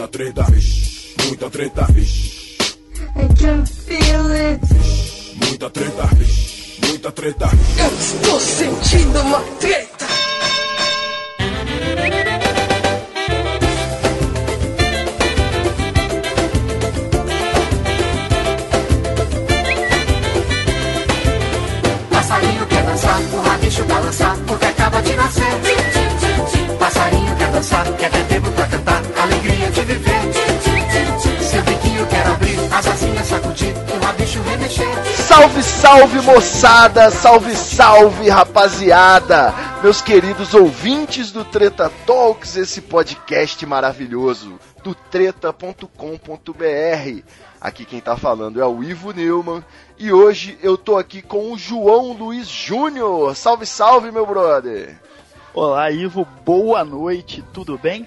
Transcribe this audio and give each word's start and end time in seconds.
Muita 0.00 0.12
treta, 0.12 0.46
muita 1.26 1.50
treta. 1.50 1.86
I 3.16 3.28
can 3.34 3.66
feel 3.66 4.30
it. 4.32 4.60
Muita 5.44 5.68
treta, 5.68 6.08
muita 6.86 7.12
treta. 7.12 7.50
Eu 7.78 7.98
estou 7.98 8.40
sentindo 8.40 9.20
uma 9.20 9.40
treta. 9.60 10.06
Passarinho 22.10 22.66
quer 22.66 22.84
dançar, 22.84 23.20
o 23.20 23.40
rabicho 23.42 23.84
balançar, 23.84 24.38
porque 24.46 24.64
acaba 24.64 25.02
de 25.02 25.14
nascer. 25.14 25.60
Passarinho 26.78 27.36
quer 27.36 27.50
dançar, 27.52 27.96
quer 27.98 28.10
ter 28.10 28.24
tempo 28.28 28.50
de 29.84 29.94
viver. 29.94 31.40
Seu 31.42 31.62
biquinho 31.62 32.06
quer 32.06 32.26
abrir, 32.26 32.58
as 32.72 32.86
asinhas 32.86 33.26
sacudir, 33.26 33.74
e 33.74 33.96
o 33.96 34.04
rabicho 34.04 34.42
remexer. 34.42 35.04
Salve, 35.16 35.62
salve 35.62 36.20
moçada, 36.20 37.10
salve, 37.10 37.54
salve 37.54 38.28
rapaziada, 38.28 39.54
meus 39.82 40.02
queridos 40.02 40.54
ouvintes 40.54 41.32
do 41.32 41.44
Treta 41.44 41.90
Talks, 42.06 42.56
esse 42.56 42.82
podcast 42.82 43.64
maravilhoso 43.64 44.58
do 44.84 44.94
treta.com.br. 44.94 45.86
Aqui 47.60 47.84
quem 47.84 48.00
tá 48.00 48.16
falando 48.16 48.60
é 48.60 48.66
o 48.66 48.82
Ivo 48.82 49.12
Neumann 49.12 49.62
e 49.98 50.12
hoje 50.12 50.58
eu 50.62 50.78
tô 50.78 50.96
aqui 50.96 51.20
com 51.20 51.52
o 51.52 51.58
João 51.58 52.12
Luiz 52.12 52.48
Júnior. 52.48 53.34
Salve, 53.36 53.66
salve, 53.66 54.10
meu 54.10 54.26
brother. 54.26 54.98
Olá, 55.52 55.90
Ivo, 55.90 56.26
boa 56.44 56.84
noite, 56.84 57.44
tudo 57.52 57.76
bem? 57.76 58.06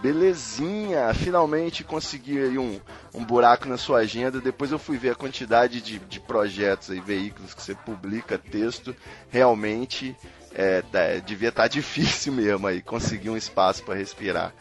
Belezinha, 0.00 1.12
finalmente 1.14 1.82
consegui 1.84 2.38
aí 2.38 2.58
um, 2.58 2.80
um 3.14 3.24
buraco 3.24 3.68
na 3.68 3.76
sua 3.76 3.98
agenda. 3.98 4.40
Depois 4.40 4.70
eu 4.70 4.78
fui 4.78 4.96
ver 4.98 5.10
a 5.10 5.14
quantidade 5.14 5.80
de, 5.80 5.98
de 5.98 6.20
projetos 6.20 6.90
e 6.90 7.00
veículos 7.00 7.54
que 7.54 7.62
você 7.62 7.74
publica, 7.74 8.38
texto. 8.38 8.94
Realmente 9.30 10.16
é, 10.54 10.82
tá- 10.82 11.18
devia 11.24 11.48
estar 11.50 11.68
difícil 11.68 12.32
mesmo 12.32 12.66
aí 12.66 12.80
conseguir 12.82 13.30
um 13.30 13.36
espaço 13.36 13.82
para 13.82 13.94
respirar. 13.94 14.52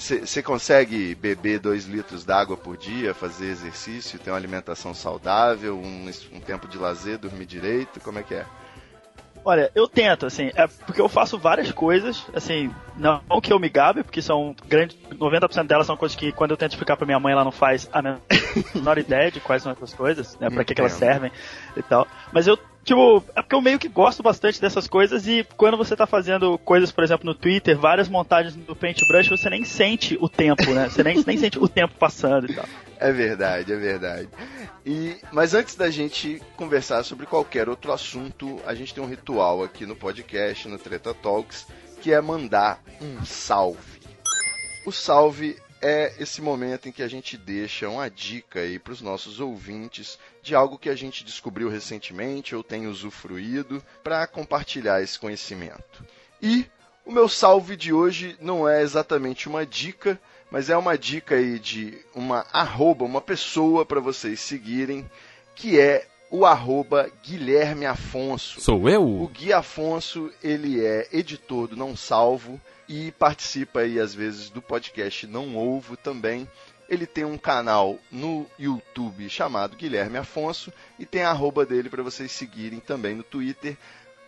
Você 0.00 0.42
consegue 0.42 1.14
beber 1.14 1.58
2 1.58 1.84
litros 1.84 2.24
d'água 2.24 2.56
por 2.56 2.78
dia, 2.78 3.12
fazer 3.12 3.48
exercício, 3.50 4.18
ter 4.18 4.30
uma 4.30 4.36
alimentação 4.38 4.94
saudável, 4.94 5.76
um, 5.78 6.10
um 6.32 6.40
tempo 6.40 6.66
de 6.66 6.78
lazer, 6.78 7.18
dormir 7.18 7.44
direito? 7.44 8.00
Como 8.00 8.18
é 8.18 8.22
que 8.22 8.34
é? 8.34 8.46
Olha, 9.46 9.70
eu 9.76 9.86
tento, 9.86 10.26
assim, 10.26 10.50
é 10.56 10.66
porque 10.66 11.00
eu 11.00 11.08
faço 11.08 11.38
várias 11.38 11.70
coisas, 11.70 12.26
assim, 12.34 12.68
não 12.96 13.20
que 13.40 13.52
eu 13.52 13.60
me 13.60 13.68
gabe, 13.68 14.02
porque 14.02 14.20
são 14.20 14.56
grande, 14.66 14.98
90% 15.12 15.68
delas 15.68 15.86
são 15.86 15.96
coisas 15.96 16.16
que 16.16 16.32
quando 16.32 16.50
eu 16.50 16.56
tento 16.56 16.72
explicar 16.72 16.96
pra 16.96 17.06
minha 17.06 17.20
mãe, 17.20 17.32
ela 17.32 17.44
não 17.44 17.52
faz 17.52 17.88
a 17.92 18.02
menor 18.02 18.98
ideia 18.98 19.30
de 19.30 19.38
quais 19.38 19.62
são 19.62 19.70
essas 19.70 19.94
coisas, 19.94 20.36
né, 20.40 20.50
pra 20.50 20.64
que, 20.64 20.74
que 20.74 20.80
elas 20.80 20.94
servem 20.94 21.30
e 21.76 21.82
tal. 21.82 22.08
Mas 22.32 22.48
eu, 22.48 22.58
tipo, 22.86 23.22
é 23.34 23.42
porque 23.42 23.54
eu 23.54 23.60
meio 23.60 23.78
que 23.80 23.88
gosto 23.88 24.22
bastante 24.22 24.60
dessas 24.60 24.86
coisas 24.86 25.26
e 25.26 25.44
quando 25.56 25.76
você 25.76 25.96
tá 25.96 26.06
fazendo 26.06 26.56
coisas, 26.58 26.92
por 26.92 27.02
exemplo, 27.02 27.26
no 27.26 27.34
Twitter, 27.34 27.76
várias 27.76 28.08
montagens 28.08 28.54
do 28.54 28.76
Paintbrush, 28.76 29.28
você 29.28 29.50
nem 29.50 29.64
sente 29.64 30.16
o 30.20 30.28
tempo, 30.28 30.70
né, 30.72 30.88
você 30.88 31.02
nem, 31.02 31.22
nem 31.26 31.36
sente 31.36 31.58
o 31.58 31.68
tempo 31.68 31.94
passando 31.98 32.48
e 32.48 32.54
tal. 32.54 32.64
É 32.98 33.12
verdade, 33.12 33.72
é 33.72 33.76
verdade. 33.76 34.28
E, 34.86 35.16
mas 35.32 35.52
antes 35.52 35.74
da 35.74 35.90
gente 35.90 36.40
conversar 36.56 37.02
sobre 37.02 37.26
qualquer 37.26 37.68
outro 37.68 37.92
assunto, 37.92 38.60
a 38.64 38.72
gente 38.72 38.94
tem 38.94 39.02
um 39.02 39.08
ritual 39.08 39.64
aqui 39.64 39.84
no 39.84 39.96
podcast, 39.96 40.68
no 40.68 40.78
Treta 40.78 41.12
Talks, 41.12 41.66
que 42.00 42.12
é 42.12 42.20
mandar 42.20 42.80
um 43.02 43.24
salve. 43.24 44.00
O 44.86 44.92
salve 44.92 45.56
é 45.80 46.14
esse 46.18 46.40
momento 46.40 46.88
em 46.88 46.92
que 46.92 47.02
a 47.02 47.08
gente 47.08 47.36
deixa 47.36 47.88
uma 47.88 48.10
dica 48.10 48.60
aí 48.60 48.78
para 48.78 48.92
os 48.92 49.02
nossos 49.02 49.40
ouvintes 49.40 50.18
de 50.42 50.54
algo 50.54 50.78
que 50.78 50.88
a 50.88 50.94
gente 50.94 51.24
descobriu 51.24 51.68
recentemente 51.68 52.54
ou 52.54 52.62
tem 52.62 52.86
usufruído 52.86 53.82
para 54.02 54.26
compartilhar 54.26 55.02
esse 55.02 55.18
conhecimento. 55.18 56.04
E 56.40 56.66
o 57.04 57.12
meu 57.12 57.28
salve 57.28 57.76
de 57.76 57.92
hoje 57.92 58.36
não 58.40 58.68
é 58.68 58.82
exatamente 58.82 59.48
uma 59.48 59.64
dica, 59.64 60.20
mas 60.50 60.70
é 60.70 60.76
uma 60.76 60.96
dica 60.96 61.36
aí 61.36 61.58
de 61.58 61.98
uma 62.14 62.46
arroba, 62.52 63.04
uma 63.04 63.20
pessoa 63.20 63.84
para 63.84 64.00
vocês 64.00 64.40
seguirem, 64.40 65.08
que 65.54 65.78
é 65.78 66.06
o 66.30 66.44
arroba 66.44 67.10
Guilherme 67.24 67.86
Afonso. 67.86 68.60
Sou 68.60 68.82
O 68.82 68.88
eu? 68.88 69.30
Gui 69.32 69.52
Afonso, 69.52 70.30
ele 70.42 70.84
é 70.84 71.08
editor 71.12 71.68
do 71.68 71.76
Não 71.76 71.96
Salvo 71.96 72.60
e 72.88 73.12
participa 73.12 73.80
aí 73.80 73.98
às 73.98 74.14
vezes 74.14 74.50
do 74.50 74.62
podcast 74.62 75.26
Não 75.26 75.56
Ovo 75.56 75.96
também. 75.96 76.48
Ele 76.88 77.06
tem 77.06 77.24
um 77.24 77.36
canal 77.36 77.98
no 78.12 78.46
YouTube 78.58 79.28
chamado 79.28 79.76
Guilherme 79.76 80.18
Afonso 80.18 80.72
e 80.98 81.04
tem 81.04 81.22
a 81.22 81.30
arroba 81.30 81.66
dele 81.66 81.90
para 81.90 82.02
vocês 82.02 82.30
seguirem 82.30 82.78
também 82.78 83.14
no 83.14 83.24
Twitter. 83.24 83.76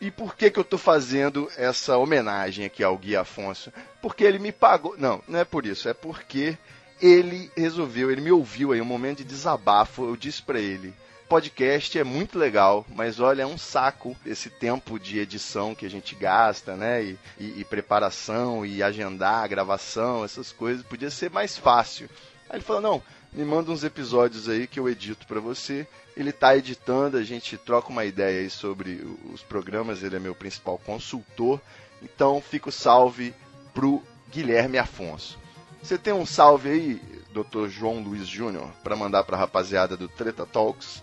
E 0.00 0.10
por 0.10 0.36
que, 0.36 0.50
que 0.50 0.58
eu 0.58 0.64
tô 0.64 0.78
fazendo 0.78 1.50
essa 1.56 1.96
homenagem 1.96 2.64
aqui 2.64 2.82
ao 2.82 2.96
Gui 2.96 3.16
Afonso? 3.16 3.72
Porque 4.00 4.24
ele 4.24 4.38
me 4.38 4.52
pagou. 4.52 4.96
Não, 4.96 5.22
não 5.26 5.38
é 5.38 5.44
por 5.44 5.66
isso, 5.66 5.88
é 5.88 5.94
porque 5.94 6.56
ele 7.00 7.50
resolveu, 7.56 8.10
ele 8.10 8.20
me 8.20 8.30
ouviu 8.30 8.72
aí, 8.72 8.80
um 8.80 8.84
momento 8.84 9.18
de 9.18 9.24
desabafo. 9.24 10.04
Eu 10.04 10.16
disse 10.16 10.42
para 10.42 10.60
ele: 10.60 10.94
podcast 11.28 11.98
é 11.98 12.04
muito 12.04 12.38
legal, 12.38 12.86
mas 12.94 13.20
olha, 13.20 13.42
é 13.42 13.46
um 13.46 13.58
saco 13.58 14.16
esse 14.24 14.48
tempo 14.48 14.98
de 14.98 15.18
edição 15.18 15.74
que 15.74 15.84
a 15.84 15.90
gente 15.90 16.14
gasta, 16.14 16.74
né? 16.76 17.02
E, 17.04 17.18
e- 17.38 17.60
e 17.60 17.64
preparação, 17.64 18.64
e 18.64 18.82
agendar, 18.82 19.44
a 19.44 19.46
gravação, 19.46 20.24
essas 20.24 20.50
coisas. 20.52 20.82
Podia 20.84 21.10
ser 21.10 21.30
mais 21.30 21.56
fácil. 21.56 22.08
Aí 22.48 22.56
ele 22.56 22.64
falou: 22.64 22.80
não, 22.82 23.02
me 23.32 23.44
manda 23.44 23.70
uns 23.70 23.84
episódios 23.84 24.48
aí 24.48 24.66
que 24.66 24.80
eu 24.80 24.88
edito 24.88 25.26
para 25.26 25.40
você. 25.40 25.86
Ele 26.16 26.32
tá 26.32 26.56
editando, 26.56 27.16
a 27.16 27.22
gente 27.22 27.56
troca 27.56 27.90
uma 27.90 28.04
ideia 28.04 28.40
aí 28.40 28.50
sobre 28.50 29.06
os 29.32 29.42
programas, 29.42 30.02
ele 30.02 30.16
é 30.16 30.18
meu 30.18 30.34
principal 30.34 30.78
consultor. 30.78 31.60
Então 32.02 32.40
fica 32.40 32.68
o 32.70 32.72
salve 32.72 33.34
pro 33.74 34.02
Guilherme 34.30 34.78
Afonso. 34.78 35.38
Você 35.82 35.96
tem 35.96 36.12
um 36.12 36.26
salve 36.26 36.68
aí, 36.70 37.02
Dr. 37.32 37.68
João 37.68 38.00
Luiz 38.00 38.26
Júnior, 38.26 38.68
para 38.82 38.96
mandar 38.96 39.22
pra 39.24 39.36
rapaziada 39.36 39.96
do 39.96 40.08
Treta 40.08 40.44
Talks? 40.44 41.02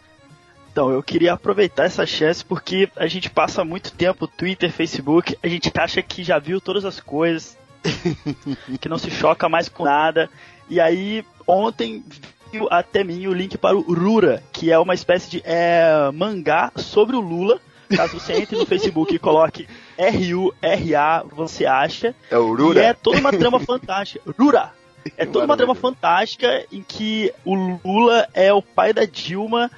Então, 0.76 0.92
eu 0.92 1.02
queria 1.02 1.32
aproveitar 1.32 1.86
essa 1.86 2.06
chance 2.06 2.44
porque 2.44 2.90
a 2.98 3.08
gente 3.08 3.30
passa 3.30 3.64
muito 3.64 3.94
tempo 3.94 4.28
Twitter, 4.28 4.70
Facebook, 4.70 5.38
a 5.42 5.48
gente 5.48 5.72
acha 5.74 6.02
que 6.02 6.22
já 6.22 6.38
viu 6.38 6.60
todas 6.60 6.84
as 6.84 7.00
coisas, 7.00 7.58
que 8.82 8.90
não 8.90 8.98
se 8.98 9.10
choca 9.10 9.48
mais 9.48 9.70
com 9.70 9.86
nada. 9.86 10.30
E 10.70 10.82
aí, 10.82 11.24
ontem 11.48 12.04
veio 12.52 12.68
até 12.70 13.06
mim 13.06 13.26
o 13.26 13.32
link 13.32 13.58
para 13.58 13.78
o 13.78 13.94
Rura, 13.94 14.44
que 14.52 14.70
é 14.70 14.78
uma 14.78 14.94
espécie 14.94 15.32
de 15.32 15.42
é, 15.46 16.12
mangá 16.14 16.74
sobre 16.76 17.16
o 17.16 17.22
Lula. 17.22 17.58
Caso 17.96 18.20
você 18.20 18.34
entre 18.34 18.58
no 18.58 18.66
Facebook 18.66 19.16
e 19.16 19.18
coloque 19.18 19.70
R-U-R-A, 19.98 21.24
você 21.32 21.66
acha. 21.66 22.14
É 22.30 22.38
o 22.38 22.54
E 22.54 22.62
Rura? 22.62 22.84
é 22.84 22.94
toda 22.94 23.22
uma 23.22 23.32
trama 23.32 23.62
fantástica. 23.62 24.30
Rura! 24.38 24.74
É 25.18 25.26
toda 25.26 25.46
uma 25.46 25.56
trama 25.56 25.76
fantástica 25.76 26.66
em 26.72 26.82
que 26.82 27.32
o 27.46 27.54
Lula 27.54 28.28
é 28.34 28.52
o 28.52 28.62
pai 28.62 28.92
da 28.92 29.06
Dilma 29.06 29.70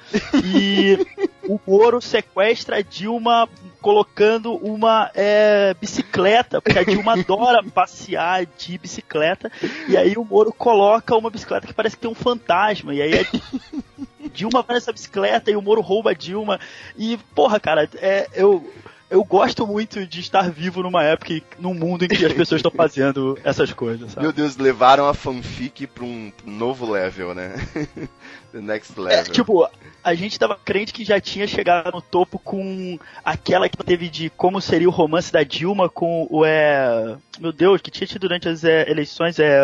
e 0.42 1.06
o 1.46 1.60
Moro 1.66 2.00
sequestra 2.00 2.78
a 2.78 2.82
Dilma 2.82 3.48
colocando 3.80 4.54
uma 4.54 5.10
é, 5.14 5.74
bicicleta, 5.80 6.60
porque 6.60 6.78
a 6.78 6.82
Dilma 6.82 7.12
adora 7.12 7.62
passear 7.72 8.46
de 8.46 8.78
bicicleta, 8.78 9.52
e 9.86 9.96
aí 9.96 10.16
o 10.16 10.24
Moro 10.24 10.52
coloca 10.52 11.16
uma 11.16 11.30
bicicleta 11.30 11.66
que 11.66 11.74
parece 11.74 11.96
que 11.96 12.02
tem 12.02 12.10
um 12.10 12.14
fantasma, 12.14 12.94
e 12.94 13.02
aí 13.02 13.18
a 13.18 14.28
Dilma 14.32 14.62
vai 14.62 14.76
nessa 14.76 14.92
bicicleta 14.92 15.50
e 15.50 15.56
o 15.56 15.62
Moro 15.62 15.80
rouba 15.80 16.10
a 16.10 16.14
Dilma. 16.14 16.58
E, 16.96 17.18
porra, 17.34 17.60
cara, 17.60 17.88
é, 17.96 18.28
eu, 18.34 18.72
eu 19.10 19.24
gosto 19.24 19.66
muito 19.66 20.06
de 20.06 20.20
estar 20.20 20.50
vivo 20.50 20.82
numa 20.82 21.02
época, 21.02 21.40
num 21.58 21.74
mundo 21.74 22.04
em 22.04 22.08
que 22.08 22.24
as 22.24 22.32
pessoas 22.32 22.58
estão 22.58 22.70
fazendo 22.70 23.38
essas 23.42 23.72
coisas, 23.72 24.12
sabe? 24.12 24.22
Meu 24.22 24.32
Deus, 24.32 24.56
levaram 24.56 25.08
a 25.08 25.14
fanfic 25.14 25.86
pra 25.86 26.04
um 26.04 26.30
novo 26.44 26.90
level, 26.90 27.34
né? 27.34 27.54
The 28.52 28.60
next 28.60 28.94
É, 28.98 29.00
level. 29.02 29.32
tipo, 29.32 29.68
a 30.02 30.14
gente 30.14 30.38
tava 30.38 30.56
crente 30.56 30.92
que 30.92 31.04
já 31.04 31.20
tinha 31.20 31.46
chegado 31.46 31.92
no 31.92 32.00
topo 32.00 32.38
com 32.38 32.98
aquela 33.24 33.68
que 33.68 33.76
teve 33.76 34.08
de 34.08 34.30
como 34.30 34.60
seria 34.60 34.88
o 34.88 34.92
romance 34.92 35.30
da 35.30 35.42
Dilma 35.42 35.88
com 35.88 36.26
o 36.30 36.44
é. 36.44 37.16
Meu 37.38 37.52
Deus, 37.52 37.80
que 37.80 37.90
tinha 37.90 38.06
tido 38.06 38.22
durante 38.22 38.48
as 38.48 38.64
é, 38.64 38.90
eleições 38.90 39.38
é 39.38 39.60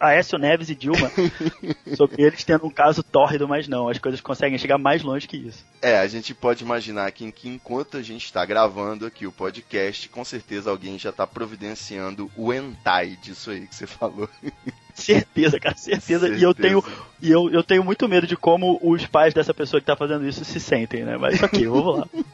Aécio 0.00 0.36
Neves 0.36 0.68
e 0.68 0.74
Dilma. 0.74 1.10
sobre 1.96 2.22
eles 2.22 2.44
tendo 2.44 2.66
um 2.66 2.70
caso 2.70 3.02
tórrido, 3.02 3.48
mas 3.48 3.66
não, 3.68 3.88
as 3.88 3.98
coisas 3.98 4.20
conseguem 4.20 4.58
chegar 4.58 4.78
mais 4.78 5.02
longe 5.02 5.26
que 5.28 5.36
isso. 5.36 5.64
É, 5.80 5.98
a 5.98 6.06
gente 6.06 6.34
pode 6.34 6.62
imaginar 6.64 7.10
que, 7.12 7.30
que 7.32 7.48
enquanto 7.48 7.96
a 7.96 8.02
gente 8.02 8.24
está 8.24 8.44
gravando 8.44 9.06
aqui 9.06 9.26
o 9.26 9.32
podcast, 9.32 10.08
com 10.08 10.24
certeza 10.24 10.70
alguém 10.70 10.98
já 10.98 11.10
está 11.10 11.26
providenciando 11.26 12.30
o 12.36 12.52
hentai 12.52 13.16
disso 13.22 13.50
aí 13.50 13.66
que 13.66 13.74
você 13.74 13.86
falou. 13.86 14.28
Certeza, 14.94 15.58
cara, 15.58 15.76
certeza. 15.76 16.28
E 16.28 16.42
eu 16.42 16.54
tenho, 16.54 16.82
e 17.20 17.30
eu, 17.30 17.50
eu 17.50 17.64
tenho 17.64 17.82
muito 17.82 18.08
medo 18.08 18.26
de 18.26 18.36
como 18.36 18.78
os 18.80 19.04
pais 19.06 19.34
dessa 19.34 19.52
pessoa 19.52 19.80
que 19.80 19.86
tá 19.86 19.96
fazendo 19.96 20.26
isso 20.26 20.44
se 20.44 20.60
sentem, 20.60 21.04
né? 21.04 21.16
Mas 21.16 21.42
ok, 21.42 21.66
vamos 21.66 21.98
lá. 21.98 22.08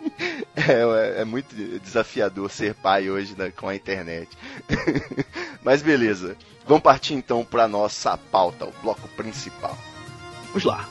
É, 0.55 0.73
é, 0.73 1.23
é 1.23 1.25
muito 1.25 1.55
desafiador 1.79 2.51
ser 2.51 2.75
pai 2.75 3.09
hoje 3.09 3.35
né, 3.39 3.51
com 3.57 3.69
a 3.69 3.75
internet. 3.75 4.29
Mas 5.65 5.81
beleza. 5.81 6.37
Vamos 6.67 6.83
partir 6.83 7.15
então 7.15 7.43
para 7.43 7.67
nossa 7.67 8.19
pauta, 8.19 8.67
o 8.67 8.73
bloco 8.83 9.09
principal. 9.17 9.79
Vamos 10.49 10.65
lá. 10.65 10.87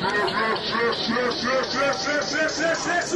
Deixa 0.00 0.16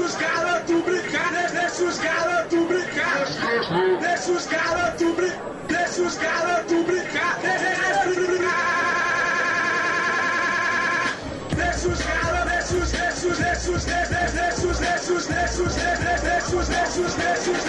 os 0.01 0.15
garotos 0.17 0.83
brincar, 0.85 1.33
deixa 1.51 1.85
os 1.85 1.99
garotos 1.99 2.67
brincar, 2.67 3.25
deixa 4.01 4.33
os 4.33 4.47
garotos 4.47 5.15
brincar, 5.15 5.69
deixa 5.69 6.03
os 6.03 6.17
garotos 6.19 6.85
brincar, 6.85 7.39
deixa 11.57 11.89
os 11.89 12.03
garotos, 12.03 12.45
deixa 12.45 12.77
os, 12.77 12.93
deixa 12.93 13.29
os, 13.29 13.39
deixa 13.39 13.71
os, 13.71 13.85
deixa 13.85 14.11
os, 14.29 14.35
deixa 14.35 14.67
os, 14.67 14.77
deixa 14.79 15.15
os, 15.15 15.27
deixa 15.27 15.63
os, 15.63 15.75
deixa 16.29 16.57
os, 16.57 16.69
deixa 16.69 17.01
os, 17.01 17.15
deixa 17.15 17.51
os, 17.51 17.61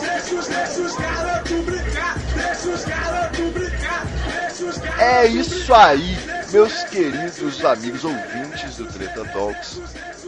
deixa 0.00 0.34
os, 0.34 0.46
deixa 0.48 0.82
os 0.82 0.96
garotos 0.96 1.64
brincar, 1.64 2.18
deixa 2.34 2.68
os 2.68 2.84
garotos 2.84 3.52
brincar, 3.52 4.04
deixa 4.26 4.64
os 4.64 4.78
garotos 4.78 5.00
É 5.00 5.26
isso 5.26 5.72
aí, 5.72 6.33
meus 6.54 6.84
queridos 6.84 7.64
amigos 7.64 8.04
ouvintes 8.04 8.76
do 8.76 8.86
Treta 8.86 9.24
Talks. 9.32 9.80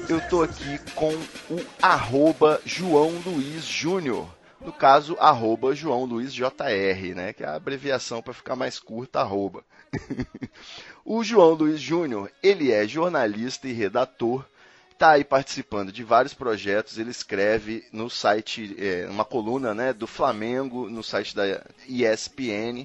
Eu 0.09 0.21
tô 0.29 0.43
aqui 0.43 0.77
com 0.97 1.15
o 1.49 1.65
arroba 1.81 2.61
João 2.65 3.13
Luiz 3.25 3.65
Júnior. 3.65 4.29
No 4.61 4.73
caso, 4.73 5.17
arroba 5.21 5.73
João 5.73 6.05
Luiz 6.05 6.35
JR, 6.35 7.15
né? 7.15 7.33
Que 7.33 7.45
é 7.45 7.47
a 7.47 7.55
abreviação 7.55 8.21
para 8.21 8.35
ficar 8.35 8.57
mais 8.57 8.81
curta, 8.81 9.21
arroba. 9.21 9.63
o 11.07 11.23
João 11.23 11.53
Luiz 11.53 11.81
Júnior, 11.81 12.29
ele 12.43 12.73
é 12.73 12.89
jornalista 12.89 13.69
e 13.69 13.73
redator, 13.73 14.45
está 14.91 15.11
aí 15.11 15.23
participando 15.23 15.93
de 15.93 16.03
vários 16.03 16.35
projetos. 16.35 16.99
Ele 16.99 17.11
escreve 17.11 17.85
no 17.93 18.11
site, 18.11 18.75
é, 18.81 19.07
uma 19.09 19.25
coluna 19.25 19.73
né, 19.73 19.93
do 19.93 20.09
Flamengo, 20.09 20.91
no 20.91 21.05
site 21.05 21.37
da 21.37 21.65
ESPN. 21.89 22.85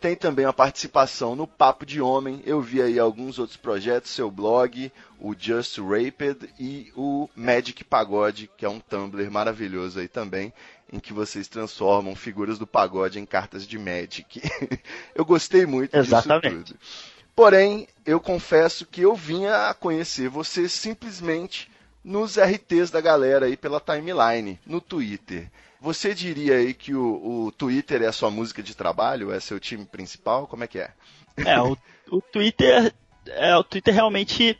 Tem 0.00 0.14
também 0.14 0.46
uma 0.46 0.52
participação 0.52 1.34
no 1.34 1.46
Papo 1.46 1.84
de 1.84 2.00
Homem. 2.00 2.40
Eu 2.46 2.60
vi 2.60 2.80
aí 2.80 2.98
alguns 2.98 3.38
outros 3.38 3.56
projetos, 3.56 4.12
seu 4.12 4.30
blog, 4.30 4.92
o 5.18 5.34
Just 5.36 5.78
Raped 5.78 6.48
e 6.58 6.92
o 6.96 7.28
Magic 7.34 7.82
Pagode, 7.82 8.48
que 8.56 8.64
é 8.64 8.68
um 8.68 8.78
Tumblr 8.78 9.28
maravilhoso 9.30 9.98
aí 9.98 10.06
também, 10.06 10.52
em 10.92 11.00
que 11.00 11.12
vocês 11.12 11.48
transformam 11.48 12.14
figuras 12.14 12.58
do 12.58 12.66
pagode 12.66 13.18
em 13.18 13.26
cartas 13.26 13.66
de 13.66 13.76
Magic. 13.76 14.40
eu 15.14 15.24
gostei 15.24 15.66
muito 15.66 15.96
Exatamente. 15.96 16.48
disso 16.48 16.64
tudo. 16.64 16.78
Porém, 17.34 17.86
eu 18.06 18.20
confesso 18.20 18.86
que 18.86 19.02
eu 19.02 19.14
vinha 19.14 19.68
a 19.68 19.74
conhecer 19.74 20.28
você 20.28 20.68
simplesmente 20.68 21.70
nos 22.02 22.36
RTs 22.36 22.90
da 22.90 23.00
galera 23.00 23.46
aí 23.46 23.56
pela 23.56 23.80
timeline, 23.80 24.58
no 24.64 24.80
Twitter. 24.80 25.50
Você 25.80 26.14
diria 26.14 26.56
aí 26.56 26.74
que 26.74 26.94
o, 26.94 27.46
o 27.46 27.52
Twitter 27.52 28.02
é 28.02 28.06
a 28.06 28.12
sua 28.12 28.30
música 28.30 28.62
de 28.62 28.74
trabalho? 28.74 29.32
É 29.32 29.38
seu 29.38 29.60
time 29.60 29.84
principal? 29.84 30.46
Como 30.46 30.64
é 30.64 30.66
que 30.66 30.78
é? 30.78 30.90
É, 31.36 31.60
o, 31.60 31.76
o 32.10 32.20
Twitter. 32.20 32.92
É, 33.26 33.56
o 33.56 33.62
Twitter 33.62 33.94
realmente 33.94 34.58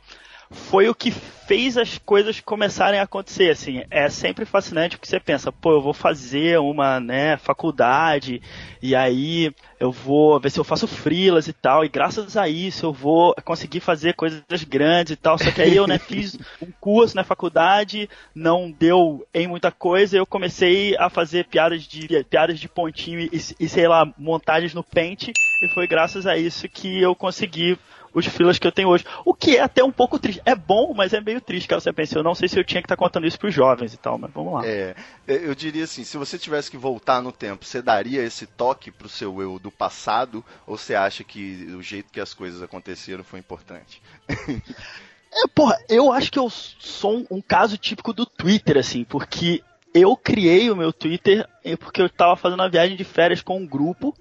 foi 0.51 0.89
o 0.89 0.95
que 0.95 1.11
fez 1.11 1.79
as 1.79 1.97
coisas 1.97 2.41
começarem 2.41 3.01
a 3.01 3.05
acontecer, 3.05 3.51
assim, 3.51 3.83
é 3.91 4.09
sempre 4.11 4.45
fascinante 4.45 4.97
porque 4.97 5.09
você 5.09 5.19
pensa, 5.19 5.51
pô, 5.51 5.73
eu 5.73 5.81
vou 5.81 5.95
fazer 5.95 6.59
uma, 6.59 7.01
né, 7.01 7.39
faculdade, 7.39 8.43
e 8.83 8.95
aí 8.95 9.51
eu 9.81 9.91
vou 9.91 10.39
ver 10.39 10.51
se 10.51 10.61
eu 10.61 10.65
faço 10.65 10.87
frilas 10.87 11.49
e 11.49 11.55
tal, 11.55 11.85
e 11.85 11.89
graças 11.89 12.37
a 12.37 12.49
isso 12.49 12.85
eu 12.85 12.93
vou 12.93 13.35
conseguir 13.45 13.81
fazer 13.81 14.15
coisas 14.15 14.43
grandes 14.69 15.15
e 15.15 15.17
tal, 15.17 15.39
só 15.39 15.51
que 15.51 15.63
aí 15.63 15.75
eu, 15.75 15.87
né, 15.87 15.97
fiz 16.07 16.39
um 16.61 16.71
curso 16.79 17.17
na 17.17 17.25
faculdade, 17.25 18.11
não 18.35 18.71
deu 18.71 19.27
em 19.33 19.47
muita 19.47 19.71
coisa, 19.71 20.19
eu 20.19 20.27
comecei 20.27 20.95
a 20.99 21.09
fazer 21.09 21.47
piadas 21.47 21.83
de, 21.83 22.25
piadas 22.25 22.61
de 22.61 22.69
pontinho 22.69 23.21
e, 23.21 23.31
e 23.33 23.69
sei 23.69 23.89
lá, 23.89 24.07
montagens 24.19 24.75
no 24.75 24.85
Paint, 24.85 25.29
e 25.29 25.69
foi 25.73 25.87
graças 25.87 26.27
a 26.27 26.37
isso 26.37 26.69
que 26.69 27.01
eu 27.01 27.15
consegui 27.15 27.79
os 28.19 28.27
filas 28.27 28.59
que 28.59 28.67
eu 28.67 28.73
tenho 28.73 28.89
hoje. 28.89 29.05
O 29.25 29.35
que 29.35 29.57
é 29.57 29.61
até 29.61 29.83
um 29.83 29.93
pouco 29.93 30.19
triste. 30.19 30.43
É 30.45 30.55
bom, 30.55 30.93
mas 30.95 31.13
é 31.13 31.21
meio 31.21 31.41
triste, 31.41 31.69
cara. 31.69 31.81
Você 31.81 31.93
pensa, 31.93 32.19
eu 32.19 32.23
não 32.23 32.35
sei 32.35 32.49
se 32.49 32.59
eu 32.59 32.65
tinha 32.65 32.81
que 32.83 32.87
estar 32.87 32.97
tá 32.97 33.03
contando 33.03 33.27
isso 33.27 33.39
pros 33.39 33.55
jovens 33.55 33.95
e 33.95 33.97
tal, 33.97 34.19
mas 34.19 34.31
vamos 34.33 34.53
lá. 34.53 34.67
É, 34.67 34.95
eu 35.27 35.55
diria 35.55 35.85
assim, 35.85 36.05
se 36.05 36.17
você 36.17 36.39
tivesse 36.39 36.71
que 36.71 36.77
voltar 36.77 37.23
no 37.23 37.33
tempo, 37.33 37.65
você 37.65 37.81
daria 37.81 38.23
esse 38.23 38.47
toque 38.47 38.91
pro 38.91 39.09
seu 39.09 39.41
eu 39.41 39.59
do 39.59 39.71
passado, 39.71 40.45
ou 40.67 40.77
você 40.77 40.95
acha 40.95 41.25
que 41.25 41.69
o 41.77 41.83
jeito 41.83 42.13
que 42.13 42.21
as 42.21 42.35
coisas 42.35 42.63
aconteceram 42.63 43.25
foi 43.25 43.39
importante? 43.39 44.03
é, 44.29 45.47
porra, 45.55 45.79
eu 45.89 46.13
acho 46.13 46.31
que 46.31 46.39
eu 46.39 46.51
sou 46.51 47.19
um, 47.19 47.27
um 47.39 47.41
caso 47.41 47.77
típico 47.79 48.13
do 48.13 48.27
Twitter, 48.27 48.79
assim, 48.79 49.05
porque 49.05 49.63
eu 49.95 50.17
criei 50.17 50.71
o 50.71 50.77
meu 50.77 50.93
Twitter 50.93 51.49
porque 51.81 52.01
eu 52.01 52.07
estava 52.07 52.37
fazendo 52.37 52.61
uma 52.61 52.69
viagem 52.69 52.97
de 52.97 53.05
férias 53.05 53.43
com 53.43 53.59
um 53.59 53.67
grupo 53.67 54.15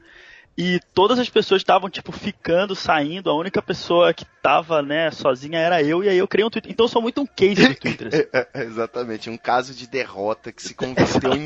e 0.57 0.80
todas 0.92 1.19
as 1.19 1.30
pessoas 1.30 1.62
estavam, 1.62 1.88
tipo, 1.88 2.12
ficando, 2.12 2.75
saindo. 2.75 3.30
A 3.30 3.36
única 3.36 3.62
pessoa 3.62 4.12
que 4.12 4.25
tava, 4.42 4.81
né, 4.81 5.12
sozinha 5.12 5.59
era 5.59 5.83
eu. 5.83 6.04
E 6.04 6.09
aí 6.09 6.18
eu 6.18 6.27
criei 6.27 6.44
um 6.44 6.50
Twitter. 6.50 6.71
Então 6.71 6.86
eu 6.86 6.89
sou 6.89 7.01
muito 7.01 7.21
um 7.21 7.27
case 7.27 7.68
do 7.68 7.75
Twitter. 7.75 8.07
Assim. 8.07 8.18
É, 8.33 8.48
é, 8.54 8.63
exatamente. 8.63 9.30
Um 9.30 9.38
caso 9.38 9.74
de 9.74 9.86
derrota 9.86 10.51
que 10.51 10.62
se 10.62 10.74
converteu 10.74 11.33
em 11.33 11.45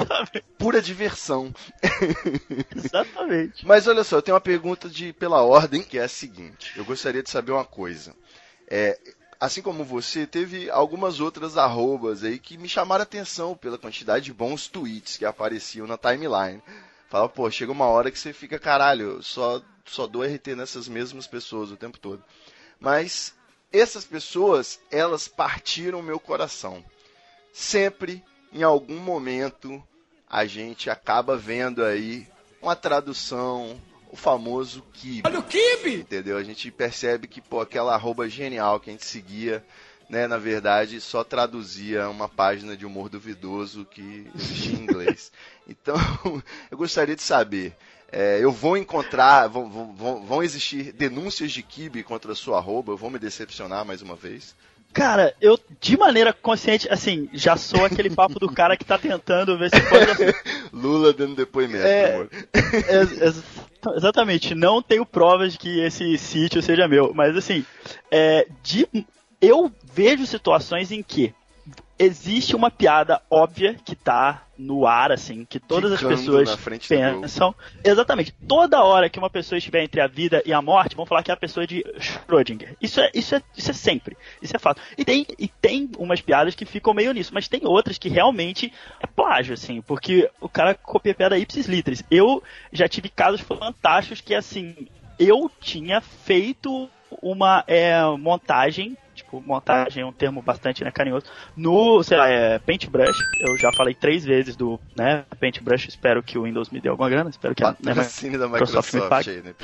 pura 0.58 0.82
diversão. 0.82 1.54
exatamente. 2.74 3.66
Mas 3.66 3.88
olha 3.88 4.04
só, 4.04 4.18
eu 4.18 4.22
tenho 4.22 4.36
uma 4.36 4.42
pergunta 4.42 4.88
de 4.90 5.12
pela 5.12 5.44
ordem, 5.44 5.84
que 5.84 5.98
é 5.98 6.04
a 6.04 6.08
seguinte. 6.08 6.72
Eu 6.78 6.86
gostaria 6.86 7.22
de 7.22 7.30
saber 7.30 7.52
uma 7.52 7.66
coisa. 7.66 8.16
É, 8.70 8.98
assim 9.40 9.62
como 9.62 9.84
você, 9.84 10.26
teve 10.26 10.70
algumas 10.70 11.20
outras 11.20 11.58
arrobas 11.58 12.24
aí 12.24 12.40
que 12.40 12.58
me 12.58 12.70
chamaram 12.70 13.02
a 13.02 13.04
atenção 13.04 13.58
pela 13.58 13.78
quantidade 13.78 14.26
de 14.26 14.34
bons 14.34 14.68
tweets 14.68 15.18
que 15.18 15.26
apareciam 15.26 15.86
na 15.86 15.98
timeline. 15.98 16.62
Fala, 17.12 17.28
pô, 17.28 17.52
chega 17.52 17.74
uma 17.74 17.88
hora 17.88 18.10
que 18.10 18.18
você 18.18 18.32
fica, 18.32 18.58
caralho, 18.58 19.22
só, 19.22 19.62
só 19.84 20.08
dou 20.08 20.24
RT 20.24 20.56
nessas 20.56 20.88
mesmas 20.88 21.28
pessoas 21.28 21.70
o 21.70 21.76
tempo 21.76 22.00
todo. 22.00 22.24
Mas 22.80 23.36
essas 23.70 24.06
pessoas, 24.06 24.80
elas 24.90 25.28
partiram 25.28 26.02
meu 26.02 26.22
coração. 26.22 26.82
Sempre, 27.52 28.24
em 28.54 28.64
algum 28.64 28.98
momento, 28.98 29.84
a 30.26 30.46
gente 30.46 30.90
acaba 30.90 31.36
vendo 31.36 31.84
aí 31.84 32.26
uma 32.62 32.78
tradução, 32.78 33.78
o 34.10 34.16
famoso 34.16 34.82
kibe. 34.94 35.24
Olha 35.28 35.40
o 35.40 35.44
kibe! 35.44 35.96
Entendeu? 35.96 36.38
A 36.38 36.44
gente 36.44 36.72
percebe 36.72 37.28
que, 37.28 37.42
pô, 37.42 37.60
aquela 37.60 37.94
arroba 37.94 38.30
genial 38.30 38.80
que 38.80 38.90
a 38.90 38.94
gente 38.94 39.06
seguia 39.06 39.62
né, 40.12 40.28
na 40.28 40.38
verdade, 40.38 41.00
só 41.00 41.24
traduzia 41.24 42.10
uma 42.10 42.28
página 42.28 42.76
de 42.76 42.86
humor 42.86 43.08
duvidoso 43.08 43.86
que 43.86 44.28
existia 44.36 44.78
em 44.78 44.84
inglês. 44.84 45.32
Então, 45.70 45.96
eu 46.70 46.78
gostaria 46.78 47.16
de 47.16 47.22
saber, 47.22 47.74
é, 48.12 48.40
eu 48.42 48.52
vou 48.52 48.76
encontrar, 48.76 49.48
vão, 49.48 49.70
vão, 49.70 50.22
vão 50.22 50.44
existir 50.44 50.92
denúncias 50.92 51.52
de 51.52 51.64
kibe 51.64 52.04
contra 52.04 52.34
a 52.34 52.36
sua 52.36 52.58
arroba, 52.58 52.92
eu 52.92 52.98
vou 52.98 53.10
me 53.10 53.18
decepcionar 53.18 53.86
mais 53.86 54.02
uma 54.02 54.16
vez? 54.16 54.54
Cara, 54.92 55.34
eu, 55.40 55.58
de 55.80 55.96
maneira 55.96 56.34
consciente, 56.34 56.90
assim, 56.92 57.30
já 57.32 57.56
sou 57.56 57.86
aquele 57.86 58.10
papo 58.10 58.38
do 58.38 58.52
cara 58.52 58.76
que 58.76 58.84
tá 58.84 58.98
tentando 58.98 59.58
ver 59.58 59.70
se 59.70 59.80
pode. 59.88 60.36
Lula 60.74 61.14
dando 61.14 61.36
depoimento, 61.36 61.86
é, 61.86 62.16
amor. 62.16 62.30
É, 62.54 62.60
é, 62.60 63.96
exatamente, 63.96 64.54
não 64.54 64.82
tenho 64.82 65.06
provas 65.06 65.54
de 65.54 65.60
que 65.60 65.80
esse 65.80 66.18
sítio 66.18 66.62
seja 66.62 66.90
meu, 66.90 67.14
mas 67.14 67.38
assim, 67.38 67.66
é, 68.12 68.46
de 68.62 68.86
eu 69.42 69.72
vejo 69.84 70.26
situações 70.26 70.92
em 70.92 71.02
que 71.02 71.34
existe 71.98 72.56
uma 72.56 72.72
piada 72.72 73.22
óbvia 73.30 73.76
que 73.86 73.96
tá 73.96 74.44
no 74.58 74.88
ar, 74.88 75.12
assim, 75.12 75.46
que 75.46 75.60
todas 75.60 76.00
Ficando 76.00 76.14
as 76.14 76.20
pessoas 76.20 76.88
pensam. 76.88 77.54
Exatamente. 77.84 78.34
Toda 78.48 78.84
hora 78.84 79.08
que 79.08 79.20
uma 79.20 79.30
pessoa 79.30 79.58
estiver 79.58 79.84
entre 79.84 80.02
a 80.02 80.08
vida 80.08 80.42
e 80.44 80.52
a 80.52 80.62
morte, 80.62 80.96
vão 80.96 81.06
falar 81.06 81.22
que 81.22 81.30
é 81.30 81.34
a 81.34 81.38
pessoa 81.38 81.68
de 81.68 81.84
Schrödinger. 82.00 82.76
Isso 82.82 83.00
é, 83.00 83.12
isso 83.14 83.36
é, 83.36 83.44
isso 83.56 83.70
é 83.70 83.74
sempre. 83.74 84.18
Isso 84.42 84.56
é 84.56 84.60
fato. 84.60 84.82
E 84.98 85.06
tem, 85.06 85.28
e 85.38 85.48
tem 85.48 85.92
umas 85.98 86.22
piadas 86.22 86.56
que 86.56 86.66
ficam 86.66 86.94
meio 86.94 87.12
nisso, 87.12 87.34
mas 87.34 87.48
tem 87.48 87.62
outras 87.66 88.00
que 88.00 88.10
realmente 88.10 88.74
é 89.00 89.06
plágio, 89.06 89.54
assim, 89.54 89.82
porque 89.82 90.30
o 90.40 90.50
cara 90.50 90.74
copia 90.74 91.14
piada 91.14 91.38
ipsis 91.38 91.68
literis. 91.68 92.04
Eu 92.10 92.42
já 92.74 92.88
tive 92.88 93.10
casos 93.10 93.42
fantásticos 93.42 94.22
que, 94.22 94.34
assim, 94.34 94.88
eu 95.20 95.52
tinha 95.60 96.02
feito 96.02 96.90
uma 97.22 97.64
é, 97.68 98.02
montagem 98.18 98.98
montagem 99.40 100.04
é 100.04 100.06
um 100.06 100.12
termo 100.12 100.42
bastante 100.42 100.84
né, 100.84 100.92
carinhoso. 100.92 101.26
No, 101.56 102.04
sei 102.04 102.18
lá, 102.18 102.28
é, 102.28 102.60
Paintbrush, 102.60 103.18
eu 103.40 103.58
já 103.58 103.72
falei 103.72 103.94
três 103.94 104.26
vezes 104.26 104.56
do 104.56 104.80
né, 104.98 105.24
Paintbrush, 105.40 105.88
espero 105.88 106.22
que 106.22 106.38
o 106.38 106.44
Windows 106.44 106.70
me 106.70 106.82
dê 106.82 106.90
alguma 106.90 107.10
grana, 107.10 107.30
espero 107.30 107.56
que 107.56 107.64
a 107.64 107.76
né, 107.80 107.94
da 107.94 108.48
Microsoft, 108.48 108.94
me 108.94 109.02
pague. 109.02 109.30
Aí, 109.30 109.42
né? 109.42 109.56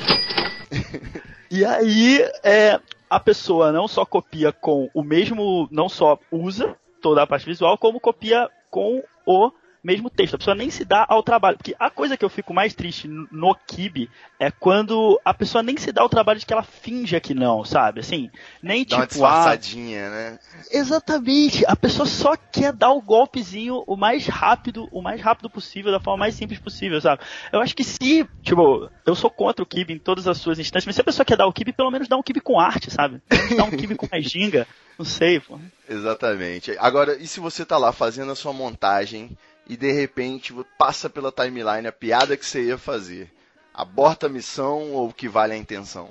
e 1.51 1.65
aí, 1.65 2.21
é, 2.43 2.79
a 3.09 3.19
pessoa 3.19 3.71
não 3.71 3.87
só 3.87 4.05
copia 4.05 4.51
com 4.51 4.89
o 4.93 5.03
mesmo, 5.03 5.67
não 5.71 5.89
só 5.89 6.19
usa 6.31 6.75
toda 7.01 7.23
a 7.23 7.27
parte 7.27 7.45
visual, 7.45 7.77
como 7.77 7.99
copia 7.99 8.49
com 8.69 9.03
o 9.25 9.51
mesmo 9.83 10.09
texto. 10.09 10.35
A 10.35 10.37
pessoa 10.37 10.55
nem 10.55 10.69
se 10.69 10.83
dá 10.83 11.05
ao 11.07 11.23
trabalho. 11.23 11.57
Porque 11.57 11.75
a 11.79 11.89
coisa 11.89 12.17
que 12.17 12.25
eu 12.25 12.29
fico 12.29 12.53
mais 12.53 12.73
triste 12.73 13.07
no 13.07 13.55
Kibe 13.55 14.09
é 14.39 14.51
quando 14.51 15.19
a 15.23 15.33
pessoa 15.33 15.63
nem 15.63 15.77
se 15.77 15.91
dá 15.91 16.01
ao 16.01 16.09
trabalho 16.09 16.39
de 16.39 16.45
que 16.45 16.53
ela 16.53 16.63
finja 16.63 17.19
que 17.19 17.33
não, 17.33 17.63
sabe? 17.63 17.99
Assim, 17.99 18.29
nem 18.61 18.85
Dá 18.85 18.97
uma 18.97 19.07
tipo. 19.07 19.25
ah, 19.25 19.55
disfarçadinha, 19.55 20.09
né? 20.09 20.39
Exatamente. 20.71 21.65
A 21.67 21.75
pessoa 21.75 22.05
só 22.05 22.35
quer 22.35 22.73
dar 22.73 22.91
o 22.91 23.01
golpezinho 23.01 23.83
o 23.87 23.95
mais 23.95 24.27
rápido, 24.27 24.87
o 24.91 25.01
mais 25.01 25.21
rápido 25.21 25.49
possível, 25.49 25.91
da 25.91 25.99
forma 25.99 26.17
mais 26.17 26.35
simples 26.35 26.59
possível, 26.59 26.99
sabe? 27.01 27.21
Eu 27.51 27.61
acho 27.61 27.75
que 27.75 27.83
se, 27.83 28.27
tipo, 28.41 28.89
eu 29.05 29.15
sou 29.15 29.29
contra 29.29 29.63
o 29.63 29.65
Kibe 29.65 29.93
em 29.93 29.99
todas 29.99 30.27
as 30.27 30.37
suas 30.37 30.59
instâncias, 30.59 30.85
mas 30.85 30.95
se 30.95 31.01
a 31.01 31.05
pessoa 31.05 31.25
quer 31.25 31.37
dar 31.37 31.47
o 31.47 31.53
Kibe, 31.53 31.73
pelo 31.73 31.91
menos 31.91 32.07
dá 32.07 32.17
um 32.17 32.23
Kibe 32.23 32.41
com 32.41 32.59
arte, 32.59 32.91
sabe? 32.91 33.21
Dá 33.55 33.63
um 33.63 33.71
Kibe 33.71 33.95
com 33.95 34.07
mais 34.11 34.25
ginga. 34.25 34.67
Não 34.97 35.05
sei, 35.05 35.39
pô. 35.39 35.59
Exatamente. 35.87 36.75
Agora, 36.79 37.15
e 37.17 37.27
se 37.27 37.39
você 37.39 37.63
tá 37.65 37.77
lá 37.77 37.91
fazendo 37.91 38.31
a 38.31 38.35
sua 38.35 38.51
montagem 38.51 39.37
e 39.67 39.75
de 39.75 39.91
repente 39.91 40.53
passa 40.77 41.09
pela 41.09 41.31
timeline 41.31 41.87
a 41.87 41.91
piada 41.91 42.37
que 42.37 42.45
você 42.45 42.65
ia 42.65 42.77
fazer? 42.77 43.31
Aborta 43.73 44.25
a 44.25 44.29
missão 44.29 44.93
ou 44.93 45.09
o 45.09 45.13
que 45.13 45.27
vale 45.27 45.53
a 45.53 45.57
intenção? 45.57 46.09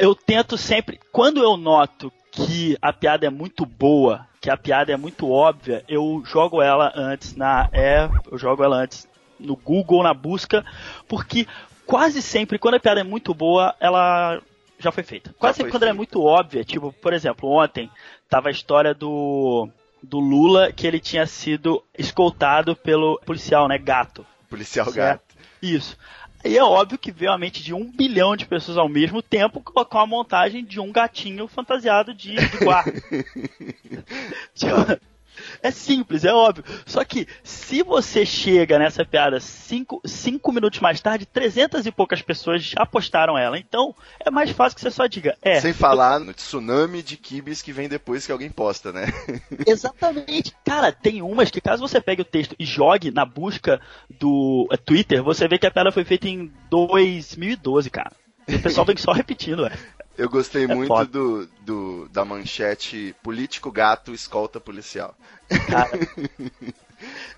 eu 0.00 0.14
tento 0.14 0.56
sempre, 0.56 0.98
quando 1.12 1.42
eu 1.42 1.58
noto 1.58 2.10
que 2.32 2.76
a 2.80 2.90
piada 2.90 3.26
é 3.26 3.30
muito 3.30 3.66
boa, 3.66 4.26
que 4.40 4.48
a 4.48 4.56
piada 4.56 4.90
é 4.90 4.96
muito 4.96 5.30
óbvia, 5.30 5.84
eu 5.86 6.22
jogo 6.24 6.62
ela 6.62 6.90
antes 6.96 7.36
na 7.36 7.68
é, 7.70 8.08
eu 8.30 8.38
jogo 8.38 8.64
ela 8.64 8.78
antes 8.78 9.06
no 9.38 9.54
Google 9.54 10.02
na 10.02 10.14
busca, 10.14 10.64
porque 11.06 11.46
quase 11.84 12.22
sempre 12.22 12.58
quando 12.58 12.76
a 12.76 12.80
piada 12.80 13.00
é 13.00 13.04
muito 13.04 13.34
boa, 13.34 13.74
ela 13.78 14.40
já 14.78 14.90
foi 14.90 15.02
feita. 15.02 15.34
Quase 15.38 15.58
sempre 15.58 15.70
quando 15.70 15.82
ela 15.82 15.90
é 15.90 15.94
feita. 15.94 16.16
muito 16.16 16.26
óbvia, 16.26 16.64
tipo, 16.64 16.92
por 16.94 17.12
exemplo, 17.12 17.50
ontem 17.50 17.90
tava 18.26 18.48
a 18.48 18.52
história 18.52 18.94
do 18.94 19.68
do 20.02 20.18
Lula 20.18 20.72
que 20.72 20.86
ele 20.86 21.00
tinha 21.00 21.26
sido 21.26 21.82
escoltado 21.96 22.74
pelo 22.76 23.20
policial, 23.24 23.68
né, 23.68 23.78
gato. 23.78 24.26
Policial 24.48 24.90
Certo. 24.90 24.96
gato. 24.96 25.46
Isso. 25.62 25.96
E 26.44 26.56
é 26.56 26.64
óbvio 26.64 26.98
que 26.98 27.12
veio 27.12 27.32
a 27.32 27.38
mente 27.38 27.62
de 27.62 27.74
um 27.74 27.90
bilhão 27.90 28.34
de 28.34 28.46
pessoas 28.46 28.78
ao 28.78 28.88
mesmo 28.88 29.20
tempo 29.20 29.60
com 29.60 29.98
a 29.98 30.06
montagem 30.06 30.64
de 30.64 30.80
um 30.80 30.90
gatinho 30.90 31.46
fantasiado 31.46 32.14
de, 32.14 32.34
de 32.34 32.64
guarda. 32.64 32.92
Tipo, 34.54 35.00
é 35.62 35.70
simples, 35.70 36.24
é 36.24 36.32
óbvio. 36.32 36.64
Só 36.86 37.04
que 37.04 37.26
se 37.42 37.82
você 37.82 38.24
chega 38.24 38.78
nessa 38.78 39.04
piada 39.04 39.40
cinco, 39.40 40.00
cinco 40.04 40.52
minutos 40.52 40.80
mais 40.80 41.00
tarde, 41.00 41.26
300 41.26 41.86
e 41.86 41.92
poucas 41.92 42.22
pessoas 42.22 42.62
já 42.62 42.84
postaram 42.86 43.36
ela. 43.36 43.58
Então 43.58 43.94
é 44.18 44.30
mais 44.30 44.50
fácil 44.50 44.76
que 44.76 44.82
você 44.82 44.90
só 44.90 45.06
diga. 45.06 45.36
É, 45.42 45.60
Sem 45.60 45.72
falar 45.72 46.20
no 46.20 46.32
tsunami 46.32 47.02
de 47.02 47.16
kibis 47.16 47.62
que 47.62 47.72
vem 47.72 47.88
depois 47.88 48.26
que 48.26 48.32
alguém 48.32 48.50
posta, 48.50 48.92
né? 48.92 49.06
Exatamente. 49.66 50.54
Cara, 50.64 50.92
tem 50.92 51.22
umas 51.22 51.50
que 51.50 51.60
caso 51.60 51.86
você 51.86 52.00
pegue 52.00 52.22
o 52.22 52.24
texto 52.24 52.54
e 52.58 52.64
jogue 52.64 53.10
na 53.10 53.24
busca 53.24 53.80
do 54.08 54.68
eh, 54.70 54.76
Twitter, 54.76 55.22
você 55.22 55.46
vê 55.48 55.58
que 55.58 55.66
a 55.66 55.70
piada 55.70 55.92
foi 55.92 56.04
feita 56.04 56.28
em 56.28 56.50
2012, 56.70 57.90
cara. 57.90 58.12
E 58.48 58.56
o 58.56 58.62
pessoal 58.62 58.84
vem 58.84 58.96
só 58.96 59.12
repetindo, 59.12 59.66
é. 59.66 59.72
Eu 60.20 60.28
gostei 60.28 60.66
muito 60.66 60.88
foda. 60.88 61.06
do, 61.10 61.46
do- 61.62 62.08
da 62.10 62.24
manchete 62.24 63.14
político 63.22 63.70
gato 63.72 64.12
escolta 64.12 64.60
policial. 64.60 65.14
Cara. 65.68 65.90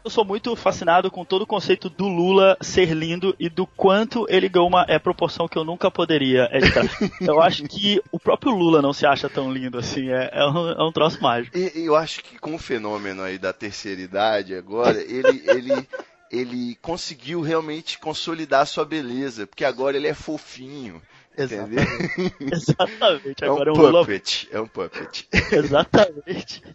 Eu 0.04 0.10
sou 0.10 0.24
muito 0.24 0.56
fascinado 0.56 1.08
com 1.08 1.24
todo 1.24 1.42
o 1.42 1.46
conceito 1.46 1.88
do 1.88 2.08
Lula 2.08 2.56
ser 2.60 2.92
lindo 2.92 3.32
e 3.38 3.48
do 3.48 3.64
quanto 3.64 4.26
ele 4.28 4.48
ganhou 4.48 4.66
uma 4.66 4.84
é, 4.88 4.98
proporção 4.98 5.46
que 5.46 5.56
eu 5.56 5.62
nunca 5.62 5.88
poderia 5.88 6.48
editar. 6.52 6.82
Eu 7.20 7.40
acho 7.40 7.62
que 7.68 8.02
o 8.10 8.18
próprio 8.18 8.50
Lula 8.52 8.82
não 8.82 8.92
se 8.92 9.06
acha 9.06 9.28
tão 9.28 9.52
lindo 9.52 9.78
assim, 9.78 10.08
é, 10.10 10.30
é, 10.32 10.44
um, 10.48 10.68
é 10.72 10.82
um 10.84 10.90
troço 10.90 11.22
mágico. 11.22 11.56
E 11.56 11.70
eu 11.86 11.94
acho 11.94 12.24
que 12.24 12.40
com 12.40 12.56
o 12.56 12.58
fenômeno 12.58 13.22
aí 13.22 13.38
da 13.38 13.52
terceira 13.52 14.00
idade 14.00 14.52
agora, 14.56 15.00
ele, 15.00 15.44
ele, 15.46 15.88
ele 16.28 16.74
conseguiu 16.82 17.40
realmente 17.40 18.00
consolidar 18.00 18.66
sua 18.66 18.84
beleza, 18.84 19.46
porque 19.46 19.64
agora 19.64 19.96
ele 19.96 20.08
é 20.08 20.14
fofinho. 20.14 21.00
Entendeu? 21.36 21.82
Exatamente, 22.40 23.42
É 23.44 23.50
um 23.50 23.54
agora 23.54 23.70
é 23.70 23.72
um 23.72 23.76
Lula. 23.76 24.00
puppet, 24.00 24.48
é 24.52 24.60
um 24.60 24.66
puppet. 24.68 25.28
Exatamente. 25.50 26.62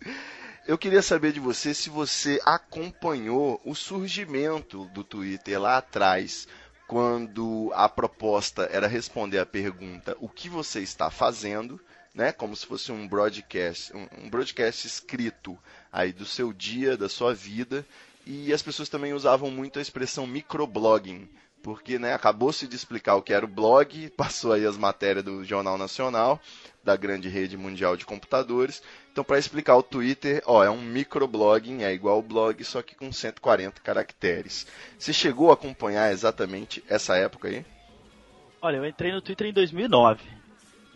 Eu 0.67 0.77
queria 0.77 1.01
saber 1.01 1.31
de 1.31 1.39
você 1.39 1.73
se 1.73 1.89
você 1.89 2.41
acompanhou 2.45 3.61
o 3.63 3.73
surgimento 3.73 4.83
do 4.93 5.01
Twitter 5.01 5.61
lá 5.61 5.77
atrás, 5.77 6.45
quando 6.85 7.71
a 7.73 7.87
proposta 7.87 8.67
era 8.71 8.85
responder 8.87 9.39
a 9.39 9.45
pergunta 9.45 10.17
o 10.19 10.27
que 10.27 10.49
você 10.49 10.81
está 10.81 11.09
fazendo, 11.09 11.79
né? 12.13 12.33
Como 12.33 12.53
se 12.53 12.65
fosse 12.65 12.91
um 12.91 13.07
broadcast, 13.07 13.95
um, 13.95 14.07
um 14.25 14.29
broadcast 14.29 14.85
escrito 14.87 15.57
aí 15.91 16.11
do 16.11 16.25
seu 16.25 16.51
dia, 16.51 16.97
da 16.97 17.07
sua 17.07 17.33
vida, 17.33 17.85
e 18.25 18.51
as 18.51 18.61
pessoas 18.61 18.89
também 18.89 19.13
usavam 19.13 19.49
muito 19.49 19.79
a 19.79 19.81
expressão 19.81 20.27
microblogging, 20.27 21.29
porque 21.61 21.99
né, 21.99 22.13
acabou-se 22.13 22.67
de 22.67 22.75
explicar 22.75 23.15
o 23.15 23.21
que 23.21 23.33
era 23.33 23.45
o 23.45 23.49
blog, 23.49 24.09
passou 24.11 24.53
aí 24.53 24.65
as 24.65 24.77
matérias 24.77 25.23
do 25.23 25.43
Jornal 25.43 25.77
Nacional, 25.77 26.39
da 26.83 26.95
grande 26.95 27.27
rede 27.27 27.57
mundial 27.57 27.97
de 27.97 28.05
computadores. 28.05 28.81
Então, 29.11 29.23
para 29.23 29.39
explicar 29.39 29.75
o 29.75 29.83
Twitter, 29.83 30.41
ó, 30.45 30.63
é 30.63 30.69
um 30.69 30.81
microblogging, 30.81 31.83
é 31.83 31.93
igual 31.93 32.19
o 32.19 32.23
blog, 32.23 32.63
só 32.63 32.81
que 32.81 32.95
com 32.95 33.11
140 33.11 33.81
caracteres. 33.81 34.67
Você 34.97 35.11
chegou 35.11 35.49
a 35.49 35.55
acompanhar 35.55 36.11
exatamente 36.11 36.83
essa 36.87 37.17
época 37.17 37.47
aí? 37.47 37.65
Olha, 38.61 38.77
eu 38.77 38.85
entrei 38.85 39.11
no 39.11 39.21
Twitter 39.21 39.47
em 39.47 39.53
2009. 39.53 40.21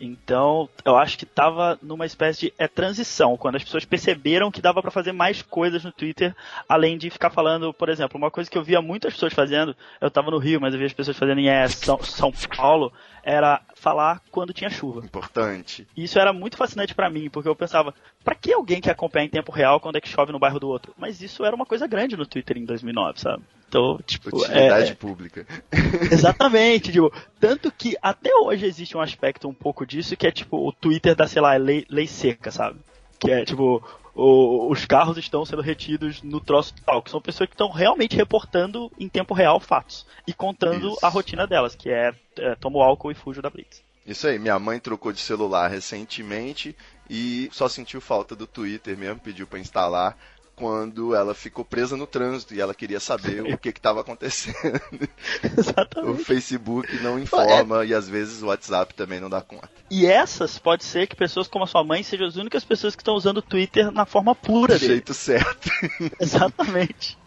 Então, 0.04 0.68
eu 0.84 0.96
acho 0.96 1.16
que 1.16 1.24
tava 1.24 1.78
numa 1.80 2.04
espécie 2.04 2.46
de 2.46 2.54
é, 2.58 2.66
transição, 2.66 3.36
quando 3.36 3.54
as 3.54 3.62
pessoas 3.62 3.84
perceberam 3.84 4.50
que 4.50 4.60
dava 4.60 4.82
para 4.82 4.90
fazer 4.90 5.12
mais 5.12 5.42
coisas 5.42 5.84
no 5.84 5.92
Twitter, 5.92 6.34
além 6.68 6.98
de 6.98 7.08
ficar 7.08 7.30
falando, 7.30 7.72
por 7.72 7.88
exemplo, 7.88 8.18
uma 8.18 8.28
coisa 8.28 8.50
que 8.50 8.58
eu 8.58 8.64
via 8.64 8.82
muitas 8.82 9.14
pessoas 9.14 9.32
fazendo, 9.32 9.76
eu 10.00 10.10
tava 10.10 10.32
no 10.32 10.38
Rio, 10.38 10.60
mas 10.60 10.74
eu 10.74 10.78
via 10.78 10.88
as 10.88 10.92
pessoas 10.92 11.16
fazendo 11.16 11.38
em 11.38 11.48
é, 11.48 11.68
São, 11.68 12.02
São 12.02 12.32
Paulo, 12.56 12.92
era 13.22 13.60
falar 13.74 14.20
quando 14.30 14.52
tinha 14.52 14.70
chuva. 14.70 15.04
Importante. 15.04 15.86
E 15.96 16.04
isso 16.04 16.18
era 16.18 16.32
muito 16.32 16.56
fascinante 16.56 16.94
pra 16.94 17.10
mim, 17.10 17.30
porque 17.30 17.48
eu 17.48 17.56
pensava, 17.56 17.94
pra 18.24 18.34
que 18.34 18.52
alguém 18.52 18.80
quer 18.80 18.90
acompanhar 18.90 19.26
em 19.26 19.30
tempo 19.30 19.52
real 19.52 19.80
quando 19.80 19.96
é 19.96 20.00
que 20.00 20.08
chove 20.08 20.32
no 20.32 20.38
bairro 20.38 20.60
do 20.60 20.68
outro? 20.68 20.94
Mas 20.96 21.20
isso 21.20 21.44
era 21.44 21.54
uma 21.54 21.66
coisa 21.66 21.86
grande 21.86 22.16
no 22.16 22.26
Twitter 22.26 22.58
em 22.58 22.64
2009, 22.64 23.20
sabe? 23.20 23.42
Então, 23.68 23.98
tipo, 24.04 24.36
Utilidade 24.36 24.92
é, 24.92 24.94
pública. 24.94 25.46
Exatamente, 26.10 26.92
tipo, 26.92 27.12
tanto 27.40 27.70
que 27.72 27.96
até 28.02 28.34
hoje 28.34 28.66
existe 28.66 28.96
um 28.96 29.00
aspecto 29.00 29.48
um 29.48 29.54
pouco 29.54 29.86
disso 29.86 30.16
que 30.16 30.26
é 30.26 30.30
tipo 30.30 30.56
o 30.68 30.72
Twitter 30.72 31.14
da, 31.14 31.26
sei 31.26 31.40
lá, 31.40 31.54
lei, 31.56 31.86
lei 31.88 32.06
seca, 32.06 32.50
sabe? 32.50 32.78
Que 33.18 33.30
é 33.30 33.44
tipo, 33.44 33.82
o- 34.14 34.70
os 34.70 34.84
carros 34.84 35.16
estão 35.16 35.44
sendo 35.44 35.62
retidos 35.62 36.22
no 36.22 36.40
troço 36.40 36.74
tal, 36.84 37.02
que 37.02 37.10
são 37.10 37.20
pessoas 37.20 37.48
que 37.48 37.54
estão 37.54 37.70
realmente 37.70 38.16
reportando 38.16 38.90
em 38.98 39.08
tempo 39.08 39.34
real 39.34 39.58
fatos 39.60 40.06
e 40.26 40.32
contando 40.32 40.88
Isso. 40.92 40.98
a 41.06 41.08
rotina 41.08 41.46
delas, 41.46 41.74
que 41.74 41.90
é, 41.90 42.14
é 42.38 42.54
tomo 42.56 42.80
álcool 42.82 43.10
e 43.10 43.14
fujo 43.14 43.40
da 43.40 43.50
Blitz. 43.50 43.82
Isso 44.06 44.26
aí, 44.26 44.38
minha 44.38 44.58
mãe 44.58 44.80
trocou 44.80 45.12
de 45.12 45.20
celular 45.20 45.68
recentemente 45.68 46.76
e 47.08 47.48
só 47.52 47.68
sentiu 47.68 48.00
falta 48.00 48.34
do 48.34 48.46
Twitter 48.46 48.98
mesmo, 48.98 49.20
pediu 49.20 49.46
para 49.46 49.60
instalar 49.60 50.16
quando 50.54 51.14
ela 51.14 51.34
ficou 51.34 51.64
presa 51.64 51.96
no 51.96 52.06
trânsito 52.06 52.54
e 52.54 52.60
ela 52.60 52.74
queria 52.74 53.00
saber 53.00 53.42
o 53.42 53.58
que 53.58 53.70
estava 53.70 54.00
acontecendo. 54.00 54.56
O 55.56 55.60
Exatamente. 55.60 56.24
Facebook 56.24 57.02
não 57.02 57.18
informa 57.18 57.84
e 57.84 57.94
às 57.94 58.08
vezes 58.08 58.42
o 58.42 58.46
WhatsApp 58.46 58.94
também 58.94 59.20
não 59.20 59.28
dá 59.30 59.40
conta. 59.40 59.68
E 59.90 60.06
essas 60.06 60.58
pode 60.58 60.84
ser 60.84 61.06
que 61.06 61.16
pessoas 61.16 61.48
como 61.48 61.64
a 61.64 61.66
sua 61.66 61.82
mãe 61.84 62.02
sejam 62.02 62.26
as 62.26 62.36
únicas 62.36 62.64
pessoas 62.64 62.94
que 62.94 63.02
estão 63.02 63.14
usando 63.14 63.38
o 63.38 63.42
Twitter 63.42 63.90
na 63.90 64.04
forma 64.04 64.34
pura 64.34 64.74
Do 64.74 64.80
dele. 64.80 64.92
jeito 64.94 65.14
certo. 65.14 65.70
Exatamente. 66.20 67.18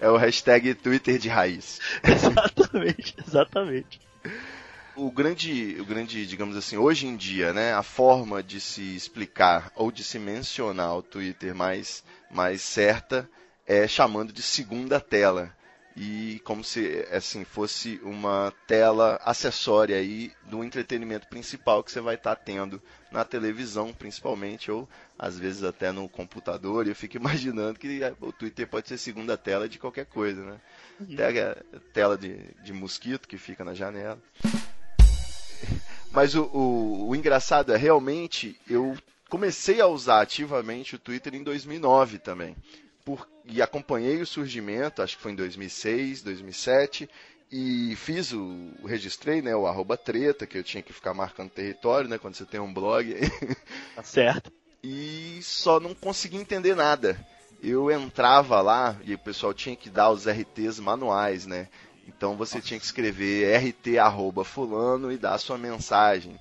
É 0.00 0.08
o 0.08 0.16
hashtag 0.16 0.74
Twitter 0.74 1.18
de 1.18 1.28
raiz. 1.28 1.78
Exatamente, 2.02 3.14
exatamente. 3.26 4.00
O 5.00 5.12
grande, 5.12 5.76
o 5.80 5.84
grande, 5.84 6.26
digamos 6.26 6.56
assim, 6.56 6.76
hoje 6.76 7.06
em 7.06 7.16
dia, 7.16 7.52
né, 7.52 7.72
a 7.72 7.84
forma 7.84 8.42
de 8.42 8.60
se 8.60 8.96
explicar 8.96 9.70
ou 9.76 9.92
de 9.92 10.02
se 10.02 10.18
mencionar 10.18 10.96
o 10.96 11.02
Twitter 11.04 11.54
mais, 11.54 12.02
mais 12.28 12.62
certa 12.62 13.30
é 13.64 13.86
chamando 13.86 14.32
de 14.32 14.42
segunda 14.42 14.98
tela. 14.98 15.56
E 15.96 16.40
como 16.44 16.64
se 16.64 17.06
assim 17.12 17.44
fosse 17.44 18.00
uma 18.02 18.52
tela 18.66 19.20
acessória 19.24 19.96
aí 19.96 20.32
do 20.42 20.64
entretenimento 20.64 21.28
principal 21.28 21.84
que 21.84 21.92
você 21.92 22.00
vai 22.00 22.16
estar 22.16 22.34
tendo 22.34 22.82
na 23.12 23.24
televisão, 23.24 23.92
principalmente, 23.92 24.68
ou 24.68 24.88
às 25.16 25.38
vezes 25.38 25.62
até 25.62 25.92
no 25.92 26.08
computador. 26.08 26.86
E 26.86 26.90
eu 26.90 26.96
fico 26.96 27.16
imaginando 27.18 27.78
que 27.78 28.00
o 28.20 28.32
Twitter 28.32 28.66
pode 28.66 28.88
ser 28.88 28.98
segunda 28.98 29.38
tela 29.38 29.68
de 29.68 29.78
qualquer 29.78 30.06
coisa, 30.06 30.44
né? 30.44 30.60
Até 31.14 31.40
a 31.40 31.56
tela 31.92 32.18
de, 32.18 32.36
de 32.64 32.72
mosquito 32.72 33.28
que 33.28 33.38
fica 33.38 33.64
na 33.64 33.74
janela. 33.74 34.20
Mas 36.10 36.34
o, 36.34 36.44
o, 36.44 37.08
o 37.08 37.16
engraçado 37.16 37.72
é 37.72 37.76
realmente 37.76 38.58
eu 38.68 38.96
comecei 39.28 39.80
a 39.80 39.86
usar 39.86 40.22
ativamente 40.22 40.94
o 40.94 40.98
Twitter 40.98 41.34
em 41.34 41.42
2009 41.42 42.18
também. 42.18 42.56
Por, 43.04 43.28
e 43.44 43.62
acompanhei 43.62 44.20
o 44.20 44.26
surgimento, 44.26 45.02
acho 45.02 45.16
que 45.16 45.22
foi 45.22 45.32
em 45.32 45.36
2006, 45.36 46.22
2007, 46.22 47.08
e 47.50 47.96
fiz 47.96 48.32
o, 48.32 48.74
registrei, 48.84 49.40
né, 49.40 49.56
o 49.56 49.66
arroba 49.66 49.96
treta, 49.96 50.46
que 50.46 50.58
eu 50.58 50.62
tinha 50.62 50.82
que 50.82 50.92
ficar 50.92 51.14
marcando 51.14 51.50
território, 51.50 52.08
né, 52.08 52.18
quando 52.18 52.34
você 52.34 52.44
tem 52.44 52.60
um 52.60 52.72
blog. 52.72 53.14
Tá 53.94 54.02
certo. 54.02 54.52
e 54.82 55.40
só 55.42 55.80
não 55.80 55.94
consegui 55.94 56.36
entender 56.36 56.76
nada. 56.76 57.18
eu 57.62 57.90
entrava 57.90 58.60
lá 58.60 58.96
e 59.04 59.14
o 59.14 59.18
pessoal 59.18 59.52
tinha 59.52 59.74
que 59.74 59.90
dar 59.90 60.10
os 60.10 60.26
RTs 60.26 60.78
manuais, 60.78 61.46
né? 61.46 61.68
Então 62.08 62.36
você 62.36 62.60
tinha 62.60 62.80
que 62.80 62.86
escrever 62.86 63.54
RT 63.54 63.98
arroba 63.98 64.42
fulano 64.44 65.12
e 65.12 65.18
dar 65.18 65.34
a 65.34 65.38
sua 65.38 65.58
mensagem. 65.58 66.38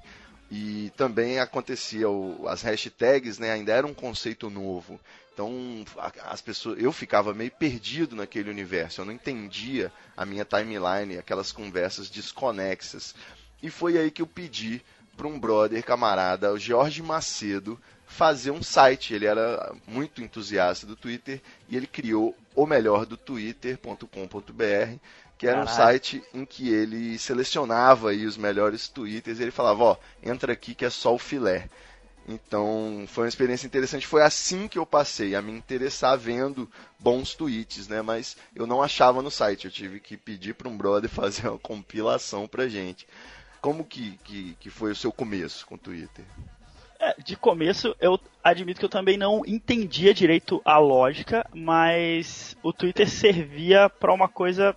E 0.50 0.92
também 0.96 1.40
acontecia 1.40 2.10
o, 2.10 2.48
as 2.48 2.62
hashtags, 2.62 3.38
né? 3.38 3.52
Ainda 3.52 3.74
era 3.74 3.86
um 3.86 3.94
conceito 3.94 4.50
novo. 4.50 5.00
Então 5.34 5.86
as 6.24 6.42
pessoas, 6.42 6.82
eu 6.82 6.92
ficava 6.92 7.34
meio 7.34 7.52
perdido 7.52 8.16
naquele 8.16 8.50
universo. 8.50 9.02
Eu 9.02 9.06
não 9.06 9.12
entendia 9.12 9.92
a 10.16 10.26
minha 10.26 10.46
timeline, 10.46 11.18
aquelas 11.18 11.52
conversas 11.52 12.10
desconexas. 12.10 13.14
E 13.62 13.70
foi 13.70 13.98
aí 13.98 14.10
que 14.10 14.22
eu 14.22 14.28
pedi 14.28 14.82
para 15.18 15.28
um 15.28 15.40
brother 15.40 15.84
camarada, 15.84 16.54
o 16.54 16.60
Jorge 16.60 17.02
Macedo, 17.02 17.80
fazer 18.08 18.52
um 18.52 18.64
site. 18.64 19.14
Ele 19.14 19.26
era 19.28 19.76
muito 19.86 20.24
entusiasta 20.24 20.88
do 20.88 20.96
Twitter 20.96 21.42
e 21.70 21.76
ele 21.76 21.86
criou 21.86 22.36
o 22.56 22.66
melhor 22.66 23.06
do 23.06 23.18
Twitter.com.br, 23.18 24.98
que 25.38 25.46
era 25.46 25.62
um 25.62 25.68
site 25.68 26.24
em 26.34 26.44
que 26.44 26.74
ele 26.74 27.20
selecionava 27.20 28.10
aí 28.10 28.26
os 28.26 28.38
melhores 28.38 28.88
twitters 28.88 29.40
e 29.40 29.44
ele 29.44 29.52
falava, 29.52 29.84
ó, 29.84 29.98
entra 30.24 30.54
aqui 30.54 30.74
que 30.74 30.86
é 30.86 30.90
só 30.90 31.14
o 31.14 31.20
filé. 31.20 31.70
Então, 32.28 33.06
foi 33.08 33.24
uma 33.24 33.30
experiência 33.30 33.68
interessante. 33.68 34.06
Foi 34.06 34.22
assim 34.22 34.68
que 34.68 34.78
eu 34.78 34.86
passei 34.86 35.34
a 35.34 35.42
me 35.42 35.52
interessar 35.52 36.18
vendo 36.18 36.70
bons 37.00 37.34
tweets, 37.34 37.88
né? 37.88 38.02
Mas 38.02 38.36
eu 38.54 38.68
não 38.68 38.82
achava 38.82 39.22
no 39.22 39.32
site. 39.32 39.66
Eu 39.66 39.72
tive 39.72 40.00
que 40.02 40.18
pedir 40.18 40.54
para 40.54 40.68
um 40.68 40.76
brother 40.76 41.08
fazer 41.10 41.48
uma 41.48 41.60
compilação 41.60 42.46
pra 42.46 42.68
gente. 42.68 43.08
Como 43.62 43.86
que, 43.86 44.18
que, 44.26 44.58
que 44.60 44.70
foi 44.70 44.92
o 44.92 44.96
seu 44.96 45.12
começo 45.12 45.66
com 45.66 45.76
o 45.76 45.78
Twitter? 45.78 46.26
De 47.18 47.36
começo, 47.36 47.96
eu 48.00 48.20
admito 48.44 48.80
que 48.80 48.86
eu 48.86 48.90
também 48.90 49.18
não 49.18 49.44
entendia 49.46 50.14
direito 50.14 50.62
a 50.64 50.78
lógica, 50.78 51.46
mas 51.54 52.58
o 52.64 52.72
Twitter 52.74 53.10
servia 53.10 53.90
para 53.90 54.14
uma 54.14 54.28
coisa. 54.28 54.76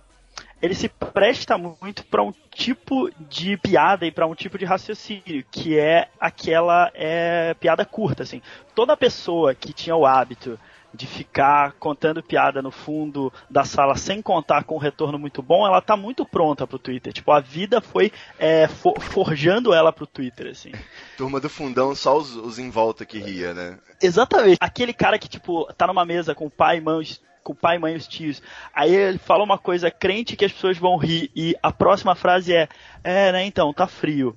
Ele 0.61 0.75
se 0.75 0.89
presta 0.89 1.57
muito 1.57 2.05
para 2.05 2.21
um 2.21 2.31
tipo 2.53 3.09
de 3.27 3.57
piada 3.57 4.05
e 4.05 4.11
para 4.11 4.27
um 4.27 4.35
tipo 4.35 4.59
de 4.59 4.65
raciocínio, 4.65 5.43
que 5.49 5.77
é 5.77 6.07
aquela 6.19 6.91
é, 6.93 7.55
piada 7.55 7.83
curta, 7.83 8.21
assim. 8.21 8.41
Toda 8.75 8.95
pessoa 8.95 9.55
que 9.55 9.73
tinha 9.73 9.95
o 9.95 10.05
hábito 10.05 10.59
de 10.93 11.07
ficar 11.07 11.73
contando 11.73 12.21
piada 12.21 12.61
no 12.61 12.71
fundo 12.71 13.31
da 13.49 13.63
sala 13.63 13.95
sem 13.95 14.21
contar 14.21 14.63
com 14.63 14.75
um 14.75 14.79
retorno 14.79 15.17
muito 15.17 15.41
bom, 15.41 15.65
ela 15.65 15.81
tá 15.81 15.95
muito 15.95 16.25
pronta 16.25 16.67
pro 16.67 16.79
Twitter. 16.79 17.13
Tipo, 17.13 17.31
a 17.31 17.39
vida 17.39 17.79
foi 17.81 18.11
é, 18.37 18.67
for, 18.67 18.99
forjando 18.99 19.73
ela 19.73 19.93
pro 19.93 20.07
Twitter, 20.07 20.47
assim. 20.47 20.71
Turma 21.17 21.39
do 21.39 21.49
fundão, 21.49 21.95
só 21.95 22.17
os, 22.17 22.35
os 22.35 22.59
em 22.59 22.69
volta 22.69 23.05
que 23.05 23.19
ria, 23.19 23.53
né? 23.53 23.77
Exatamente. 24.01 24.57
Aquele 24.59 24.93
cara 24.93 25.17
que, 25.17 25.29
tipo, 25.29 25.71
tá 25.73 25.87
numa 25.87 26.05
mesa 26.05 26.35
com 26.35 26.47
o 26.47 26.51
pai 26.51 26.77
e 26.77 26.81
mãe, 26.81 27.05
com 27.43 27.53
o 27.53 27.55
pai, 27.55 27.77
mãe 27.77 27.93
e 27.93 27.97
os 27.97 28.07
tios. 28.07 28.41
Aí 28.73 28.93
ele 28.93 29.17
fala 29.17 29.43
uma 29.43 29.57
coisa 29.57 29.89
crente 29.89 30.35
que 30.35 30.45
as 30.45 30.51
pessoas 30.51 30.77
vão 30.77 30.97
rir 30.97 31.31
e 31.35 31.55
a 31.61 31.71
próxima 31.71 32.15
frase 32.15 32.53
é: 32.53 32.67
"É, 33.03 33.31
né, 33.31 33.45
então, 33.45 33.73
tá 33.73 33.87
frio". 33.87 34.35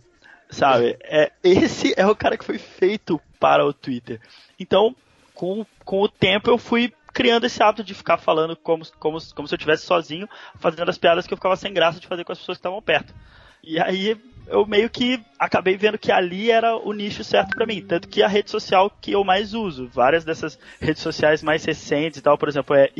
Sabe? 0.51 0.97
É, 1.05 1.33
esse 1.43 1.95
é 1.97 2.07
o 2.07 2.17
cara 2.17 2.37
que 2.37 2.45
foi 2.45 2.59
feito 2.59 3.21
para 3.41 3.65
o 3.65 3.73
Twitter. 3.73 4.21
Então, 4.59 4.95
com, 5.35 5.67
com 5.85 6.01
o 6.01 6.09
tempo 6.09 6.51
eu 6.51 6.59
fui 6.59 6.93
criando 7.13 7.47
esse 7.47 7.63
hábito 7.63 7.85
de 7.85 7.95
ficar 7.95 8.19
falando 8.19 8.57
como, 8.57 8.85
como, 8.99 9.19
como 9.35 9.49
se 9.49 9.55
eu 9.55 9.57
estivesse 9.57 9.87
sozinho, 9.87 10.29
fazendo 10.59 10.89
as 10.89 10.99
piadas 10.99 11.27
que 11.27 11.33
eu 11.33 11.39
ficava 11.39 11.57
sem 11.57 11.73
graça 11.73 12.01
de 12.01 12.07
fazer 12.07 12.25
com 12.25 12.33
as 12.33 12.39
pessoas 12.39 12.59
que 12.59 12.61
estavam 12.61 12.83
perto. 12.83 13.15
E 13.63 13.81
aí 13.81 14.17
eu 14.47 14.67
meio 14.67 14.91
que 14.91 15.21
acabei 15.39 15.77
vendo 15.77 15.97
que 15.97 16.13
ali 16.13 16.51
era 16.51 16.77
o 16.77 16.93
nicho 16.93 17.25
certo 17.25 17.55
para 17.55 17.67
mim, 17.67 17.81
tanto 17.81 18.09
que 18.09 18.23
a 18.23 18.29
rede 18.29 18.51
social 18.51 18.91
que 19.01 19.13
eu 19.13 19.25
mais 19.25 19.55
uso, 19.55 19.89
várias 19.89 20.25
dessas 20.25 20.59
redes 20.81 21.03
sociais 21.03 21.43
mais 21.43 21.65
recentes 21.65 22.19
e 22.19 22.23
tal, 22.23 22.37
por 22.37 22.49
exemplo, 22.49 22.77
é 22.77 22.91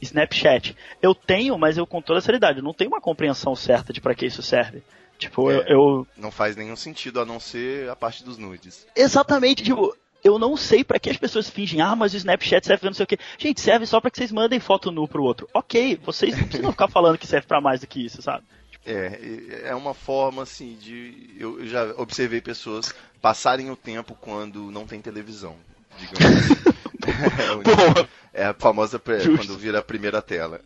Snapchat. 0.00 0.76
Eu 1.00 1.14
tenho, 1.14 1.56
mas 1.56 1.78
eu 1.78 1.86
com 1.86 2.02
toda 2.02 2.18
a 2.18 2.22
seriedade, 2.22 2.58
eu 2.58 2.64
não 2.64 2.74
tenho 2.74 2.90
uma 2.90 3.00
compreensão 3.00 3.54
certa 3.54 3.92
de 3.92 4.00
para 4.00 4.14
que 4.14 4.26
isso 4.26 4.42
serve. 4.42 4.82
Tipo, 5.18 5.52
é, 5.52 5.58
eu, 5.58 5.62
eu, 5.68 6.06
Não 6.16 6.32
faz 6.32 6.56
nenhum 6.56 6.74
sentido 6.74 7.20
a 7.20 7.24
não 7.24 7.38
ser 7.38 7.88
a 7.88 7.94
parte 7.94 8.24
dos 8.24 8.36
nudes. 8.36 8.86
Exatamente, 8.96 9.62
tipo, 9.62 9.96
eu 10.22 10.38
não 10.38 10.56
sei 10.56 10.84
para 10.84 10.98
que 10.98 11.10
as 11.10 11.16
pessoas 11.16 11.50
fingem, 11.50 11.80
ah, 11.80 11.96
mas 11.96 12.14
o 12.14 12.16
Snapchat 12.16 12.66
serve 12.66 12.80
pra 12.80 12.90
não 12.90 12.94
sei 12.94 13.04
o 13.04 13.06
quê. 13.06 13.18
Gente, 13.38 13.60
serve 13.60 13.86
só 13.86 14.00
para 14.00 14.10
que 14.10 14.18
vocês 14.18 14.32
mandem 14.32 14.60
foto 14.60 14.90
nu 14.90 15.08
pro 15.08 15.22
outro. 15.22 15.48
Ok, 15.52 15.98
vocês 16.04 16.36
não 16.36 16.44
precisam 16.44 16.70
ficar 16.70 16.88
falando 16.88 17.18
que 17.18 17.26
serve 17.26 17.46
para 17.46 17.60
mais 17.60 17.80
do 17.80 17.86
que 17.86 18.04
isso, 18.04 18.22
sabe? 18.22 18.44
É, 18.84 19.62
é 19.64 19.74
uma 19.74 19.94
forma 19.94 20.42
assim 20.42 20.76
de. 20.76 21.34
Eu 21.38 21.66
já 21.66 21.84
observei 21.96 22.40
pessoas 22.40 22.94
passarem 23.20 23.70
o 23.70 23.76
tempo 23.76 24.16
quando 24.20 24.70
não 24.70 24.86
tem 24.86 25.00
televisão, 25.00 25.56
digamos 25.98 26.50
assim. 26.50 26.72
é, 28.32 28.46
a 28.46 28.54
famosa 28.54 29.00
Justo. 29.04 29.36
quando 29.36 29.58
vira 29.58 29.78
a 29.78 29.82
primeira 29.82 30.20
tela. 30.20 30.60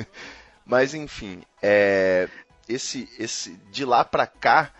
Mas 0.64 0.94
enfim, 0.94 1.42
é, 1.62 2.28
esse, 2.68 3.08
esse 3.18 3.58
de 3.70 3.84
lá 3.84 4.04
para 4.04 4.26
cá 4.26 4.72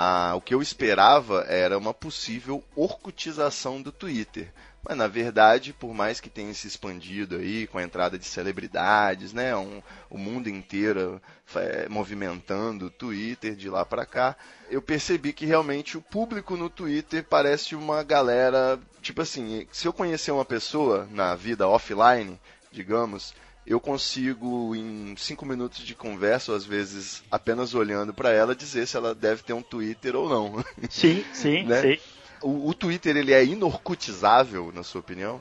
ah, 0.00 0.32
o 0.36 0.40
que 0.40 0.54
eu 0.54 0.62
esperava 0.62 1.44
era 1.48 1.76
uma 1.76 1.92
possível 1.92 2.62
orcutização 2.76 3.82
do 3.82 3.90
Twitter. 3.90 4.52
Mas 4.80 4.96
na 4.96 5.08
verdade, 5.08 5.72
por 5.72 5.92
mais 5.92 6.20
que 6.20 6.30
tenha 6.30 6.54
se 6.54 6.68
expandido 6.68 7.34
aí 7.34 7.66
com 7.66 7.78
a 7.78 7.82
entrada 7.82 8.16
de 8.16 8.24
celebridades, 8.24 9.32
né, 9.32 9.56
um, 9.56 9.82
o 10.08 10.16
mundo 10.16 10.48
inteiro 10.48 11.20
é, 11.56 11.88
movimentando 11.88 12.86
o 12.86 12.90
Twitter 12.90 13.56
de 13.56 13.68
lá 13.68 13.84
para 13.84 14.06
cá, 14.06 14.36
eu 14.70 14.80
percebi 14.80 15.32
que 15.32 15.44
realmente 15.44 15.98
o 15.98 16.02
público 16.02 16.56
no 16.56 16.70
Twitter 16.70 17.24
parece 17.24 17.74
uma 17.74 18.04
galera, 18.04 18.78
tipo 19.02 19.20
assim, 19.20 19.66
se 19.72 19.88
eu 19.88 19.92
conhecer 19.92 20.30
uma 20.30 20.44
pessoa 20.44 21.08
na 21.10 21.34
vida 21.34 21.66
offline, 21.66 22.38
digamos, 22.70 23.34
eu 23.68 23.78
consigo, 23.78 24.74
em 24.74 25.14
cinco 25.18 25.44
minutos 25.44 25.84
de 25.84 25.94
conversa, 25.94 26.52
ou 26.52 26.56
às 26.56 26.64
vezes 26.64 27.22
apenas 27.30 27.74
olhando 27.74 28.14
para 28.14 28.32
ela, 28.32 28.54
dizer 28.54 28.86
se 28.86 28.96
ela 28.96 29.14
deve 29.14 29.42
ter 29.42 29.52
um 29.52 29.60
Twitter 29.60 30.16
ou 30.16 30.26
não. 30.26 30.64
Sim, 30.88 31.22
sim, 31.34 31.64
né? 31.68 31.82
sim. 31.82 31.98
O, 32.40 32.70
o, 32.70 32.74
Twitter, 32.74 33.14
ele 33.14 33.34
é 33.34 33.44
inorcutizável, 33.44 34.72
na 34.74 34.82
sua 34.82 35.00
opinião? 35.00 35.38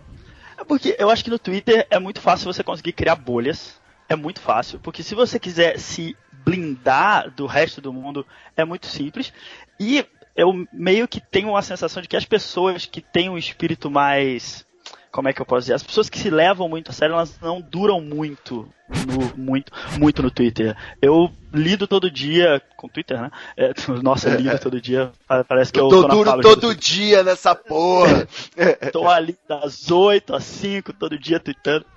É 0.57 0.63
porque 0.65 0.97
eu 0.99 1.09
acho 1.09 1.23
que 1.23 1.29
no 1.29 1.39
Twitter 1.39 1.87
é 1.89 1.99
muito 1.99 2.19
fácil 2.19 2.51
você 2.51 2.63
conseguir 2.63 2.91
criar 2.91 3.15
bolhas. 3.15 3.79
É 4.09 4.15
muito 4.15 4.41
fácil, 4.41 4.79
porque 4.79 5.03
se 5.03 5.15
você 5.15 5.39
quiser 5.39 5.79
se 5.79 6.15
blindar 6.31 7.31
do 7.31 7.45
resto 7.45 7.79
do 7.79 7.93
mundo, 7.93 8.25
é 8.55 8.65
muito 8.65 8.87
simples. 8.87 9.31
E 9.79 10.05
eu 10.35 10.67
meio 10.73 11.07
que 11.07 11.21
tenho 11.21 11.55
a 11.55 11.61
sensação 11.61 12.01
de 12.01 12.09
que 12.09 12.17
as 12.17 12.25
pessoas 12.25 12.85
que 12.85 12.99
têm 12.99 13.29
um 13.29 13.37
espírito 13.37 13.89
mais 13.89 14.66
como 15.17 15.29
é 15.29 15.33
que 15.33 15.41
eu 15.41 15.47
posso 15.47 15.61
dizer? 15.61 15.73
As 15.73 15.81
pessoas 15.81 16.11
que 16.11 16.19
se 16.19 16.29
levam 16.29 16.69
muito 16.69 16.91
a 16.91 16.93
sério, 16.93 17.13
elas 17.15 17.39
não 17.41 17.59
duram 17.59 17.99
muito 17.99 18.71
no, 18.87 19.35
muito, 19.35 19.71
muito 19.97 20.21
no 20.21 20.29
Twitter. 20.29 20.77
Eu 21.01 21.31
lido 21.51 21.87
todo 21.87 22.11
dia 22.11 22.61
com 22.75 22.87
Twitter, 22.87 23.19
né? 23.19 23.31
É, 23.57 23.73
nossa, 24.03 24.29
lido 24.29 24.59
todo 24.59 24.79
dia. 24.79 25.11
Parece 25.47 25.73
que 25.73 25.79
eu, 25.79 25.87
tô, 25.87 26.03
tô 26.03 26.07
duro 26.09 26.39
todo 26.39 26.75
dia 26.75 27.23
nessa 27.23 27.55
porra. 27.55 28.27
tô 28.93 29.09
ali 29.09 29.35
das 29.49 29.89
8 29.89 30.35
às 30.35 30.43
5, 30.43 30.93
todo 30.93 31.17
dia 31.17 31.39
tweetando. 31.39 31.87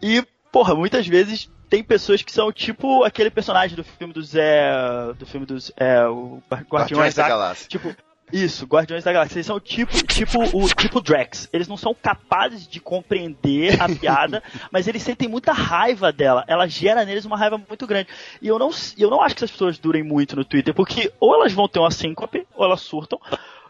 E, 0.00 0.24
porra, 0.52 0.72
muitas 0.76 1.04
vezes 1.04 1.50
tem 1.68 1.82
pessoas 1.82 2.22
que 2.22 2.30
são 2.30 2.52
tipo 2.52 3.02
aquele 3.02 3.28
personagem 3.28 3.74
do 3.74 3.82
filme 3.82 4.14
do 4.14 4.22
Zé. 4.22 4.72
Do 5.18 5.26
filme 5.26 5.46
dos. 5.46 5.72
É, 5.76 6.06
o 6.06 6.40
Guardiões, 6.70 7.16
da 7.16 7.28
Galáxia. 7.28 7.66
Tipo, 7.68 7.92
isso, 8.32 8.64
Guardiões 8.66 9.04
da 9.04 9.12
Galáxia. 9.12 9.36
Eles 9.36 9.46
são 9.46 9.60
tipo, 9.60 9.92
tipo 10.06 10.38
o 10.56 10.68
tipo 10.68 11.00
Drax. 11.00 11.48
Eles 11.52 11.68
não 11.68 11.76
são 11.76 11.94
capazes 11.94 12.66
de 12.66 12.80
compreender 12.80 13.80
a 13.80 13.88
piada, 13.94 14.42
mas 14.70 14.88
eles 14.88 15.02
sentem 15.02 15.28
muita 15.28 15.52
raiva 15.52 16.10
dela. 16.10 16.44
Ela 16.46 16.66
gera 16.66 17.04
neles 17.04 17.24
uma 17.24 17.36
raiva 17.36 17.58
muito 17.58 17.86
grande. 17.86 18.08
E 18.40 18.48
eu 18.48 18.58
não, 18.58 18.70
eu 18.96 19.10
não 19.10 19.20
acho 19.20 19.34
que 19.34 19.40
essas 19.40 19.50
pessoas 19.50 19.78
durem 19.78 20.02
muito 20.02 20.34
no 20.34 20.44
Twitter, 20.44 20.72
porque 20.74 21.12
ou 21.20 21.34
elas 21.34 21.52
vão 21.52 21.68
ter 21.68 21.78
uma 21.78 21.90
síncope, 21.90 22.46
ou 22.54 22.64
elas 22.64 22.80
surtam. 22.80 23.20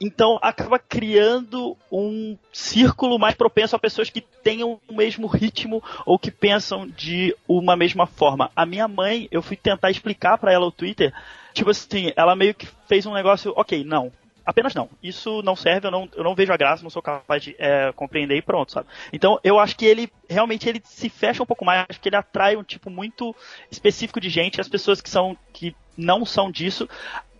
Então 0.00 0.36
acaba 0.42 0.80
criando 0.80 1.76
um 1.90 2.36
círculo 2.52 3.20
mais 3.20 3.36
propenso 3.36 3.76
a 3.76 3.78
pessoas 3.78 4.10
que 4.10 4.20
tenham 4.20 4.80
o 4.88 4.94
mesmo 4.94 5.28
ritmo 5.28 5.82
ou 6.04 6.18
que 6.18 6.30
pensam 6.30 6.88
de 6.88 7.36
uma 7.46 7.76
mesma 7.76 8.04
forma. 8.04 8.50
A 8.56 8.66
minha 8.66 8.88
mãe, 8.88 9.28
eu 9.30 9.40
fui 9.40 9.56
tentar 9.56 9.92
explicar 9.92 10.38
para 10.38 10.52
ela 10.52 10.66
o 10.66 10.72
Twitter, 10.72 11.14
tipo 11.54 11.70
assim, 11.70 12.12
ela 12.16 12.34
meio 12.34 12.52
que 12.52 12.66
fez 12.88 13.06
um 13.06 13.14
negócio, 13.14 13.52
ok, 13.54 13.84
não, 13.84 14.10
apenas 14.44 14.74
não. 14.74 14.88
Isso 15.02 15.42
não 15.42 15.56
serve, 15.56 15.86
eu 15.86 15.90
não, 15.90 16.08
eu 16.14 16.24
não 16.24 16.34
vejo 16.34 16.52
a 16.52 16.56
graça, 16.56 16.82
não 16.82 16.90
sou 16.90 17.02
capaz 17.02 17.42
de 17.42 17.54
é, 17.58 17.92
compreender 17.92 18.36
e 18.36 18.42
pronto, 18.42 18.72
sabe? 18.72 18.86
Então 19.12 19.38
eu 19.42 19.58
acho 19.58 19.76
que 19.76 19.84
ele 19.84 20.10
realmente 20.28 20.68
ele 20.68 20.82
se 20.84 21.08
fecha 21.08 21.42
um 21.42 21.46
pouco 21.46 21.64
mais, 21.64 21.86
acho 21.88 22.00
que 22.00 22.08
ele 22.08 22.16
atrai 22.16 22.56
um 22.56 22.62
tipo 22.62 22.90
muito 22.90 23.34
específico 23.70 24.20
de 24.20 24.28
gente, 24.28 24.60
as 24.60 24.68
pessoas 24.68 25.00
que 25.00 25.10
são 25.10 25.36
que 25.52 25.74
não 25.96 26.24
são 26.24 26.50
disso, 26.50 26.88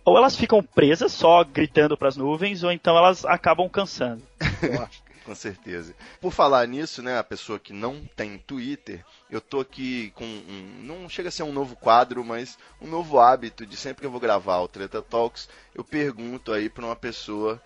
ou 0.05 0.17
elas 0.17 0.35
ficam 0.35 0.61
presas 0.61 1.11
só 1.11 1.43
gritando 1.43 1.97
para 1.97 2.07
as 2.07 2.17
nuvens, 2.17 2.63
ou 2.63 2.71
então 2.71 2.97
elas 2.97 3.25
acabam 3.25 3.69
cansando. 3.69 4.21
Eu 4.61 4.81
acho. 4.81 5.02
Com 5.25 5.33
certeza. 5.33 5.95
Por 6.19 6.31
falar 6.33 6.67
nisso, 6.67 7.01
né, 7.01 7.17
a 7.17 7.23
pessoa 7.23 7.57
que 7.57 7.71
não 7.71 8.03
tem 8.15 8.37
Twitter, 8.37 9.05
eu 9.29 9.39
tô 9.39 9.61
aqui 9.61 10.11
com 10.11 10.25
um, 10.25 10.81
não 10.83 11.07
chega 11.07 11.29
a 11.29 11.31
ser 11.31 11.43
um 11.43 11.53
novo 11.53 11.75
quadro, 11.77 12.23
mas 12.25 12.57
um 12.81 12.87
novo 12.87 13.19
hábito 13.19 13.65
de 13.65 13.77
sempre 13.77 14.01
que 14.01 14.07
eu 14.07 14.11
vou 14.11 14.19
gravar 14.19 14.59
o 14.59 14.67
Treta 14.67 15.01
Talks, 15.01 15.47
eu 15.73 15.83
pergunto 15.83 16.51
aí 16.51 16.69
para 16.69 16.85
uma 16.85 16.95
pessoa 16.95 17.61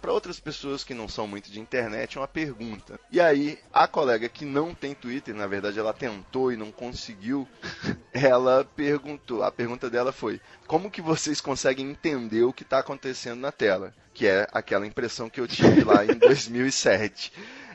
para 0.00 0.12
outras 0.12 0.40
pessoas 0.40 0.82
que 0.82 0.94
não 0.94 1.08
são 1.08 1.26
muito 1.26 1.50
de 1.50 1.60
internet, 1.60 2.18
uma 2.18 2.26
pergunta. 2.26 2.98
E 3.10 3.20
aí, 3.20 3.58
a 3.72 3.86
colega 3.86 4.28
que 4.28 4.44
não 4.44 4.74
tem 4.74 4.94
Twitter, 4.94 5.34
na 5.34 5.46
verdade 5.46 5.78
ela 5.78 5.92
tentou 5.92 6.50
e 6.50 6.56
não 6.56 6.72
conseguiu, 6.72 7.46
ela 8.12 8.64
perguntou, 8.64 9.42
a 9.42 9.52
pergunta 9.52 9.90
dela 9.90 10.12
foi: 10.12 10.40
"Como 10.66 10.90
que 10.90 11.02
vocês 11.02 11.40
conseguem 11.40 11.90
entender 11.90 12.44
o 12.44 12.52
que 12.52 12.62
está 12.62 12.78
acontecendo 12.78 13.40
na 13.40 13.52
tela?" 13.52 13.94
Que 14.14 14.26
é 14.26 14.48
aquela 14.50 14.86
impressão 14.86 15.28
que 15.28 15.40
eu 15.40 15.46
tive 15.46 15.84
lá 15.84 16.04
em 16.04 16.14
2007 16.18 17.32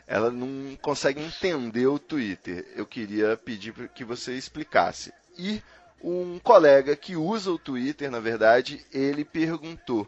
ela 0.08 0.30
não 0.30 0.76
consegue 0.82 1.22
entender 1.22 1.88
o 1.88 1.98
Twitter. 1.98 2.68
Eu 2.76 2.86
queria 2.86 3.38
pedir 3.38 3.74
que 3.96 4.04
você 4.04 4.34
explicasse. 4.34 5.14
E 5.38 5.62
um 6.04 6.38
colega 6.40 6.98
que 6.98 7.16
usa 7.16 7.50
o 7.50 7.58
Twitter, 7.58 8.12
na 8.12 8.20
verdade, 8.20 8.86
ele 8.92 9.24
perguntou 9.24 10.06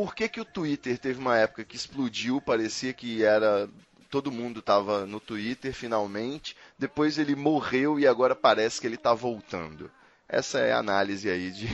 por 0.00 0.14
que, 0.14 0.26
que 0.30 0.40
o 0.40 0.46
Twitter 0.46 0.98
teve 0.98 1.20
uma 1.20 1.36
época 1.36 1.62
que 1.62 1.76
explodiu, 1.76 2.40
parecia 2.40 2.90
que 2.90 3.22
era 3.22 3.68
todo 4.08 4.32
mundo 4.32 4.60
estava 4.60 5.04
no 5.04 5.20
Twitter 5.20 5.74
finalmente, 5.74 6.56
depois 6.78 7.18
ele 7.18 7.36
morreu 7.36 8.00
e 8.00 8.06
agora 8.06 8.34
parece 8.34 8.80
que 8.80 8.86
ele 8.86 8.94
está 8.94 9.12
voltando. 9.12 9.90
Essa 10.26 10.60
é 10.60 10.72
a 10.72 10.78
análise 10.78 11.28
aí 11.28 11.50
de 11.50 11.66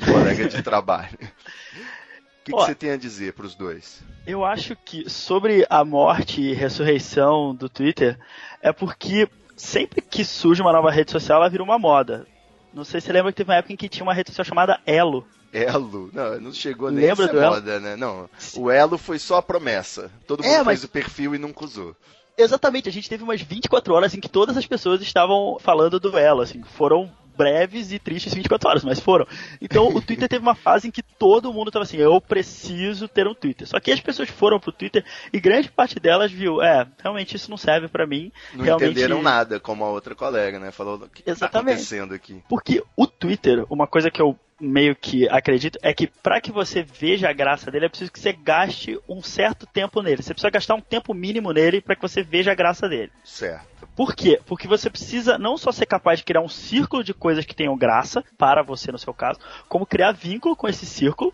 um 0.00 0.12
colega 0.12 0.48
de 0.48 0.62
trabalho. 0.62 1.18
O 1.20 2.44
que, 2.44 2.52
que, 2.52 2.58
você 2.58 2.76
tem 2.76 2.90
a 2.92 2.96
dizer 2.96 3.32
para 3.32 3.44
os 3.44 3.56
dois? 3.56 4.04
Eu 4.24 4.44
acho 4.44 4.76
que 4.76 5.10
sobre 5.10 5.66
a 5.68 5.84
morte 5.84 6.40
e 6.40 6.54
ressurreição 6.54 7.52
do 7.52 7.68
Twitter 7.68 8.16
é 8.62 8.72
porque 8.72 9.28
sempre 9.56 10.00
que 10.00 10.24
surge 10.24 10.62
uma 10.62 10.72
nova 10.72 10.92
rede 10.92 11.10
social, 11.10 11.40
ela 11.40 11.50
vira 11.50 11.64
uma 11.64 11.76
moda. 11.76 12.24
Não 12.72 12.84
sei 12.84 13.00
se 13.00 13.08
você 13.08 13.12
lembra 13.12 13.32
que 13.32 13.38
teve 13.38 13.50
uma 13.50 13.56
época 13.56 13.72
em 13.72 13.76
que 13.76 13.88
tinha 13.88 14.04
uma 14.04 14.14
rede 14.14 14.30
social 14.30 14.44
chamada 14.44 14.80
Elo. 14.86 15.26
Elo? 15.54 16.10
Não, 16.12 16.40
não 16.40 16.52
chegou 16.52 16.90
nem 16.90 17.06
Lembra 17.06 17.26
a 17.26 17.28
ser 17.28 17.40
moda, 17.40 17.72
Elo? 17.72 17.80
né? 17.80 17.96
Não, 17.96 18.28
o 18.56 18.70
Elo 18.70 18.98
foi 18.98 19.18
só 19.18 19.36
a 19.36 19.42
promessa. 19.42 20.10
Todo 20.26 20.44
é, 20.44 20.46
mundo 20.48 20.54
é, 20.54 20.62
mas... 20.64 20.80
fez 20.80 20.84
o 20.84 20.88
perfil 20.88 21.34
e 21.34 21.38
nunca 21.38 21.64
usou. 21.64 21.96
Exatamente, 22.36 22.88
a 22.88 22.92
gente 22.92 23.08
teve 23.08 23.22
umas 23.22 23.40
24 23.40 23.94
horas 23.94 24.12
em 24.12 24.20
que 24.20 24.28
todas 24.28 24.56
as 24.56 24.66
pessoas 24.66 25.00
estavam 25.00 25.56
falando 25.60 26.00
do 26.00 26.18
Elo, 26.18 26.40
assim, 26.40 26.64
foram 26.64 27.08
breves 27.36 27.92
e 27.92 27.98
tristes 27.98 28.34
24 28.34 28.68
horas, 28.68 28.84
mas 28.84 29.00
foram. 29.00 29.26
Então 29.60 29.88
o 29.88 30.00
Twitter 30.00 30.28
teve 30.28 30.42
uma 30.42 30.54
fase 30.54 30.88
em 30.88 30.90
que 30.90 31.02
todo 31.02 31.52
mundo 31.52 31.68
estava 31.68 31.84
assim, 31.84 31.96
eu 31.96 32.20
preciso 32.20 33.08
ter 33.08 33.26
um 33.26 33.34
Twitter. 33.34 33.66
Só 33.66 33.78
que 33.80 33.92
as 33.92 34.00
pessoas 34.00 34.28
foram 34.28 34.58
pro 34.58 34.72
Twitter 34.72 35.04
e 35.32 35.40
grande 35.40 35.70
parte 35.70 36.00
delas 36.00 36.32
viu, 36.32 36.62
é, 36.62 36.86
realmente 37.00 37.36
isso 37.36 37.50
não 37.50 37.56
serve 37.56 37.88
para 37.88 38.06
mim. 38.06 38.32
Não 38.52 38.64
realmente... 38.64 38.90
entenderam 38.90 39.22
nada, 39.22 39.60
como 39.60 39.84
a 39.84 39.90
outra 39.90 40.14
colega, 40.14 40.58
né? 40.58 40.70
Falou 40.70 40.96
o 40.96 41.08
que, 41.08 41.22
que 41.22 41.34
tá 41.34 41.46
acontecendo 41.46 42.14
aqui. 42.14 42.42
Porque 42.48 42.82
o 42.96 43.06
Twitter, 43.06 43.64
uma 43.68 43.86
coisa 43.86 44.10
que 44.10 44.20
eu 44.20 44.38
meio 44.64 44.96
que 44.96 45.28
acredito 45.28 45.78
é 45.82 45.92
que 45.92 46.06
para 46.06 46.40
que 46.40 46.50
você 46.50 46.82
veja 46.82 47.28
a 47.28 47.32
graça 47.32 47.70
dele 47.70 47.86
é 47.86 47.88
preciso 47.88 48.12
que 48.12 48.18
você 48.18 48.32
gaste 48.32 48.98
um 49.08 49.22
certo 49.22 49.66
tempo 49.66 50.02
nele. 50.02 50.22
Você 50.22 50.34
precisa 50.34 50.50
gastar 50.50 50.74
um 50.74 50.80
tempo 50.80 51.12
mínimo 51.14 51.52
nele 51.52 51.80
para 51.80 51.94
que 51.94 52.02
você 52.02 52.22
veja 52.22 52.52
a 52.52 52.54
graça 52.54 52.88
dele. 52.88 53.12
Certo. 53.22 53.86
Por 53.94 54.14
quê? 54.14 54.40
Porque 54.44 54.66
você 54.66 54.90
precisa 54.90 55.38
não 55.38 55.56
só 55.56 55.70
ser 55.70 55.86
capaz 55.86 56.18
de 56.18 56.24
criar 56.24 56.40
um 56.40 56.48
círculo 56.48 57.04
de 57.04 57.14
coisas 57.14 57.44
que 57.44 57.54
tenham 57.54 57.76
graça 57.76 58.24
para 58.36 58.62
você 58.62 58.90
no 58.90 58.98
seu 58.98 59.14
caso, 59.14 59.38
como 59.68 59.86
criar 59.86 60.12
vínculo 60.12 60.56
com 60.56 60.66
esse 60.66 60.84
círculo 60.84 61.32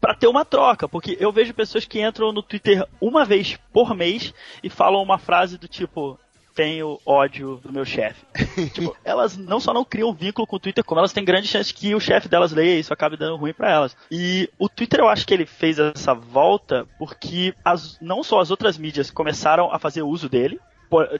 para 0.00 0.14
ter 0.14 0.26
uma 0.26 0.44
troca, 0.44 0.88
porque 0.88 1.16
eu 1.18 1.32
vejo 1.32 1.52
pessoas 1.54 1.84
que 1.84 2.00
entram 2.00 2.32
no 2.32 2.42
Twitter 2.42 2.86
uma 3.00 3.24
vez 3.24 3.58
por 3.72 3.94
mês 3.94 4.32
e 4.62 4.70
falam 4.70 5.02
uma 5.02 5.18
frase 5.18 5.58
do 5.58 5.66
tipo: 5.66 6.18
tenho 6.54 7.00
ódio 7.04 7.56
do 7.62 7.72
meu 7.72 7.84
chefe. 7.84 8.24
tipo, 8.72 8.96
elas 9.04 9.36
não 9.36 9.60
só 9.60 9.72
não 9.72 9.84
criam 9.84 10.12
vínculo 10.12 10.46
com 10.46 10.56
o 10.56 10.60
Twitter, 10.60 10.84
como 10.84 10.98
elas 10.98 11.12
têm 11.12 11.24
grande 11.24 11.48
chance 11.48 11.72
que 11.72 11.94
o 11.94 12.00
chefe 12.00 12.28
delas 12.28 12.52
leia 12.52 12.76
e 12.76 12.80
isso 12.80 12.92
acabe 12.92 13.16
dando 13.16 13.36
ruim 13.36 13.52
para 13.52 13.70
elas. 13.70 13.96
E 14.10 14.48
o 14.58 14.68
Twitter 14.68 15.00
eu 15.00 15.08
acho 15.08 15.26
que 15.26 15.34
ele 15.34 15.46
fez 15.46 15.78
essa 15.78 16.14
volta 16.14 16.86
porque 16.98 17.54
as, 17.64 17.98
não 18.00 18.22
só 18.22 18.40
as 18.40 18.50
outras 18.50 18.76
mídias 18.78 19.10
começaram 19.10 19.72
a 19.72 19.78
fazer 19.78 20.02
uso 20.02 20.28
dele, 20.28 20.60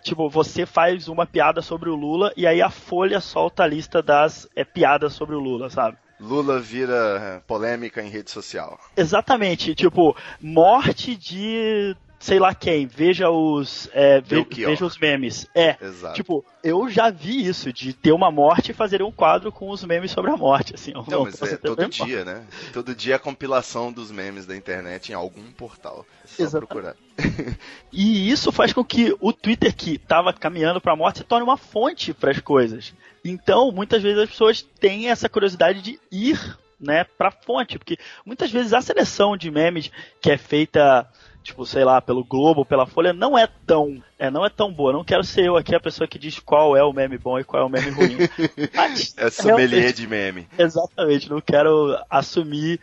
tipo, 0.03 0.29
você 0.29 0.67
faz 0.67 1.09
uma 1.09 1.27
piada 1.27 1.63
sobre 1.63 1.89
o 1.89 1.95
Lula 1.95 2.33
e 2.37 2.47
aí 2.47 2.61
a 2.61 2.71
Folha 2.71 3.21
solta 3.21 3.63
a 3.63 3.67
lista 3.67 4.03
das 4.03 4.49
é, 4.55 4.65
piadas 4.65 5.15
sobre 5.15 5.35
o 5.35 5.41
Lula, 5.41 5.71
sabe? 5.71 5.97
Lula 6.21 6.61
vira 6.61 6.95
é, 6.95 7.41
polêmica 7.41 8.03
em 8.03 8.09
rede 8.09 8.31
social. 8.31 8.79
Exatamente, 8.97 9.75
tipo, 9.75 10.17
morte 10.41 11.17
de 11.17 11.97
sei 12.23 12.39
lá 12.39 12.55
quem, 12.55 12.87
veja 12.87 13.29
os 13.31 13.91
é, 13.93 14.21
ve, 14.21 14.47
veja 14.49 14.87
os 14.87 14.97
memes. 14.97 15.47
É, 15.53 15.77
Exato. 15.83 16.15
tipo, 16.15 16.45
eu 16.63 16.89
já 16.89 17.11
vi 17.11 17.45
isso, 17.45 17.73
de 17.73 17.93
ter 17.93 18.13
uma 18.13 18.31
morte 18.31 18.71
e 18.71 18.75
fazer 18.75 19.03
um 19.03 19.11
quadro 19.11 19.51
com 19.51 19.69
os 19.69 19.85
memes 19.85 20.13
sobre 20.13 20.31
a 20.31 20.37
morte, 20.37 20.73
assim. 20.73 20.93
Não, 20.93 21.25
mas 21.25 21.43
é 21.43 21.57
todo 21.57 21.89
dia, 21.89 22.25
né? 22.25 22.47
Todo 22.73 22.95
dia 22.95 23.17
a 23.17 23.19
compilação 23.19 23.93
dos 23.93 24.13
memes 24.13 24.47
da 24.47 24.57
internet 24.57 25.11
em 25.11 25.15
algum 25.15 25.51
portal. 25.51 26.07
É 26.25 26.29
só 26.29 26.43
Exatamente. 26.45 26.69
procurar. 26.69 26.97
e 27.93 28.31
isso 28.31 28.53
faz 28.53 28.73
com 28.73 28.85
que 28.85 29.15
o 29.21 29.33
Twitter 29.33 29.75
que 29.75 29.97
estava 29.97 30.33
caminhando 30.33 30.81
para 30.81 30.93
a 30.93 30.97
morte 30.97 31.19
se 31.19 31.25
torne 31.25 31.45
uma 31.45 31.57
fonte 31.57 32.15
para 32.15 32.31
as 32.31 32.39
coisas. 32.39 32.95
Então, 33.25 33.73
muitas 33.73 34.01
vezes 34.01 34.23
as 34.23 34.31
pessoas 34.31 34.63
têm 34.63 35.11
essa 35.11 35.29
curiosidade 35.29 35.83
de 35.83 35.99
ir 36.11 36.57
né, 36.79 37.05
para 37.05 37.33
fonte, 37.33 37.79
porque 37.79 37.99
muitas 38.25 38.51
vezes 38.51 38.73
a 38.73 38.81
seleção 38.81 39.37
de 39.37 39.51
memes 39.51 39.91
que 40.21 40.31
é 40.31 40.37
feita 40.37 41.09
tipo, 41.43 41.67
sei 41.67 41.85
lá, 41.85 42.01
pelo 42.01 42.25
Globo, 42.25 42.65
pela 42.65 42.87
Folha, 42.87 43.13
não 43.13 43.37
é 43.37 43.47
tão, 43.67 44.03
é, 44.19 44.31
não 44.31 44.45
é 44.45 44.49
tão 44.49 44.73
boa. 44.73 44.93
Não 44.93 45.05
quero 45.05 45.25
ser 45.25 45.47
eu 45.47 45.57
aqui 45.57 45.75
a 45.75 45.81
pessoa 45.81 46.09
que 46.09 46.19
diz 46.19 46.39
qual 46.39 46.77
é 46.77 46.83
o 46.83 46.93
meme 46.93 47.19
bom 47.19 47.39
e 47.39 47.45
qual 47.45 47.63
é 47.63 47.67
o 47.67 47.69
meme 47.69 47.91
ruim. 47.91 48.17
Mas, 48.75 49.15
é 49.17 49.31
sommelier 49.31 49.93
de 49.93 50.07
meme. 50.07 50.49
Exatamente, 50.59 51.29
não 51.29 51.41
quero 51.41 51.99
assumir 52.09 52.81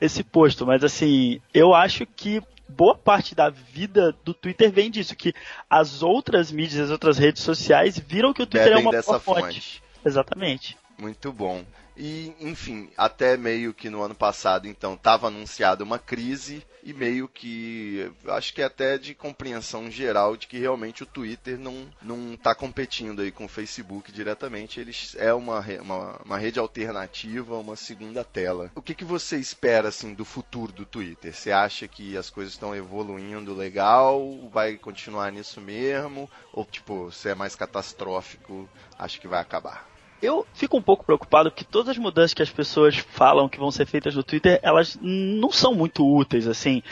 esse 0.00 0.22
posto, 0.22 0.66
mas 0.66 0.82
assim, 0.82 1.40
eu 1.52 1.74
acho 1.74 2.06
que 2.06 2.42
boa 2.70 2.94
parte 2.94 3.34
da 3.34 3.50
vida 3.50 4.14
do 4.24 4.32
Twitter 4.32 4.70
vem 4.70 4.90
disso, 4.90 5.14
que 5.14 5.34
as 5.68 6.02
outras 6.02 6.50
mídias, 6.50 6.84
as 6.84 6.90
outras 6.90 7.18
redes 7.18 7.42
sociais 7.42 7.98
viram 7.98 8.32
que 8.32 8.42
o 8.42 8.46
Twitter 8.46 8.72
é 8.72 8.76
Bebem 8.76 8.84
é 8.84 8.86
uma 8.86 8.92
dessa 8.92 9.20
fonte. 9.20 9.40
fonte. 9.40 9.82
Exatamente. 10.04 10.78
Muito 10.98 11.32
bom. 11.32 11.64
E, 12.02 12.34
enfim, 12.40 12.88
até 12.96 13.36
meio 13.36 13.74
que 13.74 13.90
no 13.90 14.00
ano 14.00 14.14
passado, 14.14 14.66
então, 14.66 14.94
estava 14.94 15.26
anunciada 15.26 15.84
uma 15.84 15.98
crise 15.98 16.64
e 16.82 16.94
meio 16.94 17.28
que 17.28 18.10
acho 18.28 18.54
que 18.54 18.62
é 18.62 18.64
até 18.64 18.96
de 18.96 19.14
compreensão 19.14 19.90
geral 19.90 20.34
de 20.34 20.46
que 20.46 20.58
realmente 20.58 21.02
o 21.02 21.06
Twitter 21.06 21.58
não 21.58 21.86
não 22.00 22.32
está 22.32 22.54
competindo 22.54 23.20
aí 23.20 23.30
com 23.30 23.44
o 23.44 23.48
Facebook 23.48 24.10
diretamente, 24.10 24.80
eles 24.80 25.14
é 25.18 25.34
uma, 25.34 25.60
uma, 25.82 26.22
uma 26.24 26.38
rede 26.38 26.58
alternativa, 26.58 27.58
uma 27.58 27.76
segunda 27.76 28.24
tela. 28.24 28.72
O 28.74 28.80
que, 28.80 28.94
que 28.94 29.04
você 29.04 29.36
espera 29.36 29.88
assim 29.88 30.14
do 30.14 30.24
futuro 30.24 30.72
do 30.72 30.86
Twitter? 30.86 31.34
Você 31.34 31.52
acha 31.52 31.86
que 31.86 32.16
as 32.16 32.30
coisas 32.30 32.54
estão 32.54 32.74
evoluindo 32.74 33.54
legal? 33.54 34.48
Vai 34.50 34.78
continuar 34.78 35.30
nisso 35.30 35.60
mesmo? 35.60 36.30
Ou 36.50 36.64
tipo, 36.64 37.12
se 37.12 37.28
é 37.28 37.34
mais 37.34 37.54
catastrófico, 37.54 38.66
acho 38.98 39.20
que 39.20 39.28
vai 39.28 39.40
acabar? 39.40 39.90
Eu 40.22 40.46
fico 40.54 40.76
um 40.76 40.82
pouco 40.82 41.04
preocupado 41.04 41.50
que 41.50 41.64
todas 41.64 41.90
as 41.90 41.98
mudanças 41.98 42.34
que 42.34 42.42
as 42.42 42.50
pessoas 42.50 42.96
falam 42.96 43.48
que 43.48 43.58
vão 43.58 43.70
ser 43.70 43.86
feitas 43.86 44.14
no 44.14 44.22
Twitter, 44.22 44.58
elas 44.62 44.98
não 45.00 45.50
são 45.50 45.74
muito 45.74 46.06
úteis, 46.06 46.46
assim. 46.46 46.82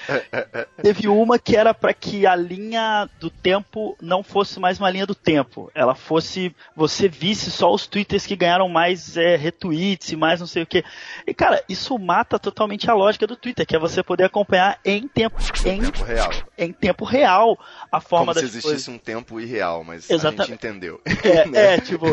Teve 0.82 1.08
uma 1.08 1.38
que 1.38 1.56
era 1.56 1.74
para 1.74 1.92
que 1.92 2.26
a 2.26 2.34
linha 2.34 3.08
do 3.20 3.30
tempo 3.30 3.96
não 4.00 4.22
fosse 4.22 4.58
mais 4.58 4.78
uma 4.78 4.90
linha 4.90 5.06
do 5.06 5.14
tempo. 5.14 5.70
Ela 5.74 5.94
fosse. 5.94 6.54
Você 6.74 7.08
visse 7.08 7.50
só 7.50 7.72
os 7.72 7.86
Twitters 7.86 8.26
que 8.26 8.36
ganharam 8.36 8.68
mais 8.68 9.16
é, 9.16 9.36
retweets 9.36 10.10
e 10.12 10.16
mais 10.16 10.40
não 10.40 10.46
sei 10.46 10.62
o 10.62 10.66
que. 10.66 10.84
E, 11.26 11.34
cara, 11.34 11.62
isso 11.68 11.98
mata 11.98 12.38
totalmente 12.38 12.90
a 12.90 12.94
lógica 12.94 13.26
do 13.26 13.36
Twitter, 13.36 13.66
que 13.66 13.76
é 13.76 13.78
você 13.78 14.02
poder 14.02 14.24
acompanhar 14.24 14.78
em 14.84 15.06
tempo, 15.06 15.36
em, 15.66 15.80
tempo 15.80 16.04
real. 16.04 16.30
Em 16.56 16.72
tempo 16.72 17.04
real 17.04 17.58
a 17.90 18.00
forma 18.00 18.32
Como 18.32 18.38
se 18.38 18.44
existisse 18.44 18.66
coisas. 18.66 18.88
um 18.88 18.98
tempo 18.98 19.40
irreal, 19.40 19.84
mas 19.84 20.08
Exatamente. 20.08 20.40
a 20.40 20.44
gente 20.44 20.54
entendeu. 20.54 21.00
É, 21.24 21.46
né? 21.48 21.74
é 21.74 21.80
tipo. 21.80 22.06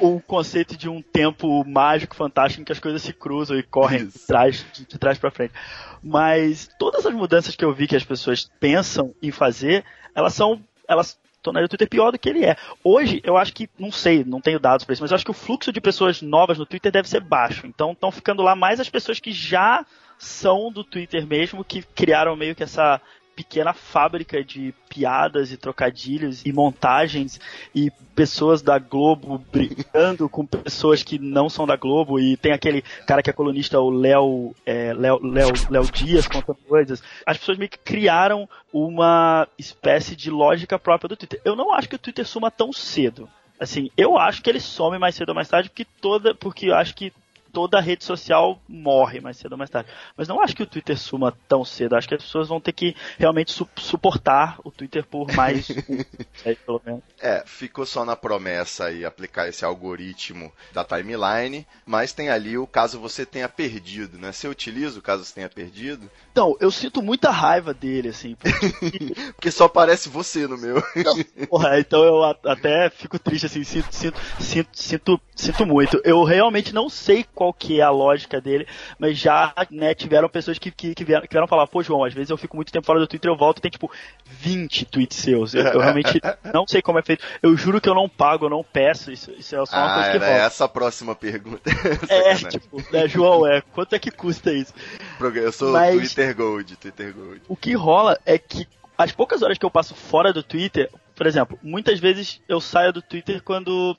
O 0.00 0.17
o 0.18 0.22
conceito 0.22 0.76
de 0.76 0.88
um 0.88 1.00
tempo 1.00 1.64
mágico, 1.64 2.14
fantástico, 2.14 2.60
em 2.60 2.64
que 2.64 2.72
as 2.72 2.80
coisas 2.80 3.02
se 3.02 3.12
cruzam 3.12 3.58
e 3.58 3.62
correm 3.62 4.06
de 4.06 4.18
trás, 4.18 4.66
de, 4.72 4.98
trás 4.98 5.18
para 5.18 5.30
frente. 5.30 5.54
Mas 6.02 6.68
todas 6.78 7.06
as 7.06 7.14
mudanças 7.14 7.56
que 7.56 7.64
eu 7.64 7.72
vi 7.72 7.86
que 7.86 7.96
as 7.96 8.04
pessoas 8.04 8.50
pensam 8.60 9.14
em 9.22 9.30
fazer, 9.30 9.84
elas 10.14 10.34
são. 10.34 10.62
Elas 10.86 11.18
tornaram 11.42 11.66
o 11.66 11.68
Twitter 11.68 11.88
pior 11.88 12.10
do 12.10 12.18
que 12.18 12.28
ele 12.28 12.44
é. 12.44 12.56
Hoje, 12.82 13.20
eu 13.24 13.36
acho 13.36 13.52
que, 13.52 13.70
não 13.78 13.92
sei, 13.92 14.24
não 14.24 14.40
tenho 14.40 14.58
dados 14.58 14.84
para 14.84 14.92
isso, 14.92 15.02
mas 15.02 15.10
eu 15.10 15.14
acho 15.14 15.24
que 15.24 15.30
o 15.30 15.34
fluxo 15.34 15.72
de 15.72 15.80
pessoas 15.80 16.20
novas 16.20 16.58
no 16.58 16.66
Twitter 16.66 16.90
deve 16.90 17.08
ser 17.08 17.20
baixo. 17.20 17.66
Então, 17.66 17.92
estão 17.92 18.10
ficando 18.10 18.42
lá 18.42 18.56
mais 18.56 18.80
as 18.80 18.88
pessoas 18.88 19.20
que 19.20 19.32
já 19.32 19.86
são 20.18 20.72
do 20.72 20.82
Twitter 20.82 21.26
mesmo, 21.26 21.64
que 21.64 21.82
criaram 21.82 22.34
meio 22.34 22.54
que 22.54 22.64
essa 22.64 23.00
pequena 23.38 23.72
fábrica 23.72 24.42
de 24.42 24.74
piadas 24.88 25.52
e 25.52 25.56
trocadilhos 25.56 26.44
e 26.44 26.52
montagens 26.52 27.40
e 27.72 27.88
pessoas 28.12 28.60
da 28.60 28.80
Globo 28.80 29.38
brigando 29.52 30.28
com 30.28 30.44
pessoas 30.44 31.04
que 31.04 31.20
não 31.20 31.48
são 31.48 31.64
da 31.64 31.76
Globo 31.76 32.18
e 32.18 32.36
tem 32.36 32.50
aquele 32.50 32.82
cara 33.06 33.22
que 33.22 33.30
é 33.30 33.32
colunista, 33.32 33.78
o 33.78 33.90
Léo 33.90 34.56
é, 34.66 34.92
Léo, 34.92 35.20
Léo, 35.22 35.52
Léo 35.70 35.84
Dias 35.92 36.26
contando 36.26 36.58
coisas. 36.66 37.00
As 37.24 37.38
pessoas 37.38 37.58
meio 37.58 37.70
que 37.70 37.78
criaram 37.78 38.48
uma 38.72 39.46
espécie 39.56 40.16
de 40.16 40.32
lógica 40.32 40.76
própria 40.76 41.08
do 41.08 41.16
Twitter. 41.16 41.40
Eu 41.44 41.54
não 41.54 41.72
acho 41.72 41.88
que 41.88 41.94
o 41.94 41.98
Twitter 41.98 42.26
suma 42.26 42.50
tão 42.50 42.72
cedo. 42.72 43.28
Assim, 43.60 43.88
eu 43.96 44.18
acho 44.18 44.42
que 44.42 44.50
ele 44.50 44.58
some 44.58 44.98
mais 44.98 45.14
cedo 45.14 45.28
ou 45.28 45.34
mais 45.36 45.48
tarde 45.48 45.68
porque 45.68 45.86
toda, 46.00 46.34
porque 46.34 46.70
eu 46.70 46.74
acho 46.74 46.92
que 46.92 47.12
toda 47.52 47.80
rede 47.80 48.04
social 48.04 48.60
morre 48.68 49.20
mais 49.20 49.36
cedo 49.36 49.52
ou 49.52 49.58
mais 49.58 49.70
tarde. 49.70 49.90
Mas 50.16 50.28
não 50.28 50.40
acho 50.40 50.54
que 50.54 50.62
o 50.62 50.66
Twitter 50.66 50.98
suma 50.98 51.36
tão 51.48 51.64
cedo. 51.64 51.96
Acho 51.96 52.08
que 52.08 52.14
as 52.14 52.22
pessoas 52.22 52.48
vão 52.48 52.60
ter 52.60 52.72
que 52.72 52.94
realmente 53.18 53.52
su 53.52 53.68
suportar 53.76 54.58
o 54.64 54.70
Twitter 54.70 55.04
por 55.04 55.32
mais 55.34 55.68
um, 55.88 56.04
aí, 56.44 56.56
pelo 56.56 56.80
menos. 56.84 57.02
É, 57.20 57.42
ficou 57.46 57.84
só 57.86 58.04
na 58.04 58.16
promessa 58.16 58.86
aí 58.86 59.04
aplicar 59.04 59.48
esse 59.48 59.64
algoritmo 59.64 60.52
da 60.72 60.84
timeline, 60.84 61.66
mas 61.84 62.12
tem 62.12 62.30
ali 62.30 62.56
o 62.56 62.66
caso 62.66 63.00
você 63.00 63.24
tenha 63.24 63.48
perdido, 63.48 64.18
né? 64.18 64.32
Você 64.32 64.48
utiliza 64.48 64.98
o 64.98 65.02
caso 65.02 65.24
você 65.24 65.34
tenha 65.34 65.48
perdido? 65.48 66.10
Então, 66.32 66.56
eu 66.60 66.70
sinto 66.70 67.02
muita 67.02 67.30
raiva 67.30 67.74
dele, 67.74 68.08
assim. 68.08 68.36
Porque, 68.36 68.52
porque 69.34 69.50
só 69.50 69.64
aparece 69.64 70.08
você 70.08 70.46
no 70.46 70.56
meu. 70.56 70.82
Não, 70.96 71.46
porra, 71.46 71.80
então 71.80 72.04
eu 72.04 72.24
até 72.24 72.90
fico 72.90 73.18
triste, 73.18 73.46
assim, 73.46 73.64
sinto, 73.64 73.92
sinto, 73.94 74.20
sinto, 74.40 74.68
sinto, 74.72 75.20
sinto 75.34 75.66
muito. 75.66 76.00
Eu 76.04 76.22
realmente 76.24 76.74
não 76.74 76.88
sei 76.88 77.24
qual 77.38 77.52
que 77.52 77.80
é 77.80 77.84
a 77.84 77.90
lógica 77.90 78.40
dele, 78.40 78.66
mas 78.98 79.16
já, 79.16 79.54
né, 79.70 79.94
tiveram 79.94 80.28
pessoas 80.28 80.58
que, 80.58 80.72
que, 80.72 80.92
que, 80.92 81.04
vieram, 81.04 81.22
que 81.22 81.32
vieram 81.32 81.46
falar, 81.46 81.68
pô, 81.68 81.80
João, 81.84 82.02
às 82.02 82.12
vezes 82.12 82.30
eu 82.30 82.36
fico 82.36 82.56
muito 82.56 82.72
tempo 82.72 82.84
fora 82.84 82.98
do 82.98 83.06
Twitter, 83.06 83.30
eu 83.30 83.36
volto 83.36 83.58
e 83.58 83.60
tem, 83.60 83.70
tipo, 83.70 83.88
20 84.26 84.84
tweets 84.86 85.16
seus. 85.18 85.54
Eu, 85.54 85.62
eu 85.62 85.78
realmente 85.78 86.20
não 86.52 86.66
sei 86.66 86.82
como 86.82 86.98
é 86.98 87.02
feito. 87.02 87.24
Eu 87.40 87.56
juro 87.56 87.80
que 87.80 87.88
eu 87.88 87.94
não 87.94 88.08
pago, 88.08 88.46
eu 88.46 88.50
não 88.50 88.64
peço, 88.64 89.12
isso, 89.12 89.30
isso 89.38 89.54
é 89.54 89.64
só 89.66 89.76
uma 89.76 89.86
ah, 89.86 89.94
coisa 89.94 90.10
que 90.10 90.16
era 90.16 90.26
volta. 90.26 90.42
essa 90.42 90.64
a 90.64 90.68
próxima 90.68 91.14
pergunta. 91.14 91.70
é, 92.10 92.34
tipo, 92.34 92.82
né, 92.90 93.06
João, 93.06 93.46
é, 93.46 93.60
quanto 93.60 93.94
é 93.94 94.00
que 94.00 94.10
custa 94.10 94.52
isso? 94.52 94.74
Eu 95.20 95.52
sou 95.52 95.70
mas, 95.70 95.94
Twitter 95.94 96.34
Gold, 96.34 96.76
Twitter 96.76 97.14
Gold. 97.14 97.42
O 97.46 97.54
que 97.54 97.72
rola 97.74 98.18
é 98.26 98.36
que 98.36 98.66
as 98.96 99.12
poucas 99.12 99.42
horas 99.42 99.56
que 99.56 99.64
eu 99.64 99.70
passo 99.70 99.94
fora 99.94 100.32
do 100.32 100.42
Twitter, 100.42 100.90
por 101.14 101.24
exemplo, 101.24 101.56
muitas 101.62 102.00
vezes 102.00 102.40
eu 102.48 102.60
saio 102.60 102.92
do 102.92 103.00
Twitter 103.00 103.40
quando 103.44 103.96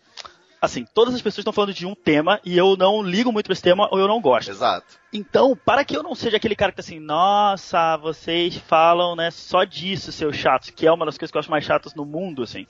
assim, 0.62 0.86
todas 0.94 1.14
as 1.14 1.22
pessoas 1.22 1.40
estão 1.40 1.54
falando 1.54 1.74
de 1.74 1.86
um 1.86 1.96
tema 1.96 2.40
e 2.44 2.58
eu 2.58 2.76
não 2.76 3.02
ligo 3.02 3.32
muito 3.32 3.46
pra 3.46 3.54
esse 3.54 3.62
tema 3.62 3.88
ou 3.92 4.00
eu 4.00 4.08
não 4.08 4.22
gosto. 4.22 4.52
Exato. 4.52 5.00
Então, 5.12 5.56
para 5.56 5.84
que 5.84 5.96
eu 5.96 6.04
não 6.04 6.16
seja 6.16 6.38
aquele 6.38 6.56
cara 6.56 6.72
que 6.72 6.78
tá 6.78 6.82
assim, 6.82 7.00
nossa, 7.00 7.98
vocês 7.98 8.58
falam, 8.58 9.16
né, 9.16 9.32
só 9.32 9.64
disso, 9.64 10.12
seus 10.12 10.36
chatos, 10.36 10.70
que 10.70 10.86
é 10.86 10.92
uma 10.92 11.06
das 11.06 11.18
coisas 11.18 11.32
que 11.32 11.38
eu 11.38 11.40
acho 11.40 11.52
mais 11.52 11.64
chatas 11.64 11.96
no 11.96 12.06
mundo, 12.06 12.44
assim, 12.44 12.68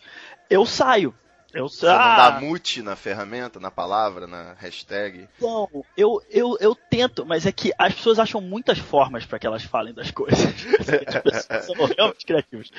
eu 0.50 0.66
saio. 0.66 1.14
Eu 1.52 1.68
Você 1.68 1.88
ah, 1.88 1.98
não 1.98 2.16
dá 2.16 2.42
mute 2.42 2.82
na 2.84 2.96
ferramenta, 2.96 3.60
na 3.60 3.72
palavra, 3.72 4.28
na 4.28 4.54
hashtag? 4.60 5.28
Não, 5.42 5.68
eu, 5.98 6.22
eu, 6.30 6.56
eu 6.60 6.76
tento, 6.76 7.26
mas 7.26 7.48
é 7.48 7.52
que 7.52 7.74
as 7.76 7.92
pessoas 7.96 8.20
acham 8.20 8.40
muitas 8.40 8.78
formas 8.78 9.26
para 9.26 9.40
que 9.40 9.48
elas 9.48 9.64
falem 9.64 9.92
das 9.92 10.12
coisas. 10.12 10.40
As 11.08 11.48
pessoas 11.48 11.66
são 11.66 11.86
realmente 11.98 12.26
criativas. 12.26 12.70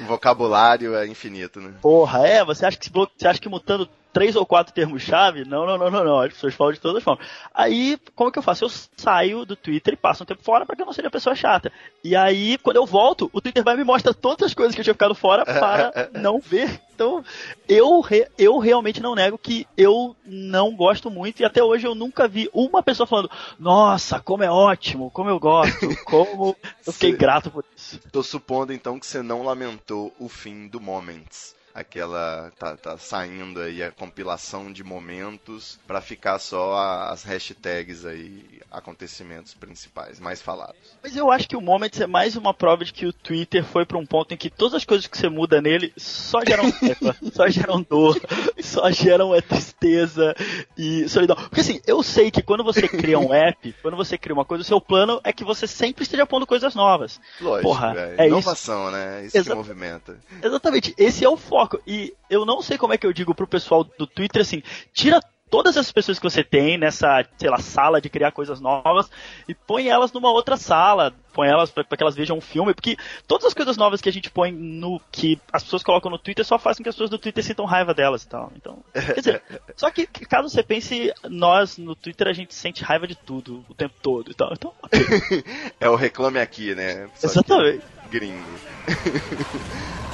O 0.00 0.04
vocabulário 0.06 0.96
é 0.96 1.06
infinito, 1.06 1.60
né? 1.60 1.74
Porra, 1.80 2.26
é, 2.26 2.44
você 2.44 2.66
acha 2.66 2.76
que, 2.76 2.90
você 2.90 3.28
acha 3.28 3.40
que 3.40 3.48
mutando 3.48 3.88
três 4.16 4.34
ou 4.34 4.46
quatro 4.46 4.72
termos-chave? 4.72 5.44
Não, 5.44 5.66
não, 5.66 5.76
não, 5.76 5.90
não, 5.90 6.02
não. 6.02 6.20
As 6.20 6.32
pessoas 6.32 6.54
falam 6.54 6.72
de 6.72 6.80
todas 6.80 6.96
as 6.96 7.04
formas. 7.04 7.26
Aí, 7.54 7.98
como 8.14 8.32
que 8.32 8.38
eu 8.38 8.42
faço? 8.42 8.64
Eu 8.64 8.70
saio 8.96 9.44
do 9.44 9.54
Twitter 9.54 9.92
e 9.92 9.96
passo 9.96 10.22
um 10.22 10.26
tempo 10.26 10.42
fora 10.42 10.64
para 10.64 10.74
que 10.74 10.80
eu 10.80 10.86
não 10.86 10.92
seja 10.94 11.10
pessoa 11.10 11.36
chata. 11.36 11.70
E 12.02 12.16
aí, 12.16 12.56
quando 12.56 12.76
eu 12.76 12.86
volto, 12.86 13.28
o 13.30 13.42
Twitter 13.42 13.62
vai 13.62 13.76
me 13.76 13.84
mostrar 13.84 14.14
todas 14.14 14.46
as 14.46 14.54
coisas 14.54 14.74
que 14.74 14.80
eu 14.80 14.84
tinha 14.84 14.94
ficado 14.94 15.14
fora 15.14 15.44
para 15.44 16.08
não 16.14 16.40
ver. 16.40 16.80
Então, 16.94 17.22
eu, 17.68 18.02
eu 18.38 18.56
realmente 18.56 19.02
não 19.02 19.14
nego 19.14 19.36
que 19.36 19.66
eu 19.76 20.16
não 20.24 20.74
gosto 20.74 21.10
muito 21.10 21.40
e 21.40 21.44
até 21.44 21.62
hoje 21.62 21.86
eu 21.86 21.94
nunca 21.94 22.26
vi 22.26 22.48
uma 22.54 22.82
pessoa 22.82 23.06
falando: 23.06 23.30
Nossa, 23.58 24.18
como 24.18 24.42
é 24.42 24.50
ótimo, 24.50 25.10
como 25.10 25.28
eu 25.28 25.38
gosto, 25.38 25.88
como 26.06 26.56
eu 26.86 26.92
fiquei 26.94 27.12
grato 27.12 27.50
por 27.50 27.66
isso. 27.76 28.00
Tô 28.10 28.22
supondo 28.22 28.72
então 28.72 28.98
que 28.98 29.04
você 29.04 29.20
não 29.20 29.42
lamentou 29.42 30.10
o 30.18 30.26
fim 30.26 30.68
do 30.68 30.80
Moments 30.80 31.55
aquela 31.76 32.50
tá, 32.58 32.74
tá 32.74 32.96
saindo 32.96 33.60
aí 33.60 33.82
a 33.82 33.92
compilação 33.92 34.72
de 34.72 34.82
momentos 34.82 35.78
para 35.86 36.00
ficar 36.00 36.38
só 36.38 36.74
as 37.10 37.22
hashtags 37.22 38.06
aí 38.06 38.60
acontecimentos 38.70 39.52
principais 39.52 40.18
mais 40.18 40.40
falados. 40.40 40.76
Mas 41.02 41.14
eu 41.14 41.30
acho 41.30 41.46
que 41.46 41.56
o 41.56 41.60
Moments 41.60 42.00
é 42.00 42.06
mais 42.06 42.34
uma 42.34 42.54
prova 42.54 42.84
de 42.84 42.92
que 42.92 43.04
o 43.04 43.12
Twitter 43.12 43.62
foi 43.62 43.84
para 43.84 43.98
um 43.98 44.06
ponto 44.06 44.32
em 44.32 44.36
que 44.36 44.48
todas 44.48 44.74
as 44.74 44.84
coisas 44.84 45.06
que 45.06 45.16
você 45.16 45.28
muda 45.28 45.60
nele 45.60 45.92
só 45.96 46.40
geram 46.46 46.70
raiva, 46.70 47.16
só 47.32 47.48
geram 47.48 47.82
dor, 47.82 48.18
só 48.60 48.90
geram 48.90 49.34
é, 49.34 49.42
tristeza 49.42 50.34
e 50.76 51.06
solidão. 51.08 51.36
Porque 51.36 51.60
assim, 51.60 51.80
eu 51.86 52.02
sei 52.02 52.30
que 52.30 52.42
quando 52.42 52.64
você 52.64 52.88
cria 52.88 53.18
um 53.18 53.34
app, 53.34 53.74
quando 53.82 53.96
você 53.96 54.16
cria 54.16 54.34
uma 54.34 54.44
coisa, 54.44 54.62
o 54.62 54.66
seu 54.66 54.80
plano 54.80 55.20
é 55.22 55.32
que 55.32 55.44
você 55.44 55.66
sempre 55.66 56.02
esteja 56.02 56.26
pondo 56.26 56.46
coisas 56.46 56.74
novas. 56.74 57.20
Lógico, 57.40 57.68
Porra, 57.68 57.94
é, 57.96 58.24
é 58.24 58.26
inovação, 58.28 58.84
isso. 58.84 58.92
né? 58.92 59.24
Isso 59.26 59.36
Exa 59.36 59.50
que 59.50 59.56
movimenta. 59.56 60.18
Exatamente, 60.42 60.94
esse 60.96 61.24
é 61.24 61.28
o 61.28 61.36
foco 61.36 61.65
foco. 61.66 61.80
E 61.86 62.14
eu 62.30 62.44
não 62.44 62.62
sei 62.62 62.78
como 62.78 62.92
é 62.92 62.98
que 62.98 63.06
eu 63.06 63.12
digo 63.12 63.34
pro 63.34 63.46
pessoal 63.46 63.84
do 63.84 64.06
Twitter 64.06 64.42
assim, 64.42 64.62
tira 64.92 65.20
todas 65.48 65.76
as 65.76 65.92
pessoas 65.92 66.18
que 66.18 66.28
você 66.28 66.42
tem 66.42 66.76
nessa, 66.76 67.24
sei 67.38 67.48
lá, 67.48 67.58
sala 67.58 68.00
de 68.00 68.08
criar 68.08 68.32
coisas 68.32 68.60
novas 68.60 69.08
e 69.48 69.54
põe 69.54 69.88
elas 69.88 70.12
numa 70.12 70.30
outra 70.30 70.56
sala, 70.56 71.14
põe 71.32 71.48
elas 71.48 71.70
para 71.70 71.84
que 71.84 72.02
elas 72.02 72.16
vejam 72.16 72.38
um 72.38 72.40
filme, 72.40 72.74
porque 72.74 72.96
todas 73.28 73.46
as 73.46 73.54
coisas 73.54 73.76
novas 73.76 74.00
que 74.00 74.08
a 74.08 74.12
gente 74.12 74.28
põe 74.28 74.50
no 74.50 75.00
que 75.12 75.40
as 75.52 75.62
pessoas 75.62 75.84
colocam 75.84 76.10
no 76.10 76.18
Twitter 76.18 76.44
só 76.44 76.58
fazem 76.58 76.78
com 76.78 76.82
que 76.84 76.88
as 76.88 76.96
pessoas 76.96 77.10
do 77.10 77.18
Twitter 77.18 77.44
sintam 77.44 77.64
raiva 77.64 77.94
delas 77.94 78.24
e 78.24 78.28
tal. 78.28 78.52
Então, 78.56 78.78
quer 78.92 79.20
dizer, 79.20 79.42
só 79.76 79.88
que 79.90 80.06
caso 80.06 80.48
você 80.48 80.64
pense, 80.64 81.12
nós 81.28 81.78
no 81.78 81.94
Twitter 81.94 82.26
a 82.26 82.32
gente 82.32 82.52
sente 82.52 82.82
raiva 82.82 83.06
de 83.06 83.14
tudo 83.14 83.64
o 83.68 83.74
tempo 83.74 83.94
todo 84.02 84.30
e 84.30 84.34
tal. 84.34 84.52
Então, 84.52 84.72
okay. 84.82 85.00
é 85.78 85.88
o 85.88 85.94
reclame 85.94 86.40
aqui, 86.40 86.74
né? 86.74 87.08
Só 87.14 87.28
Exatamente. 87.28 87.84
Gringo. 88.10 88.44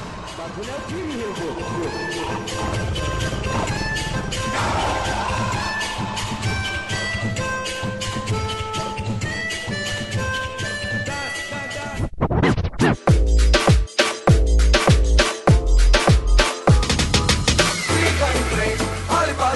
bagulho 0.42 0.70
é 0.70 0.76
o 0.76 0.82
crime, 0.82 1.12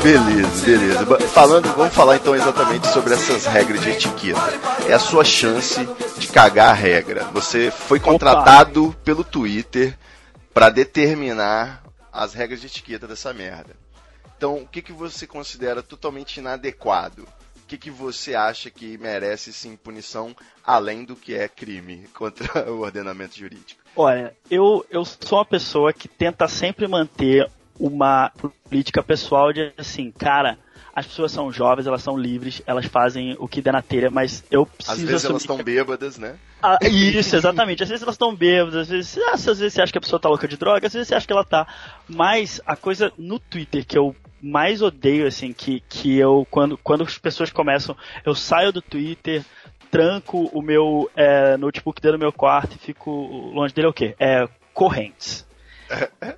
Beleza, 0.02 0.64
beleza. 0.64 1.04
Falando, 1.34 1.74
vamos 1.74 1.92
falar 1.92 2.14
então 2.14 2.36
exatamente 2.36 2.86
sobre 2.92 3.14
essas 3.14 3.44
regras 3.44 3.80
de 3.80 3.90
etiqueta. 3.90 4.40
É 4.88 4.92
a 4.92 5.00
sua 5.00 5.24
chance 5.24 5.84
de 6.16 6.28
cagar 6.28 6.70
a 6.70 6.72
regra. 6.72 7.24
Você 7.32 7.72
foi 7.72 7.98
contratado 7.98 8.90
Opa. 8.90 8.96
pelo 9.04 9.24
Twitter 9.24 9.98
para 10.56 10.70
determinar 10.70 11.82
as 12.10 12.32
regras 12.32 12.62
de 12.62 12.66
etiqueta 12.66 13.06
dessa 13.06 13.30
merda. 13.34 13.76
Então, 14.34 14.56
o 14.56 14.66
que, 14.66 14.80
que 14.80 14.90
você 14.90 15.26
considera 15.26 15.82
totalmente 15.82 16.38
inadequado? 16.38 17.28
O 17.56 17.66
que, 17.68 17.76
que 17.76 17.90
você 17.90 18.34
acha 18.34 18.70
que 18.70 18.96
merece 18.96 19.52
sim 19.52 19.76
punição 19.76 20.34
além 20.64 21.04
do 21.04 21.14
que 21.14 21.34
é 21.34 21.46
crime 21.46 22.08
contra 22.16 22.72
o 22.72 22.80
ordenamento 22.80 23.36
jurídico? 23.36 23.82
Olha, 23.94 24.34
eu, 24.50 24.82
eu 24.88 25.04
sou 25.04 25.40
uma 25.40 25.44
pessoa 25.44 25.92
que 25.92 26.08
tenta 26.08 26.48
sempre 26.48 26.88
manter 26.88 27.50
uma 27.78 28.32
política 28.64 29.02
pessoal 29.02 29.52
de 29.52 29.74
assim, 29.76 30.10
cara, 30.10 30.58
as 30.96 31.06
pessoas 31.06 31.30
são 31.30 31.52
jovens, 31.52 31.86
elas 31.86 32.02
são 32.02 32.16
livres, 32.16 32.62
elas 32.66 32.86
fazem 32.86 33.36
o 33.38 33.46
que 33.46 33.60
der 33.60 33.70
na 33.70 33.82
telha, 33.82 34.10
mas 34.10 34.42
eu 34.50 34.64
preciso. 34.64 34.96
Às 34.96 35.02
vezes 35.02 35.24
elas 35.26 35.42
estão 35.42 35.62
bêbadas, 35.62 36.16
né? 36.16 36.36
Ah, 36.62 36.78
isso, 36.82 37.36
exatamente. 37.36 37.82
Às 37.82 37.90
vezes 37.90 38.02
elas 38.02 38.14
estão 38.14 38.34
bêbadas, 38.34 38.76
às 38.76 38.88
vezes, 38.88 39.18
às 39.30 39.44
vezes 39.44 39.74
você 39.74 39.82
acha 39.82 39.92
que 39.92 39.98
a 39.98 40.00
pessoa 40.00 40.18
tá 40.18 40.30
louca 40.30 40.48
de 40.48 40.56
droga, 40.56 40.86
às 40.86 40.94
vezes 40.94 41.06
você 41.06 41.14
acha 41.14 41.26
que 41.26 41.32
ela 41.34 41.44
tá. 41.44 41.66
Mas 42.08 42.62
a 42.64 42.74
coisa 42.74 43.12
no 43.18 43.38
Twitter 43.38 43.84
que 43.84 43.98
eu 43.98 44.16
mais 44.40 44.80
odeio, 44.80 45.26
assim, 45.26 45.52
que, 45.52 45.80
que 45.86 46.16
eu, 46.16 46.46
quando, 46.50 46.78
quando 46.78 47.04
as 47.04 47.18
pessoas 47.18 47.52
começam, 47.52 47.94
eu 48.24 48.34
saio 48.34 48.72
do 48.72 48.80
Twitter, 48.80 49.44
tranco 49.90 50.48
o 50.50 50.62
meu 50.62 51.10
é, 51.14 51.58
notebook 51.58 52.00
dentro 52.00 52.16
do 52.16 52.22
meu 52.22 52.32
quarto 52.32 52.74
e 52.74 52.78
fico 52.78 53.10
longe 53.52 53.74
dele, 53.74 53.88
é 53.88 53.90
o 53.90 53.92
quê? 53.92 54.14
É 54.18 54.48
correntes 54.72 55.45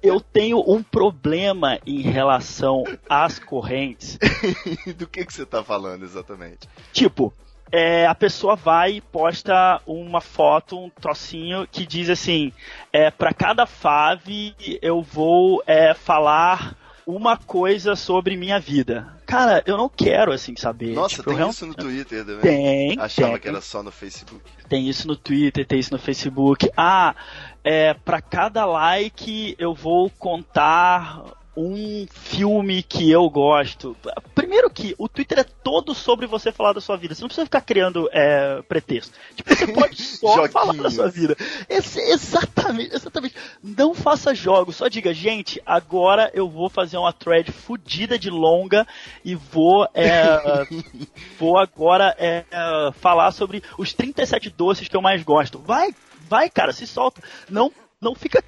eu 0.03 0.21
tenho 0.21 0.63
um 0.67 0.83
problema 0.83 1.79
em 1.87 2.01
relação 2.01 2.85
às 3.09 3.39
correntes. 3.39 4.19
Do 4.97 5.07
que, 5.07 5.25
que 5.25 5.33
você 5.33 5.43
está 5.43 5.63
falando 5.63 6.05
exatamente? 6.05 6.69
Tipo, 6.93 7.33
é, 7.71 8.07
a 8.07 8.15
pessoa 8.15 8.57
vai 8.57 8.93
e 8.93 9.01
posta 9.01 9.81
uma 9.87 10.21
foto, 10.21 10.79
um 10.79 10.91
trocinho 10.91 11.67
que 11.71 11.87
diz 11.87 12.09
assim: 12.09 12.53
é, 12.93 13.11
para 13.11 13.33
cada 13.33 13.67
fave 13.67 14.55
eu 14.81 15.03
vou 15.03 15.63
é, 15.67 15.95
falar 15.95 16.77
uma 17.09 17.39
coisa 17.39 17.97
sobre 17.97 18.37
minha 18.37 18.61
vida. 18.61 19.09
Cara, 19.25 19.63
eu 19.65 19.79
não 19.79 19.89
quero 19.89 20.31
assim 20.31 20.55
saber. 20.55 20.93
Nossa, 20.93 21.17
tipo, 21.17 21.35
tem 21.35 21.49
isso 21.49 21.67
no 21.67 21.75
Twitter 21.75 22.23
também. 22.23 22.41
Tem. 22.43 23.01
Achava 23.01 23.33
tem. 23.33 23.41
que 23.41 23.49
era 23.49 23.63
só 23.63 23.83
no 23.83 23.91
Facebook. 23.91 24.43
Tem 24.69 24.87
isso 24.87 25.09
no 25.09 25.17
Twitter, 25.17 25.67
tem 25.67 25.79
isso 25.79 25.91
no 25.91 25.99
Facebook. 25.99 26.71
Ah, 26.77 27.17
é, 27.65 27.95
para 27.95 28.21
cada 28.21 28.67
like 28.67 29.57
eu 29.59 29.73
vou 29.73 30.11
contar 30.11 31.38
um 31.59 32.07
filme 32.09 32.85
que 32.85 33.11
eu 33.11 33.29
gosto. 33.29 33.97
Primeiro 34.33 34.71
que 34.71 34.95
o 34.97 35.09
Twitter 35.09 35.41
é 35.41 35.45
todo 35.45 35.93
sobre 35.93 36.25
você 36.25 36.53
falar 36.53 36.73
da 36.73 36.81
sua 36.81 36.97
vida. 36.97 37.15
Você 37.15 37.23
não 37.23 37.29
precisa 37.29 37.47
ficar 37.47 37.63
criando 37.63 38.09
é, 38.13 38.63
pretexto. 38.63 39.13
Tipo, 39.35 39.53
você 39.53 39.67
pode 39.67 39.97
só 40.01 40.49
falar 40.49 40.75
da 40.75 40.89
sua 40.89 41.09
vida. 41.09 41.37
Esse, 41.69 41.99
exatamente, 41.99 42.95
exatamente. 42.95 43.35
não 43.61 43.93
faça 43.93 44.33
jogos, 44.37 44.77
só 44.77 44.87
diga, 44.87 45.13
gente, 45.13 45.61
agora 45.67 46.31
eu 46.33 46.49
vou 46.49 46.71
fazer 46.71 46.97
uma 46.97 47.13
thread 47.13 47.51
fodida 47.51 48.17
de 48.17 48.31
longa 48.31 48.87
e 49.25 49.35
vou, 49.35 49.89
é, 49.95 50.39
vou 51.41 51.59
agora 51.59 52.15
é, 52.19 52.45
falar 53.01 53.33
sobre 53.33 53.65
os 53.77 53.93
37 53.93 54.49
doces 54.51 54.87
que 54.87 54.97
eu 54.97 55.03
mais 55.03 55.25
gosto. 55.25 55.59
Vai, 55.59 55.93
vai, 56.29 56.49
cara, 56.49 56.73
se 56.73 56.87
solta. 56.87 57.21
Não, 57.51 57.73
não 58.01 58.15
fica 58.15 58.45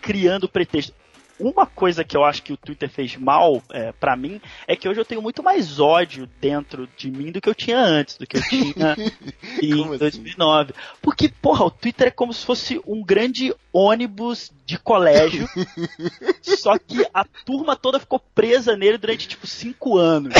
criando 0.00 0.48
pretexto 0.48 0.94
uma 1.38 1.66
coisa 1.66 2.04
que 2.04 2.16
eu 2.16 2.24
acho 2.24 2.42
que 2.42 2.52
o 2.52 2.56
Twitter 2.56 2.88
fez 2.88 3.16
mal 3.16 3.62
é, 3.70 3.92
para 3.92 4.16
mim 4.16 4.40
é 4.66 4.74
que 4.74 4.88
hoje 4.88 5.00
eu 5.00 5.04
tenho 5.04 5.22
muito 5.22 5.42
mais 5.42 5.78
ódio 5.78 6.28
dentro 6.40 6.88
de 6.96 7.10
mim 7.10 7.30
do 7.30 7.40
que 7.40 7.48
eu 7.48 7.54
tinha 7.54 7.78
antes, 7.78 8.16
do 8.16 8.26
que 8.26 8.38
eu 8.38 8.42
tinha 8.42 8.96
em 9.62 9.72
assim? 9.72 9.98
2009. 9.98 10.74
Porque, 11.02 11.28
porra, 11.28 11.64
o 11.64 11.70
Twitter 11.70 12.08
é 12.08 12.10
como 12.10 12.32
se 12.32 12.44
fosse 12.44 12.80
um 12.86 13.02
grande 13.02 13.54
ônibus 13.72 14.52
de 14.64 14.78
colégio, 14.78 15.48
só 16.42 16.78
que 16.78 17.06
a 17.12 17.24
turma 17.24 17.76
toda 17.76 18.00
ficou 18.00 18.18
presa 18.34 18.76
nele 18.76 18.98
durante, 18.98 19.28
tipo, 19.28 19.46
cinco 19.46 19.96
anos. 19.98 20.34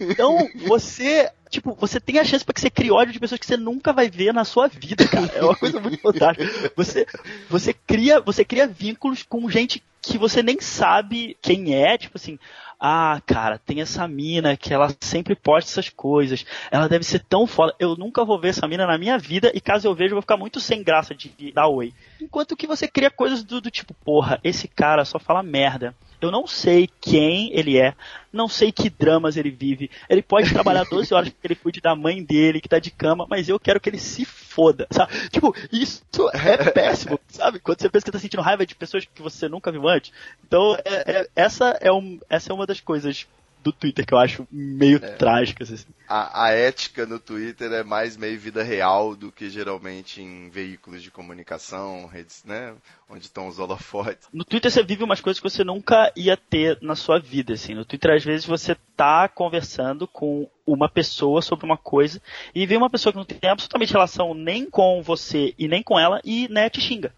Então, 0.00 0.48
você 0.66 1.30
tipo, 1.54 1.74
você 1.74 2.00
tem 2.00 2.18
a 2.18 2.24
chance 2.24 2.44
para 2.44 2.54
que 2.54 2.60
você 2.60 2.70
crie 2.70 2.90
ódio 2.90 3.12
de 3.12 3.20
pessoas 3.20 3.40
que 3.40 3.46
você 3.46 3.56
nunca 3.56 3.92
vai 3.92 4.08
ver 4.08 4.32
na 4.32 4.44
sua 4.44 4.68
vida, 4.68 5.06
cara. 5.06 5.30
É 5.34 5.42
uma 5.42 5.56
coisa 5.56 5.80
muito 5.80 5.98
fantástica. 5.98 6.72
Você, 6.76 7.06
você 7.48 7.72
cria, 7.72 8.20
você 8.20 8.44
cria 8.44 8.66
vínculos 8.66 9.22
com 9.22 9.48
gente 9.48 9.82
que 10.02 10.18
você 10.18 10.42
nem 10.42 10.60
sabe 10.60 11.36
quem 11.40 11.74
é, 11.74 11.96
tipo 11.96 12.18
assim, 12.18 12.38
ah, 12.78 13.20
cara, 13.24 13.58
tem 13.58 13.80
essa 13.80 14.06
mina 14.06 14.56
que 14.56 14.74
ela 14.74 14.94
sempre 15.00 15.34
posta 15.34 15.70
essas 15.70 15.88
coisas, 15.88 16.44
ela 16.70 16.88
deve 16.88 17.04
ser 17.04 17.20
tão 17.20 17.46
foda, 17.46 17.74
eu 17.78 17.96
nunca 17.96 18.24
vou 18.24 18.38
ver 18.38 18.48
essa 18.48 18.68
mina 18.68 18.86
na 18.86 18.98
minha 18.98 19.16
vida 19.16 19.50
e 19.54 19.60
caso 19.60 19.88
eu 19.88 19.94
veja 19.94 20.10
eu 20.10 20.16
vou 20.16 20.22
ficar 20.22 20.36
muito 20.36 20.60
sem 20.60 20.82
graça 20.82 21.14
de, 21.14 21.52
dar 21.52 21.68
oi. 21.68 21.94
Enquanto 22.20 22.56
que 22.56 22.66
você 22.66 22.86
cria 22.86 23.10
coisas 23.10 23.42
do, 23.42 23.60
do 23.60 23.70
tipo, 23.70 23.94
porra, 23.94 24.38
esse 24.44 24.68
cara 24.68 25.04
só 25.04 25.18
fala 25.18 25.42
merda. 25.42 25.94
Eu 26.24 26.30
não 26.30 26.46
sei 26.46 26.88
quem 27.00 27.52
ele 27.52 27.78
é, 27.78 27.94
não 28.32 28.48
sei 28.48 28.72
que 28.72 28.88
dramas 28.88 29.36
ele 29.36 29.50
vive. 29.50 29.90
Ele 30.08 30.22
pode 30.22 30.48
trabalhar 30.52 30.84
12 30.84 31.12
horas 31.12 31.28
porque 31.28 31.46
ele 31.46 31.54
cuide 31.54 31.80
da 31.82 31.94
mãe 31.94 32.24
dele, 32.24 32.62
que 32.62 32.68
tá 32.68 32.78
de 32.78 32.90
cama, 32.90 33.26
mas 33.28 33.46
eu 33.48 33.60
quero 33.60 33.78
que 33.78 33.90
ele 33.90 33.98
se 33.98 34.24
foda, 34.24 34.86
sabe? 34.90 35.28
Tipo, 35.28 35.54
isso 35.70 36.02
é 36.32 36.70
péssimo, 36.70 37.20
sabe? 37.28 37.58
Quando 37.58 37.80
você 37.80 37.90
pensa 37.90 38.06
que 38.06 38.10
tá 38.10 38.18
sentindo 38.18 38.42
raiva 38.42 38.64
de 38.64 38.74
pessoas 38.74 39.04
que 39.04 39.20
você 39.20 39.48
nunca 39.48 39.70
viu 39.70 39.86
antes. 39.86 40.12
Então, 40.46 40.74
é, 40.84 41.20
é, 41.20 41.28
essa, 41.36 41.76
é 41.80 41.92
um, 41.92 42.18
essa 42.30 42.50
é 42.50 42.54
uma 42.54 42.66
das 42.66 42.80
coisas 42.80 43.26
do 43.62 43.72
Twitter 43.72 44.06
que 44.06 44.14
eu 44.14 44.18
acho 44.18 44.46
meio 44.50 44.96
é. 45.02 45.10
trágicas. 45.12 45.72
Assim. 45.72 45.86
A, 46.08 46.46
a, 46.46 46.50
ética 46.50 47.06
no 47.06 47.18
Twitter 47.18 47.72
é 47.72 47.82
mais 47.82 48.16
meio 48.16 48.38
vida 48.38 48.62
real 48.62 49.16
do 49.16 49.32
que 49.32 49.48
geralmente 49.48 50.20
em 50.20 50.48
veículos 50.50 51.02
de 51.02 51.10
comunicação, 51.10 52.06
redes, 52.06 52.42
né? 52.44 52.74
Onde 53.08 53.26
estão 53.26 53.48
os 53.48 53.58
holofotes. 53.58 54.28
No 54.32 54.44
Twitter 54.44 54.70
você 54.70 54.82
vive 54.82 55.04
umas 55.04 55.20
coisas 55.20 55.40
que 55.40 55.48
você 55.48 55.64
nunca 55.64 56.12
ia 56.16 56.36
ter 56.36 56.78
na 56.82 56.94
sua 56.94 57.18
vida, 57.18 57.54
assim. 57.54 57.74
No 57.74 57.84
Twitter, 57.84 58.12
às 58.12 58.24
vezes, 58.24 58.46
você 58.46 58.76
tá 58.96 59.28
conversando 59.28 60.06
com 60.06 60.48
uma 60.66 60.88
pessoa 60.88 61.42
sobre 61.42 61.66
uma 61.66 61.76
coisa 61.76 62.22
e 62.54 62.64
vem 62.66 62.78
uma 62.78 62.88
pessoa 62.88 63.12
que 63.12 63.18
não 63.18 63.24
tem 63.24 63.50
absolutamente 63.50 63.92
relação 63.92 64.32
nem 64.32 64.64
com 64.64 65.02
você 65.02 65.52
e 65.58 65.68
nem 65.68 65.82
com 65.82 65.98
ela 65.98 66.20
e 66.24 66.48
né, 66.48 66.70
te 66.70 66.80
xinga. 66.80 67.12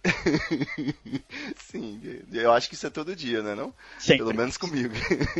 Sim, 1.56 2.00
eu 2.32 2.52
acho 2.52 2.68
que 2.68 2.74
isso 2.74 2.86
é 2.86 2.90
todo 2.90 3.14
dia, 3.14 3.42
né 3.42 3.54
não? 3.54 3.72
Sempre. 3.98 4.24
Pelo 4.24 4.36
menos 4.36 4.56
comigo. 4.56 4.94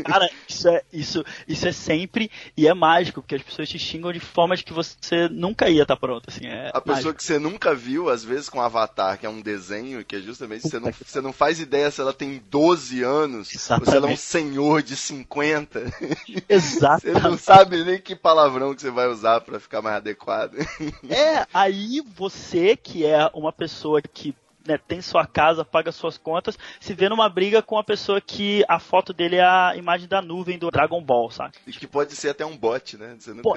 Cara, 0.05 0.29
isso 0.47 0.69
é, 0.69 0.83
isso, 0.93 1.25
isso 1.47 1.67
é 1.67 1.71
sempre 1.71 2.31
e 2.55 2.67
é 2.67 2.73
mágico, 2.73 3.21
porque 3.21 3.35
as 3.37 3.43
pessoas 3.43 3.69
te 3.69 3.79
xingam 3.79 4.11
de 4.11 4.19
formas 4.19 4.61
que 4.61 4.73
você 4.73 5.27
nunca 5.29 5.69
ia 5.69 5.83
estar 5.83 5.95
tá 5.95 5.99
pronto. 5.99 6.29
Assim, 6.29 6.45
é 6.45 6.71
a 6.73 6.81
pessoa 6.81 7.13
que 7.13 7.23
você 7.23 7.39
nunca 7.39 7.73
viu, 7.73 8.09
às 8.09 8.23
vezes 8.23 8.49
com 8.49 8.59
um 8.59 8.61
avatar, 8.61 9.17
que 9.17 9.25
é 9.25 9.29
um 9.29 9.41
desenho, 9.41 10.03
que 10.03 10.15
é 10.15 10.19
justamente 10.19 10.67
você 10.67 10.79
não, 10.79 10.91
você 10.91 11.21
não 11.21 11.33
faz 11.33 11.59
ideia 11.59 11.89
se 11.89 12.01
ela 12.01 12.13
tem 12.13 12.41
12 12.49 13.03
anos 13.03 13.53
Exatamente. 13.53 13.87
ou 13.87 13.91
se 13.91 13.97
ela 13.97 14.09
é 14.09 14.13
um 14.13 14.17
senhor 14.17 14.81
de 14.81 14.95
50. 14.95 15.81
Exato. 16.49 17.01
Você 17.01 17.13
não 17.13 17.37
sabe 17.37 17.83
nem 17.83 17.99
que 17.99 18.15
palavrão 18.15 18.73
que 18.73 18.81
você 18.81 18.91
vai 18.91 19.07
usar 19.07 19.41
para 19.41 19.59
ficar 19.59 19.81
mais 19.81 19.97
adequado. 19.97 20.55
É, 21.09 21.45
aí 21.53 22.01
você 22.15 22.75
que 22.75 23.05
é 23.05 23.29
uma 23.33 23.51
pessoa 23.51 24.01
que 24.01 24.35
né, 24.67 24.77
tem 24.77 25.01
sua 25.01 25.25
casa, 25.25 25.65
paga 25.65 25.91
suas 25.91 26.17
contas, 26.17 26.57
se 26.79 26.93
vê 26.93 27.09
numa 27.09 27.29
briga 27.29 27.61
com 27.61 27.77
a 27.77 27.83
pessoa 27.83 28.19
que 28.19 28.63
a 28.67 28.79
foto 28.79 29.13
dele 29.13 29.37
é 29.37 29.43
a 29.43 29.73
imagem 29.75 30.07
da 30.07 30.21
nuvem 30.21 30.59
do 30.59 30.69
Dragon 30.69 31.01
Ball, 31.01 31.31
sabe? 31.31 31.53
E 31.65 31.71
que 31.71 31.87
pode 31.87 32.15
ser 32.15 32.29
até 32.29 32.45
um 32.45 32.57
bot, 32.57 32.97
né? 32.97 33.15
Você 33.17 33.31
nunca... 33.31 33.49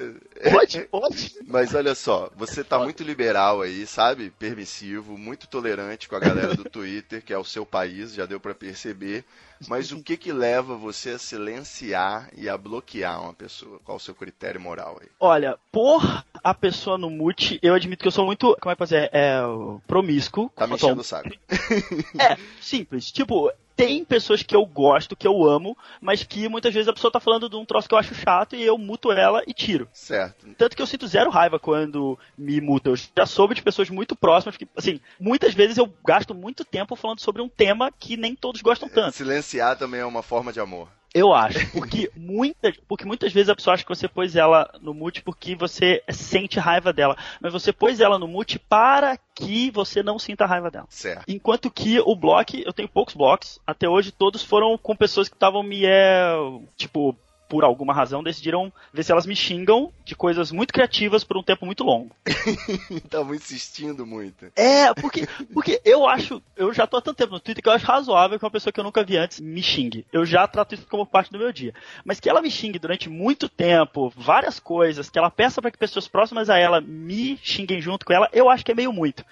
Pode, 0.50 0.80
pode. 0.88 1.34
Mas 1.46 1.74
olha 1.74 1.94
só, 1.94 2.30
você 2.36 2.62
tá 2.62 2.78
muito 2.78 3.02
liberal 3.02 3.60
aí, 3.60 3.86
sabe? 3.86 4.30
Permissivo, 4.30 5.18
muito 5.18 5.46
tolerante 5.48 6.08
com 6.08 6.16
a 6.16 6.20
galera 6.20 6.54
do 6.54 6.64
Twitter, 6.64 7.22
que 7.22 7.32
é 7.32 7.38
o 7.38 7.44
seu 7.44 7.66
país, 7.66 8.14
já 8.14 8.24
deu 8.24 8.38
para 8.38 8.54
perceber. 8.54 9.24
Mas 9.68 9.92
o 9.92 10.02
que 10.02 10.16
que 10.16 10.32
leva 10.32 10.76
você 10.76 11.10
a 11.10 11.18
silenciar 11.18 12.30
e 12.34 12.48
a 12.48 12.56
bloquear 12.56 13.22
uma 13.22 13.34
pessoa? 13.34 13.78
Qual 13.84 13.96
o 13.96 14.00
seu 14.00 14.14
critério 14.14 14.60
moral 14.60 14.98
aí? 15.02 15.08
Olha, 15.18 15.58
por 15.70 16.24
a 16.42 16.54
pessoa 16.54 16.98
no 16.98 17.10
mute, 17.10 17.58
eu 17.62 17.74
admito 17.74 18.02
que 18.02 18.08
eu 18.08 18.12
sou 18.12 18.26
muito, 18.26 18.56
como 18.60 18.72
é 18.72 18.74
que 18.74 18.78
fazer, 18.78 19.10
é, 19.12 19.40
promíscuo. 19.86 20.50
Tá 20.54 20.66
me 20.66 20.74
enchendo 20.74 21.00
o 21.00 21.04
saco. 21.04 21.30
é, 22.18 22.36
simples. 22.60 23.10
Tipo, 23.10 23.52
tem 23.80 24.04
pessoas 24.04 24.42
que 24.42 24.54
eu 24.54 24.66
gosto, 24.66 25.16
que 25.16 25.26
eu 25.26 25.42
amo, 25.42 25.74
mas 26.02 26.22
que 26.22 26.48
muitas 26.50 26.74
vezes 26.74 26.86
a 26.86 26.92
pessoa 26.92 27.10
tá 27.10 27.18
falando 27.18 27.48
de 27.48 27.56
um 27.56 27.64
troço 27.64 27.88
que 27.88 27.94
eu 27.94 27.98
acho 27.98 28.14
chato 28.14 28.54
e 28.54 28.62
eu 28.62 28.76
muto 28.76 29.10
ela 29.10 29.42
e 29.46 29.54
tiro. 29.54 29.88
Certo. 29.92 30.46
Tanto 30.58 30.76
que 30.76 30.82
eu 30.82 30.86
sinto 30.86 31.06
zero 31.06 31.30
raiva 31.30 31.58
quando 31.58 32.18
me 32.36 32.60
mutam. 32.60 32.92
Eu 32.92 32.96
já 33.16 33.24
soube 33.24 33.54
de 33.54 33.62
pessoas 33.62 33.88
muito 33.88 34.14
próximas 34.14 34.56
que, 34.56 34.68
assim, 34.76 35.00
muitas 35.18 35.54
vezes 35.54 35.78
eu 35.78 35.90
gasto 36.06 36.34
muito 36.34 36.62
tempo 36.62 36.94
falando 36.94 37.20
sobre 37.20 37.40
um 37.40 37.48
tema 37.48 37.90
que 37.90 38.18
nem 38.18 38.36
todos 38.36 38.60
gostam 38.60 38.86
tanto. 38.86 39.16
Silenciar 39.16 39.78
também 39.78 40.00
é 40.00 40.06
uma 40.06 40.22
forma 40.22 40.52
de 40.52 40.60
amor. 40.60 40.88
Eu 41.14 41.32
acho, 41.34 41.70
porque 41.72 42.10
muitas, 42.16 42.76
porque 42.88 43.04
muitas 43.04 43.32
vezes 43.32 43.48
a 43.48 43.54
pessoa 43.54 43.74
acha 43.74 43.82
que 43.82 43.88
você 43.88 44.06
pôs 44.08 44.36
ela 44.36 44.70
no 44.80 44.94
mute 44.94 45.22
porque 45.22 45.54
você 45.54 46.02
sente 46.10 46.58
raiva 46.58 46.92
dela, 46.92 47.16
mas 47.40 47.52
você 47.52 47.72
pôs 47.72 48.00
ela 48.00 48.18
no 48.18 48.28
mute 48.28 48.58
para 48.58 49.18
que 49.34 49.70
você 49.70 50.02
não 50.02 50.18
sinta 50.18 50.46
raiva 50.46 50.70
dela. 50.70 50.86
Certo. 50.88 51.24
Enquanto 51.26 51.70
que 51.70 51.98
o 52.00 52.14
bloco, 52.14 52.56
eu 52.56 52.72
tenho 52.72 52.88
poucos 52.88 53.14
blocos, 53.14 53.58
até 53.66 53.88
hoje 53.88 54.12
todos 54.12 54.42
foram 54.42 54.78
com 54.78 54.94
pessoas 54.94 55.28
que 55.28 55.34
estavam 55.34 55.62
me, 55.62 55.84
é, 55.84 56.32
tipo, 56.76 57.16
por 57.50 57.64
alguma 57.64 57.92
razão, 57.92 58.22
decidiram 58.22 58.72
ver 58.94 59.02
se 59.02 59.10
elas 59.10 59.26
me 59.26 59.34
xingam 59.34 59.92
de 60.04 60.14
coisas 60.14 60.52
muito 60.52 60.72
criativas 60.72 61.24
por 61.24 61.36
um 61.36 61.42
tempo 61.42 61.66
muito 61.66 61.82
longo. 61.82 62.14
Estavam 62.88 63.34
insistindo 63.34 64.06
muito. 64.06 64.46
É, 64.54 64.94
porque, 64.94 65.26
porque 65.52 65.82
eu 65.84 66.06
acho, 66.06 66.40
eu 66.56 66.72
já 66.72 66.86
tô 66.86 66.96
há 66.96 67.02
tanto 67.02 67.16
tempo 67.16 67.32
no 67.32 67.40
Twitter 67.40 67.60
que 67.60 67.68
eu 67.68 67.72
acho 67.72 67.84
razoável 67.84 68.38
que 68.38 68.44
uma 68.44 68.52
pessoa 68.52 68.72
que 68.72 68.78
eu 68.78 68.84
nunca 68.84 69.02
vi 69.02 69.16
antes 69.16 69.40
me 69.40 69.60
xingue. 69.60 70.06
Eu 70.12 70.24
já 70.24 70.46
trato 70.46 70.76
isso 70.76 70.86
como 70.86 71.04
parte 71.04 71.32
do 71.32 71.40
meu 71.40 71.52
dia. 71.52 71.74
Mas 72.04 72.20
que 72.20 72.30
ela 72.30 72.40
me 72.40 72.52
xingue 72.52 72.78
durante 72.78 73.10
muito 73.10 73.48
tempo, 73.48 74.12
várias 74.16 74.60
coisas, 74.60 75.10
que 75.10 75.18
ela 75.18 75.28
peça 75.28 75.60
para 75.60 75.72
que 75.72 75.78
pessoas 75.78 76.06
próximas 76.06 76.48
a 76.48 76.56
ela 76.56 76.80
me 76.80 77.36
xinguem 77.42 77.80
junto 77.80 78.06
com 78.06 78.12
ela, 78.12 78.28
eu 78.32 78.48
acho 78.48 78.64
que 78.64 78.70
é 78.70 78.76
meio 78.76 78.92
muito. 78.92 79.24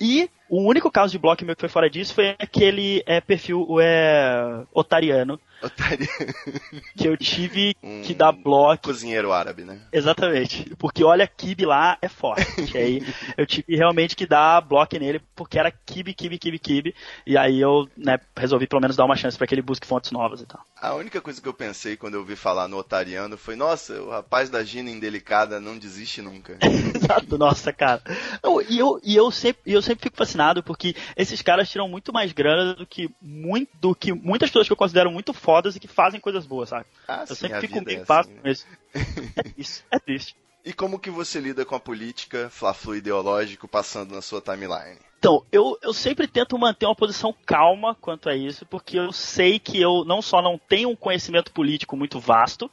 E 0.00 0.30
o 0.48 0.62
único 0.62 0.90
caso 0.90 1.12
de 1.12 1.18
bloco 1.18 1.44
meu 1.44 1.54
que 1.54 1.60
foi 1.60 1.68
fora 1.68 1.90
disso 1.90 2.14
foi 2.14 2.36
aquele 2.38 3.02
é, 3.06 3.20
perfil 3.20 3.66
é, 3.80 4.64
otariano, 4.72 5.40
que 6.96 7.08
eu 7.08 7.16
tive 7.16 7.74
um 7.82 8.02
que 8.02 8.14
dar 8.14 8.32
bloco. 8.32 8.84
Cozinheiro 8.84 9.32
árabe, 9.32 9.64
né? 9.64 9.80
Exatamente. 9.92 10.74
Porque 10.76 11.02
olha, 11.02 11.26
Kibe 11.26 11.64
lá 11.64 11.96
é 12.00 12.08
forte. 12.08 12.76
aí 12.76 13.02
eu 13.36 13.46
tive 13.46 13.76
realmente 13.76 14.14
que 14.14 14.26
dar 14.26 14.60
bloco 14.60 14.98
nele, 14.98 15.20
porque 15.34 15.58
era 15.58 15.70
Kibe, 15.70 16.14
Kibe, 16.14 16.38
Kibe, 16.38 16.58
Kibe. 16.58 16.94
E 17.26 17.36
aí 17.36 17.60
eu 17.60 17.88
né, 17.96 18.18
resolvi 18.36 18.66
pelo 18.66 18.82
menos 18.82 18.96
dar 18.96 19.04
uma 19.04 19.16
chance 19.16 19.36
para 19.36 19.46
que 19.46 19.54
ele 19.54 19.62
busque 19.62 19.86
fontes 19.86 20.10
novas 20.10 20.40
e 20.40 20.46
tal. 20.46 20.60
A 20.80 20.94
única 20.94 21.20
coisa 21.20 21.40
que 21.40 21.48
eu 21.48 21.54
pensei 21.54 21.96
quando 21.96 22.14
eu 22.14 22.20
ouvi 22.20 22.36
falar 22.36 22.68
no 22.68 22.76
Otariano 22.76 23.36
foi: 23.36 23.56
nossa, 23.56 24.00
o 24.00 24.10
rapaz 24.10 24.50
da 24.50 24.62
Gina 24.62 24.90
indelicada 24.90 25.58
não 25.58 25.78
desiste 25.78 26.20
nunca. 26.20 26.58
Exato, 26.94 27.38
nossa, 27.38 27.72
cara. 27.72 28.02
Não, 28.42 28.60
e, 28.60 28.78
eu, 28.78 29.00
e 29.02 29.16
eu, 29.16 29.30
sempre, 29.30 29.72
eu 29.72 29.80
sempre 29.80 30.04
fico 30.04 30.16
fascinado 30.16 30.35
porque 30.62 30.94
esses 31.16 31.42
caras 31.42 31.70
tiram 31.70 31.88
muito 31.88 32.12
mais 32.12 32.32
grana 32.32 32.74
do 32.74 32.86
que, 32.86 33.10
muito, 33.20 33.70
do 33.80 33.94
que 33.94 34.12
muitas 34.12 34.50
pessoas 34.50 34.66
que 34.66 34.72
eu 34.72 34.76
considero 34.76 35.10
muito 35.10 35.32
fodas 35.32 35.76
e 35.76 35.80
que 35.80 35.88
fazem 35.88 36.20
coisas 36.20 36.46
boas, 36.46 36.68
sabe? 36.68 36.86
Ah, 37.08 37.24
eu 37.28 37.34
sim, 37.34 37.48
sempre 37.48 37.60
fico 37.60 37.84
meio 37.84 38.02
é 38.02 38.04
fácil 38.04 38.32
assim, 38.32 38.40
com 38.40 38.48
isso. 38.48 38.66
É 38.94 39.44
isso, 39.56 39.84
é 39.90 39.98
triste. 39.98 40.36
E 40.64 40.72
como 40.72 40.98
que 40.98 41.10
você 41.10 41.38
lida 41.38 41.64
com 41.64 41.76
a 41.76 41.80
política, 41.80 42.50
fla-flu 42.50 42.96
ideológico 42.96 43.68
passando 43.68 44.14
na 44.14 44.20
sua 44.20 44.40
timeline? 44.40 44.98
Então, 45.18 45.44
eu, 45.50 45.78
eu 45.82 45.92
sempre 45.92 46.26
tento 46.26 46.58
manter 46.58 46.86
uma 46.86 46.94
posição 46.94 47.34
calma 47.46 47.94
quanto 47.94 48.28
a 48.28 48.36
isso, 48.36 48.66
porque 48.66 48.98
eu 48.98 49.12
sei 49.12 49.58
que 49.58 49.80
eu 49.80 50.04
não 50.04 50.20
só 50.20 50.42
não 50.42 50.58
tenho 50.58 50.88
um 50.88 50.96
conhecimento 50.96 51.52
político 51.52 51.96
muito 51.96 52.20
vasto, 52.20 52.70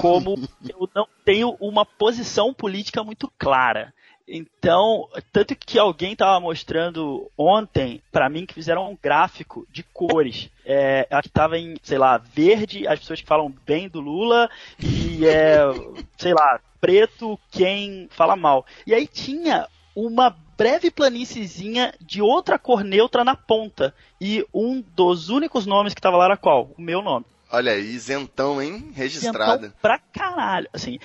como 0.00 0.36
eu 0.68 0.88
não 0.94 1.06
tenho 1.24 1.56
uma 1.60 1.84
posição 1.84 2.54
política 2.54 3.04
muito 3.04 3.30
clara. 3.38 3.92
Então, 4.34 5.06
tanto 5.30 5.54
que 5.54 5.78
alguém 5.78 6.14
estava 6.14 6.40
mostrando 6.40 7.30
ontem 7.36 8.00
para 8.10 8.30
mim 8.30 8.46
que 8.46 8.54
fizeram 8.54 8.90
um 8.90 8.96
gráfico 9.00 9.66
de 9.70 9.82
cores. 9.82 10.48
É, 10.64 11.06
que 11.20 11.28
estava 11.28 11.58
em, 11.58 11.74
sei 11.82 11.98
lá, 11.98 12.16
verde, 12.16 12.88
as 12.88 12.98
pessoas 12.98 13.20
que 13.20 13.26
falam 13.26 13.54
bem 13.66 13.90
do 13.90 14.00
Lula, 14.00 14.48
e 14.80 15.26
é, 15.26 15.58
sei 16.16 16.32
lá, 16.32 16.58
preto 16.80 17.38
quem 17.50 18.08
fala 18.10 18.34
mal. 18.34 18.64
E 18.86 18.94
aí 18.94 19.06
tinha 19.06 19.68
uma 19.94 20.34
breve 20.56 20.90
planíciezinha 20.90 21.92
de 22.00 22.22
outra 22.22 22.58
cor 22.58 22.82
neutra 22.82 23.22
na 23.22 23.36
ponta. 23.36 23.94
E 24.18 24.46
um 24.54 24.82
dos 24.96 25.28
únicos 25.28 25.66
nomes 25.66 25.92
que 25.92 26.00
tava 26.00 26.16
lá 26.16 26.24
era 26.24 26.36
qual? 26.38 26.70
O 26.78 26.80
meu 26.80 27.02
nome. 27.02 27.26
Olha 27.54 27.72
aí, 27.72 27.84
isentão, 27.84 28.62
hein? 28.62 28.90
Registrada. 28.94 29.66
Então, 29.66 29.78
pra 29.82 29.98
caralho, 29.98 30.66
assim. 30.72 30.98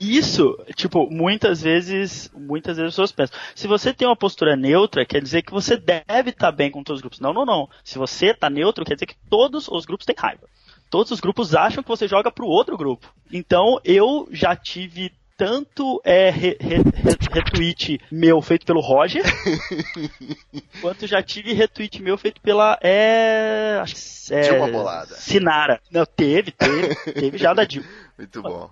e 0.00 0.16
isso, 0.16 0.56
tipo, 0.76 1.10
muitas 1.10 1.60
vezes, 1.60 2.30
muitas 2.32 2.76
vezes 2.76 2.90
as 2.90 2.94
pessoas 2.94 3.10
pensam, 3.12 3.38
se 3.52 3.66
você 3.66 3.92
tem 3.92 4.06
uma 4.06 4.14
postura 4.14 4.54
neutra, 4.54 5.04
quer 5.04 5.20
dizer 5.20 5.42
que 5.42 5.50
você 5.50 5.76
deve 5.76 6.30
estar 6.30 6.52
bem 6.52 6.70
com 6.70 6.84
todos 6.84 6.98
os 6.98 7.02
grupos. 7.02 7.18
Não, 7.18 7.32
não, 7.32 7.44
não. 7.44 7.68
Se 7.82 7.98
você 7.98 8.32
tá 8.32 8.48
neutro, 8.48 8.84
quer 8.84 8.94
dizer 8.94 9.06
que 9.06 9.16
todos 9.28 9.66
os 9.66 9.84
grupos 9.84 10.06
têm 10.06 10.14
raiva. 10.16 10.48
Todos 10.88 11.10
os 11.10 11.18
grupos 11.18 11.56
acham 11.56 11.82
que 11.82 11.88
você 11.88 12.06
joga 12.06 12.30
pro 12.30 12.46
outro 12.46 12.76
grupo. 12.76 13.12
Então, 13.32 13.80
eu 13.84 14.28
já 14.30 14.54
tive 14.54 15.10
tanto 15.36 16.00
é 16.04 16.30
re, 16.30 16.56
re, 16.58 16.76
re, 16.76 17.16
retweet 17.32 18.00
meu 18.10 18.40
feito 18.40 18.64
pelo 18.64 18.80
Roger, 18.80 19.22
quanto 20.80 21.06
já 21.06 21.22
tive 21.22 21.52
retweet 21.52 22.02
meu 22.02 22.16
feito 22.16 22.40
pela 22.40 22.78
é, 22.82 23.78
acho 23.82 23.94
que 23.94 24.34
é, 24.34 24.40
Dilma 24.40 24.68
Bolada. 24.68 25.14
Sinara. 25.16 25.80
Não, 25.90 26.04
teve, 26.06 26.50
teve, 26.50 26.94
teve 27.12 27.38
já 27.38 27.52
da 27.52 27.64
Dilma. 27.64 27.86
Muito 28.18 28.42
bom. 28.42 28.70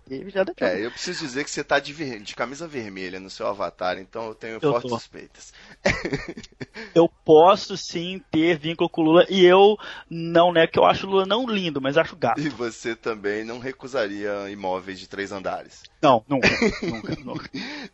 É, 0.61 0.85
eu 0.85 0.91
preciso 0.91 1.21
dizer 1.27 1.45
que 1.45 1.51
você 1.51 1.63
tá 1.63 1.79
de, 1.79 1.93
ver- 1.93 2.21
de 2.21 2.35
camisa 2.35 2.67
vermelha 2.67 3.21
no 3.21 3.29
seu 3.31 3.47
avatar, 3.47 3.99
então 3.99 4.27
eu 4.27 4.35
tenho 4.35 4.61
Eu 4.61 4.71
fortes 4.71 4.91
tô. 4.91 4.97
suspeitas. 4.97 5.53
Eu 6.95 7.09
posso 7.25 7.77
sim 7.77 8.21
ter 8.31 8.59
vínculo 8.59 8.89
com 8.89 9.03
o 9.03 9.05
Lula 9.05 9.27
e 9.29 9.45
eu 9.45 9.77
não, 10.09 10.53
né, 10.53 10.67
que 10.67 10.79
eu 10.79 10.85
acho 10.85 11.07
o 11.07 11.11
Lula 11.11 11.27
não 11.27 11.47
lindo, 11.47 11.81
mas 11.81 11.97
acho 11.97 12.17
gato. 12.17 12.43
E 12.43 12.49
você 12.49 12.97
também 12.97 13.45
não 13.45 13.59
recusaria 13.59 14.51
imóveis 14.51 14.99
de 14.99 15.07
três 15.09 15.31
andares. 15.33 15.83
Não, 16.03 16.25
nunca, 16.29 16.49
nunca, 16.83 17.17
nunca. 17.23 17.51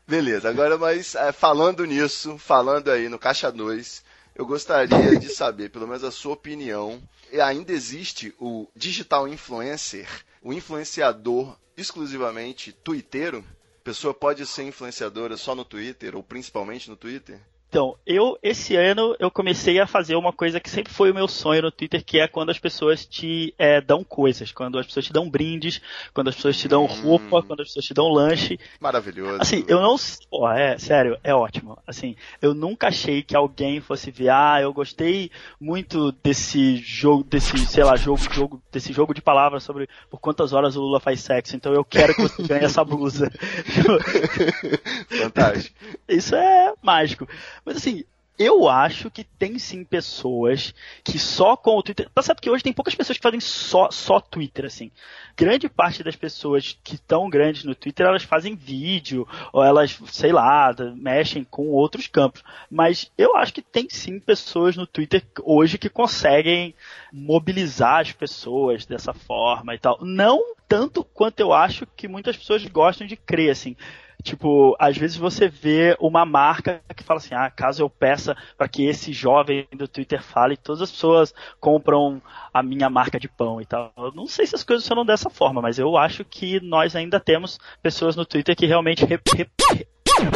Beleza, 0.07 0.49
agora, 0.49 0.79
mas 0.79 1.15
é, 1.15 1.33
falando 1.33 1.85
nisso, 1.85 2.39
falando 2.39 2.91
aí 2.91 3.09
no 3.09 3.19
Caixa 3.19 3.51
2, 3.53 4.03
eu 4.35 4.47
gostaria 4.47 5.17
de 5.17 5.29
saber, 5.29 5.71
pelo 5.71 5.87
menos 5.87 6.05
a 6.05 6.11
sua 6.11 6.33
opinião. 6.35 7.03
Ainda 7.33 7.73
existe 7.73 8.35
o 8.39 8.67
digital 8.75 9.29
influencer, 9.29 10.09
o 10.43 10.53
influenciador 10.53 11.57
exclusivamente 11.77 12.73
twitteiro? 12.73 13.45
A 13.81 13.83
pessoa 13.85 14.13
pode 14.13 14.45
ser 14.47 14.65
influenciadora 14.65 15.37
só 15.37 15.55
no 15.55 15.65
Twitter, 15.65 16.17
ou 16.17 16.23
principalmente 16.23 16.91
no 16.91 16.97
Twitter? 16.97 17.41
Então, 17.71 17.97
eu, 18.05 18.37
esse 18.43 18.75
ano, 18.75 19.15
eu 19.21 19.31
comecei 19.31 19.79
a 19.79 19.87
fazer 19.87 20.17
uma 20.17 20.33
coisa 20.33 20.59
que 20.59 20.69
sempre 20.69 20.93
foi 20.93 21.13
o 21.13 21.15
meu 21.15 21.29
sonho 21.29 21.63
no 21.63 21.71
Twitter, 21.71 22.05
que 22.05 22.19
é 22.19 22.27
quando 22.27 22.51
as 22.51 22.59
pessoas 22.59 23.07
te 23.07 23.55
é, 23.57 23.81
dão 23.81 24.03
coisas, 24.03 24.51
quando 24.51 24.77
as 24.77 24.87
pessoas 24.87 25.07
te 25.07 25.13
dão 25.13 25.31
brindes, 25.31 25.81
quando 26.13 26.27
as 26.27 26.35
pessoas 26.35 26.59
te 26.59 26.67
dão 26.67 26.85
roupa, 26.85 27.45
quando 27.45 27.61
as 27.61 27.69
pessoas 27.69 27.85
te 27.85 27.95
dão 27.95 28.09
lanche. 28.09 28.59
Maravilhoso. 28.81 29.41
Assim, 29.41 29.65
eu 29.69 29.81
não. 29.81 29.95
Pô, 30.29 30.51
é, 30.51 30.77
sério, 30.79 31.17
é 31.23 31.33
ótimo. 31.33 31.79
Assim, 31.87 32.17
eu 32.43 32.55
nunca 32.55 32.89
achei 32.89 33.23
que 33.23 33.37
alguém 33.37 33.81
fosse 33.81 34.11
ver, 34.11 34.31
ah, 34.31 34.59
eu 34.61 34.73
gostei 34.73 35.31
muito 35.61 36.11
desse 36.25 36.75
jogo, 36.79 37.23
desse, 37.23 37.57
sei 37.67 37.85
lá, 37.85 37.95
jogo, 37.95 38.21
jogo, 38.33 38.61
desse 38.73 38.93
jogo 38.93 39.15
de 39.15 39.23
palavras 39.23 39.63
sobre 39.63 39.89
por 40.11 40.19
quantas 40.19 40.53
horas 40.53 40.75
o 40.75 40.81
Lula 40.81 40.99
faz 40.99 41.21
sexo, 41.21 41.55
então 41.55 41.73
eu 41.73 41.85
quero 41.85 42.17
que 42.17 42.23
você 42.23 42.43
ganhe 42.43 42.65
essa 42.65 42.83
blusa. 42.83 43.31
Fantástico. 45.09 45.77
Isso 46.09 46.35
é 46.35 46.75
mágico. 46.83 47.29
Mas 47.65 47.77
assim, 47.77 48.05
eu 48.41 48.67
acho 48.67 49.11
que 49.11 49.23
tem 49.23 49.59
sim 49.59 49.85
pessoas 49.85 50.75
que 51.05 51.19
só 51.19 51.59
com 51.59 51.77
o 51.77 51.83
Twitter. 51.83 52.09
Tá 52.09 52.23
certo 52.23 52.41
que 52.41 52.49
hoje 52.49 52.65
tem 52.65 52.73
poucas 52.73 52.95
pessoas 52.95 53.19
que 53.19 53.23
fazem 53.23 53.39
só, 53.39 53.91
só 53.91 54.19
Twitter, 54.19 54.65
assim. 54.65 54.91
Grande 55.37 55.69
parte 55.69 56.03
das 56.03 56.17
pessoas 56.17 56.79
que 56.83 56.95
estão 56.95 57.29
grandes 57.29 57.65
no 57.65 57.75
Twitter, 57.75 58.07
elas 58.07 58.23
fazem 58.23 58.57
vídeo, 58.57 59.29
ou 59.53 59.63
elas, 59.63 60.01
sei 60.07 60.33
lá, 60.33 60.75
mexem 60.97 61.45
com 61.45 61.69
outros 61.69 62.07
campos. 62.07 62.43
Mas 62.71 63.13
eu 63.19 63.37
acho 63.37 63.53
que 63.53 63.61
tem 63.61 63.87
sim 63.91 64.19
pessoas 64.19 64.75
no 64.75 64.87
Twitter 64.87 65.23
hoje 65.43 65.77
que 65.77 65.91
conseguem 65.91 66.75
mobilizar 67.13 68.01
as 68.01 68.13
pessoas 68.13 68.87
dessa 68.87 69.13
forma 69.13 69.75
e 69.75 69.79
tal. 69.79 69.99
Não 70.01 70.55
tanto 70.67 71.05
quanto 71.05 71.41
eu 71.41 71.53
acho 71.53 71.87
que 71.95 72.09
muitas 72.09 72.39
pessoas 72.39 72.65
gostam 72.65 73.07
de 73.07 73.17
crer, 73.17 73.51
assim. 73.51 73.77
Tipo, 74.23 74.77
às 74.79 74.97
vezes 74.97 75.17
você 75.17 75.49
vê 75.49 75.97
uma 76.01 76.25
marca 76.25 76.81
que 76.97 77.03
fala 77.03 77.19
assim, 77.19 77.35
ah, 77.35 77.51
caso 77.51 77.83
eu 77.83 77.91
peça 77.91 78.37
para 78.57 78.69
que 78.69 78.85
esse 78.85 79.13
jovem 79.13 79.67
do 79.73 79.89
Twitter 79.89 80.23
fale, 80.23 80.57
todas 80.57 80.83
as 80.83 80.91
pessoas 80.91 81.35
compram 81.59 82.21
a 82.53 82.63
minha 82.63 82.91
marca 82.91 83.19
de 83.19 83.29
pão 83.29 83.61
e 83.61 83.67
tal. 83.67 83.93
Eu 83.97 84.13
não 84.13 84.27
sei 84.27 84.47
se 84.47 84.55
as 84.55 84.63
coisas 84.65 84.85
funcionam 84.85 85.05
dessa 85.05 85.31
forma, 85.31 85.61
mas 85.63 85.79
eu 85.79 85.97
acho 85.97 86.25
que 86.25 86.61
nós 86.61 86.95
ainda 86.97 87.19
temos 87.21 87.59
pessoas 87.83 88.17
no 88.17 88.25
Twitter 88.27 88.57
que 88.57 88.67
realmente 88.67 89.05
re- 89.05 89.21
re- 89.35 89.51
re- 89.73 89.87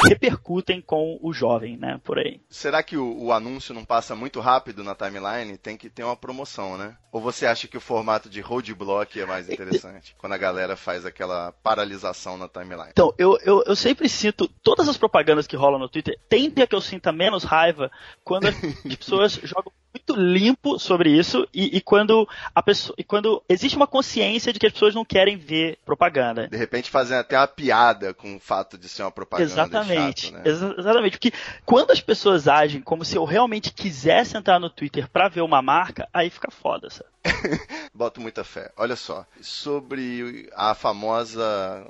repercutem 0.08 0.80
com 0.80 1.18
o 1.22 1.32
jovem, 1.32 1.76
né, 1.76 2.00
por 2.02 2.18
aí. 2.18 2.40
Será 2.48 2.82
que 2.82 2.96
o, 2.96 3.24
o 3.24 3.32
anúncio 3.32 3.74
não 3.74 3.84
passa 3.84 4.14
muito 4.14 4.40
rápido 4.40 4.82
na 4.82 4.94
timeline? 4.94 5.58
Tem 5.58 5.76
que 5.76 5.90
ter 5.90 6.04
uma 6.04 6.16
promoção, 6.16 6.76
né? 6.76 6.96
Ou 7.12 7.20
você 7.20 7.46
acha 7.46 7.68
que 7.68 7.76
o 7.76 7.80
formato 7.80 8.28
de 8.28 8.40
roadblock 8.40 9.20
é 9.20 9.26
mais 9.26 9.48
interessante? 9.48 10.14
Quando 10.18 10.32
a 10.32 10.38
galera 10.38 10.76
faz 10.76 11.06
aquela 11.06 11.52
paralisação 11.62 12.36
na 12.36 12.48
timeline. 12.48 12.90
Então, 12.90 13.14
eu, 13.18 13.38
eu, 13.44 13.62
eu 13.66 13.76
sempre 13.76 14.08
sinto, 14.08 14.48
todas 14.62 14.88
as 14.88 14.96
propagandas 14.96 15.46
que 15.46 15.56
rolam 15.56 15.78
no 15.78 15.88
Twitter, 15.88 16.18
tem 16.28 16.50
que 16.50 16.74
eu 16.74 16.80
sinta 16.80 17.12
menos 17.12 17.44
raiva 17.44 17.90
quando 18.22 18.48
as 18.48 18.54
pessoas 18.98 19.32
jogam 19.42 19.72
muito 19.94 20.20
limpo 20.20 20.78
sobre 20.78 21.10
isso 21.10 21.46
e, 21.54 21.76
e 21.76 21.80
quando 21.80 22.28
a 22.54 22.62
pessoa 22.62 22.94
e 22.98 23.04
quando 23.04 23.42
existe 23.48 23.76
uma 23.76 23.86
consciência 23.86 24.52
de 24.52 24.58
que 24.58 24.66
as 24.66 24.72
pessoas 24.72 24.94
não 24.94 25.04
querem 25.04 25.36
ver 25.36 25.78
propaganda. 25.84 26.48
De 26.48 26.56
repente 26.56 26.90
fazem 26.90 27.16
até 27.16 27.38
uma 27.38 27.46
piada 27.46 28.12
com 28.12 28.36
o 28.36 28.40
fato 28.40 28.76
de 28.76 28.88
ser 28.88 29.02
uma 29.02 29.12
propaganda 29.12 29.52
Exatamente, 29.52 30.22
chato, 30.22 30.34
né? 30.34 30.42
exa- 30.44 30.74
exatamente, 30.76 31.12
porque 31.18 31.32
quando 31.64 31.92
as 31.92 32.00
pessoas 32.00 32.48
agem 32.48 32.80
como 32.80 33.04
se 33.04 33.16
eu 33.16 33.24
realmente 33.24 33.72
quisesse 33.72 34.36
entrar 34.36 34.58
no 34.58 34.68
Twitter 34.68 35.08
pra 35.08 35.28
ver 35.28 35.42
uma 35.42 35.62
marca, 35.62 36.08
aí 36.12 36.28
fica 36.28 36.50
foda, 36.50 36.90
sabe? 36.90 37.13
Boto 37.94 38.20
muita 38.20 38.44
fé. 38.44 38.70
Olha 38.76 38.96
só, 38.96 39.26
sobre 39.40 40.48
a 40.54 40.74
famosa, 40.74 41.44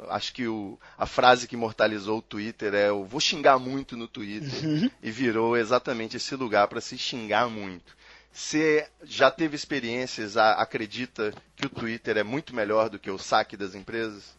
acho 0.08 0.32
que 0.32 0.46
o, 0.46 0.78
a 0.96 1.06
frase 1.06 1.48
que 1.48 1.54
imortalizou 1.54 2.18
o 2.18 2.22
Twitter 2.22 2.74
é 2.74 2.88
eu 2.88 3.04
vou 3.04 3.20
xingar 3.20 3.58
muito 3.58 3.96
no 3.96 4.06
Twitter 4.06 4.90
e 5.02 5.10
virou 5.10 5.56
exatamente 5.56 6.16
esse 6.16 6.34
lugar 6.36 6.68
para 6.68 6.80
se 6.80 6.96
xingar 6.96 7.48
muito. 7.48 7.96
Você 8.32 8.88
já 9.04 9.30
teve 9.30 9.54
experiências, 9.54 10.36
acredita 10.36 11.32
que 11.54 11.66
o 11.66 11.70
Twitter 11.70 12.16
é 12.16 12.24
muito 12.24 12.54
melhor 12.54 12.90
do 12.90 12.98
que 12.98 13.10
o 13.10 13.18
saque 13.18 13.56
das 13.56 13.76
empresas? 13.76 14.36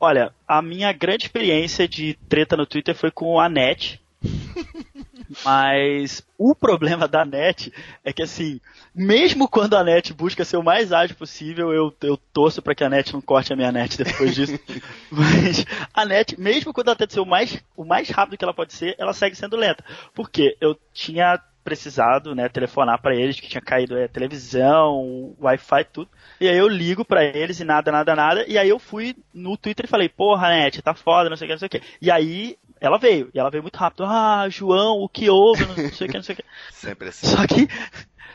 Olha, 0.00 0.34
a 0.46 0.60
minha 0.60 0.92
grande 0.92 1.26
experiência 1.26 1.86
de 1.86 2.18
treta 2.28 2.56
no 2.56 2.66
Twitter 2.66 2.94
foi 2.94 3.12
com 3.12 3.38
a 3.38 3.48
NET. 3.48 4.02
Mas 5.44 6.22
o 6.38 6.54
problema 6.54 7.08
da 7.08 7.24
NET 7.24 7.72
é 8.04 8.12
que, 8.12 8.22
assim, 8.22 8.60
mesmo 8.94 9.48
quando 9.48 9.76
a 9.76 9.84
NET 9.84 10.12
busca 10.12 10.44
ser 10.44 10.56
o 10.56 10.62
mais 10.62 10.92
ágil 10.92 11.16
possível, 11.16 11.72
eu, 11.72 11.94
eu 12.02 12.16
torço 12.16 12.60
para 12.60 12.74
que 12.74 12.84
a 12.84 12.88
NET 12.88 13.12
não 13.12 13.20
corte 13.20 13.52
a 13.52 13.56
minha 13.56 13.72
NET 13.72 13.96
depois 13.96 14.34
disso. 14.34 14.58
Mas 15.10 15.64
a 15.92 16.04
NET, 16.04 16.38
mesmo 16.38 16.72
quando 16.72 16.88
ela 16.88 16.96
tenta 16.96 17.14
ser 17.14 17.20
o 17.20 17.26
mais, 17.26 17.62
o 17.76 17.84
mais 17.84 18.08
rápido 18.10 18.36
que 18.36 18.44
ela 18.44 18.54
pode 18.54 18.72
ser, 18.72 18.94
ela 18.98 19.12
segue 19.12 19.36
sendo 19.36 19.56
lenta. 19.56 19.84
Porque 20.14 20.56
eu 20.60 20.78
tinha 20.92 21.40
precisado, 21.64 22.34
né, 22.34 22.46
telefonar 22.48 23.00
para 23.00 23.16
eles 23.16 23.40
que 23.40 23.48
tinha 23.48 23.60
caído 23.60 23.96
é, 23.96 24.06
televisão, 24.06 25.34
Wi-Fi, 25.40 25.84
tudo. 25.84 26.10
E 26.38 26.46
aí 26.46 26.56
eu 26.56 26.68
ligo 26.68 27.04
para 27.04 27.24
eles 27.24 27.58
e 27.58 27.64
nada, 27.64 27.90
nada, 27.90 28.14
nada. 28.14 28.44
E 28.46 28.58
aí 28.58 28.68
eu 28.68 28.78
fui 28.78 29.16
no 29.32 29.56
Twitter 29.56 29.86
e 29.86 29.88
falei, 29.88 30.08
porra, 30.08 30.50
net, 30.50 30.82
tá 30.82 30.94
foda, 30.94 31.30
não 31.30 31.36
sei 31.36 31.46
o 31.46 31.48
que, 31.48 31.54
não 31.54 31.58
sei 31.58 31.66
o 31.66 31.70
que. 31.70 31.82
E 32.02 32.10
aí 32.10 32.58
ela 32.84 32.98
veio, 32.98 33.30
e 33.32 33.38
ela 33.38 33.50
veio 33.50 33.62
muito 33.62 33.76
rápido. 33.76 34.04
Ah, 34.04 34.46
João, 34.48 34.98
o 34.98 35.08
que 35.08 35.30
houve, 35.30 35.64
não 35.64 35.74
sei 35.90 36.06
o 36.06 36.10
que, 36.10 36.16
não 36.16 36.22
sei 36.22 36.34
o 36.34 36.36
que. 36.36 36.44
Sempre 36.70 37.08
assim. 37.08 37.26
Só 37.26 37.46
que, 37.46 37.68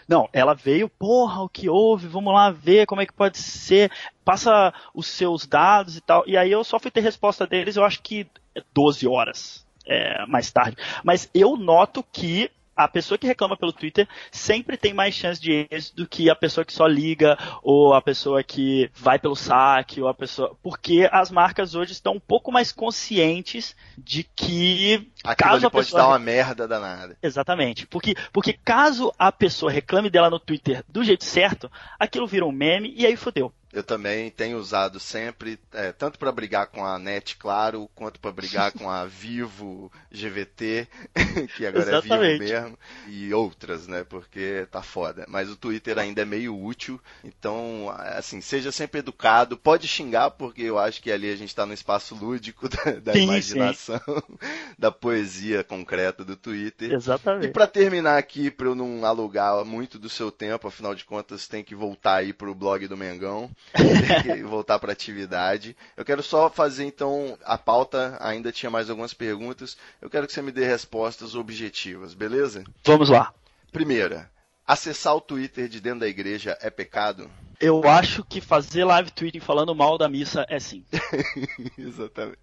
não, 0.07 0.27
ela 0.33 0.55
veio, 0.55 0.89
porra, 0.89 1.43
o 1.43 1.49
que 1.49 1.69
houve, 1.69 2.07
vamos 2.07 2.33
lá 2.33 2.49
ver 2.49 2.85
como 2.87 3.01
é 3.01 3.05
que 3.05 3.13
pode 3.13 3.37
ser, 3.37 3.91
passa 4.25 4.73
os 4.93 5.05
seus 5.07 5.45
dados 5.45 5.97
e 5.97 6.01
tal. 6.01 6.23
E 6.27 6.35
aí 6.35 6.51
eu 6.51 6.63
só 6.63 6.79
fui 6.79 6.89
ter 6.89 7.01
resposta 7.01 7.45
deles, 7.45 7.75
eu 7.75 7.85
acho 7.85 8.01
que 8.01 8.27
12 8.73 9.07
horas 9.07 9.65
é, 9.85 10.25
mais 10.25 10.51
tarde. 10.51 10.77
Mas 11.03 11.29
eu 11.33 11.55
noto 11.55 12.03
que 12.11 12.49
a 12.79 12.87
pessoa 12.87 13.17
que 13.17 13.27
reclama 13.27 13.57
pelo 13.57 13.73
Twitter 13.73 14.07
sempre 14.31 14.77
tem 14.77 14.93
mais 14.93 15.13
chance 15.13 15.41
de 15.41 15.67
êxito 15.69 15.97
do 15.97 16.07
que 16.07 16.29
a 16.29 16.35
pessoa 16.35 16.63
que 16.63 16.71
só 16.71 16.87
liga, 16.87 17.37
ou 17.61 17.93
a 17.93 18.01
pessoa 18.01 18.41
que 18.41 18.89
vai 18.95 19.19
pelo 19.19 19.35
saque, 19.35 20.01
ou 20.01 20.07
a 20.07 20.13
pessoa. 20.13 20.55
Porque 20.63 21.09
as 21.11 21.29
marcas 21.29 21.75
hoje 21.75 21.91
estão 21.91 22.13
um 22.13 22.19
pouco 22.19 22.53
mais 22.53 22.71
conscientes 22.71 23.75
de 23.97 24.23
que 24.23 25.11
Aquilo 25.25 25.49
caso 25.49 25.67
a 25.67 25.69
pode 25.69 25.85
pessoa 25.87 26.03
dar 26.03 26.07
uma 26.07 26.19
merda 26.19 26.65
danada. 26.65 27.17
Exatamente. 27.21 27.85
Porque, 27.85 28.15
porque 28.31 28.53
caso 28.53 29.13
a 29.19 29.29
pessoa 29.29 29.69
reclame 29.69 30.09
dela 30.09 30.29
no 30.29 30.39
Twitter 30.39 30.81
do 30.87 31.03
jeito 31.03 31.25
certo, 31.25 31.69
aquilo 31.99 32.27
vira 32.27 32.45
um 32.45 32.51
meme 32.51 32.93
e 32.95 33.05
aí 33.05 33.17
fodeu. 33.17 33.53
Eu 33.71 33.83
também 33.83 34.31
tenho 34.31 34.57
usado 34.57 34.99
sempre, 34.99 35.59
é, 35.73 35.91
tanto 35.91 36.17
para 36.17 36.31
brigar 36.31 36.67
com 36.67 36.83
a 36.83 36.97
NET, 36.97 37.37
claro, 37.37 37.87
quanto 37.93 38.19
para 38.19 38.31
brigar 38.31 38.71
com 38.71 38.89
a 38.89 39.05
Vivo 39.05 39.91
GVT, 40.11 40.87
que 41.55 41.67
agora 41.67 41.97
Exatamente. 41.97 42.51
é 42.51 42.61
Vivo 42.61 42.61
mesmo, 42.61 42.79
e 43.07 43.31
outras, 43.31 43.87
né? 43.87 44.03
Porque 44.03 44.67
tá 44.71 44.81
foda. 44.81 45.23
Mas 45.27 45.51
o 45.51 45.55
Twitter 45.55 45.99
ainda 45.99 46.23
é 46.23 46.25
meio 46.25 46.59
útil, 46.59 46.99
então, 47.23 47.93
assim, 47.95 48.41
seja 48.41 48.71
sempre 48.71 48.99
educado. 49.01 49.55
Pode 49.55 49.87
xingar, 49.87 50.31
porque 50.31 50.63
eu 50.63 50.79
acho 50.79 50.99
que 50.99 51.11
ali 51.11 51.31
a 51.31 51.35
gente 51.35 51.55
tá 51.55 51.63
no 51.65 51.73
espaço 51.73 52.15
lúdico 52.15 52.67
da, 52.69 52.91
da 52.99 53.13
Sim, 53.13 53.23
imaginação, 53.25 54.01
da 54.79 54.91
poesia 54.91 55.63
concreta 55.63 56.25
do 56.25 56.35
Twitter. 56.35 56.91
E 56.91 56.95
Exatamente. 56.95 57.51
para 57.51 57.67
terminar 57.67 58.17
aqui, 58.17 58.49
para 58.49 58.65
eu 58.65 58.73
não 58.73 59.05
alugar 59.05 59.63
muito 59.63 59.99
do 59.99 60.09
seu 60.09 60.31
tempo, 60.31 60.67
afinal 60.67 60.95
de 60.95 61.05
contas 61.05 61.47
tem 61.47 61.63
que 61.63 61.75
voltar 61.75 62.15
aí 62.15 62.33
pro 62.33 62.55
blog 62.55 62.87
do 62.87 62.97
Mengão, 62.97 63.49
que 64.23 64.41
voltar 64.43 64.79
para 64.79 64.91
atividade. 64.91 65.75
Eu 65.95 66.05
quero 66.05 66.23
só 66.23 66.49
fazer 66.49 66.85
então 66.85 67.37
a 67.43 67.57
pauta, 67.57 68.17
ainda 68.19 68.51
tinha 68.51 68.69
mais 68.69 68.89
algumas 68.89 69.13
perguntas. 69.13 69.77
Eu 70.01 70.09
quero 70.09 70.27
que 70.27 70.33
você 70.33 70.41
me 70.41 70.51
dê 70.51 70.65
respostas 70.65 71.35
objetivas, 71.35 72.13
beleza? 72.13 72.63
Vamos 72.83 73.09
lá. 73.09 73.33
Primeira, 73.71 74.29
acessar 74.65 75.15
o 75.15 75.21
Twitter 75.21 75.67
de 75.67 75.79
dentro 75.79 76.01
da 76.01 76.07
igreja 76.07 76.57
é 76.61 76.69
pecado? 76.69 77.29
Eu 77.59 77.85
acho 77.89 78.23
que 78.23 78.39
fazer 78.39 78.85
live 78.85 79.11
tweeting 79.11 79.41
falando 79.41 79.75
mal 79.75 79.97
da 79.97 80.07
missa 80.07 80.45
é 80.47 80.59
sim. 80.59 80.85
Exatamente. 81.77 82.39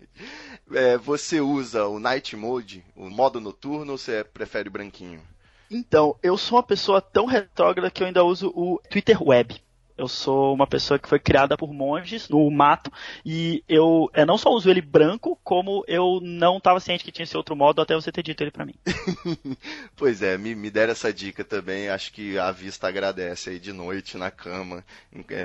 É, 0.72 0.98
você 0.98 1.40
usa 1.40 1.86
o 1.86 1.98
Night 1.98 2.36
Mode, 2.36 2.84
o 2.94 3.08
modo 3.08 3.40
noturno, 3.40 3.92
ou 3.92 3.98
você 3.98 4.22
prefere 4.22 4.68
branquinho? 4.68 5.22
Então, 5.70 6.16
eu 6.22 6.36
sou 6.36 6.58
uma 6.58 6.62
pessoa 6.62 7.00
tão 7.00 7.24
retrógrada 7.24 7.90
que 7.90 8.02
eu 8.02 8.06
ainda 8.06 8.22
uso 8.22 8.52
o 8.54 8.78
Twitter 8.90 9.20
Web. 9.22 9.60
Eu 9.96 10.08
sou 10.08 10.54
uma 10.54 10.66
pessoa 10.66 10.98
que 10.98 11.08
foi 11.08 11.18
criada 11.18 11.56
por 11.56 11.72
monges 11.72 12.28
no 12.28 12.50
mato 12.50 12.90
e 13.24 13.64
eu 13.68 14.10
é, 14.12 14.24
não 14.24 14.36
só 14.36 14.50
uso 14.50 14.70
ele 14.70 14.80
branco, 14.80 15.38
como 15.42 15.84
eu 15.88 16.20
não 16.22 16.58
estava 16.58 16.80
ciente 16.80 17.04
que 17.04 17.12
tinha 17.12 17.24
esse 17.24 17.36
outro 17.36 17.56
modo 17.56 17.80
até 17.80 17.94
você 17.94 18.12
ter 18.12 18.22
dito 18.22 18.42
ele 18.42 18.50
pra 18.50 18.66
mim. 18.66 18.74
Pois 19.96 20.20
é, 20.20 20.36
me, 20.36 20.54
me 20.54 20.70
deram 20.70 20.92
essa 20.92 21.12
dica 21.12 21.42
também. 21.42 21.88
Acho 21.88 22.12
que 22.12 22.38
a 22.38 22.50
vista 22.50 22.86
agradece 22.86 23.50
aí 23.50 23.58
de 23.58 23.72
noite 23.72 24.18
na 24.18 24.30
cama, 24.30 24.84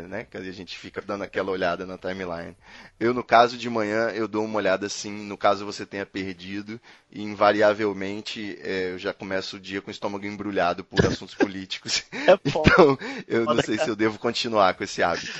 né? 0.10 0.26
Que 0.30 0.38
a 0.38 0.52
gente 0.52 0.78
fica 0.78 1.02
dando 1.02 1.24
aquela 1.24 1.52
olhada 1.52 1.86
na 1.86 1.98
timeline. 1.98 2.56
Eu, 3.00 3.14
no 3.14 3.24
caso 3.24 3.58
de 3.58 3.70
manhã, 3.70 4.10
eu 4.10 4.28
dou 4.28 4.44
uma 4.44 4.58
olhada 4.58 4.86
assim, 4.86 5.12
no 5.12 5.38
caso 5.38 5.66
você 5.66 5.86
tenha 5.86 6.06
perdido, 6.06 6.80
e 7.10 7.22
invariavelmente 7.22 8.58
é, 8.62 8.92
eu 8.92 9.00
já 9.00 9.14
começo 9.14 9.56
o 9.56 9.60
dia 9.60 9.82
com 9.82 9.88
o 9.88 9.92
estômago 9.92 10.26
embrulhado 10.26 10.84
por 10.84 11.06
assuntos 11.06 11.36
políticos. 11.36 12.04
É 12.28 12.38
bom. 12.52 12.64
Então, 12.72 12.98
eu 13.28 13.46
não 13.46 13.62
sei 13.62 13.78
se 13.78 13.90
eu 13.90 13.96
devo 13.96 14.20
continuar 14.20 14.41
com 14.50 14.84
esse 14.84 15.04
hábito. 15.04 15.32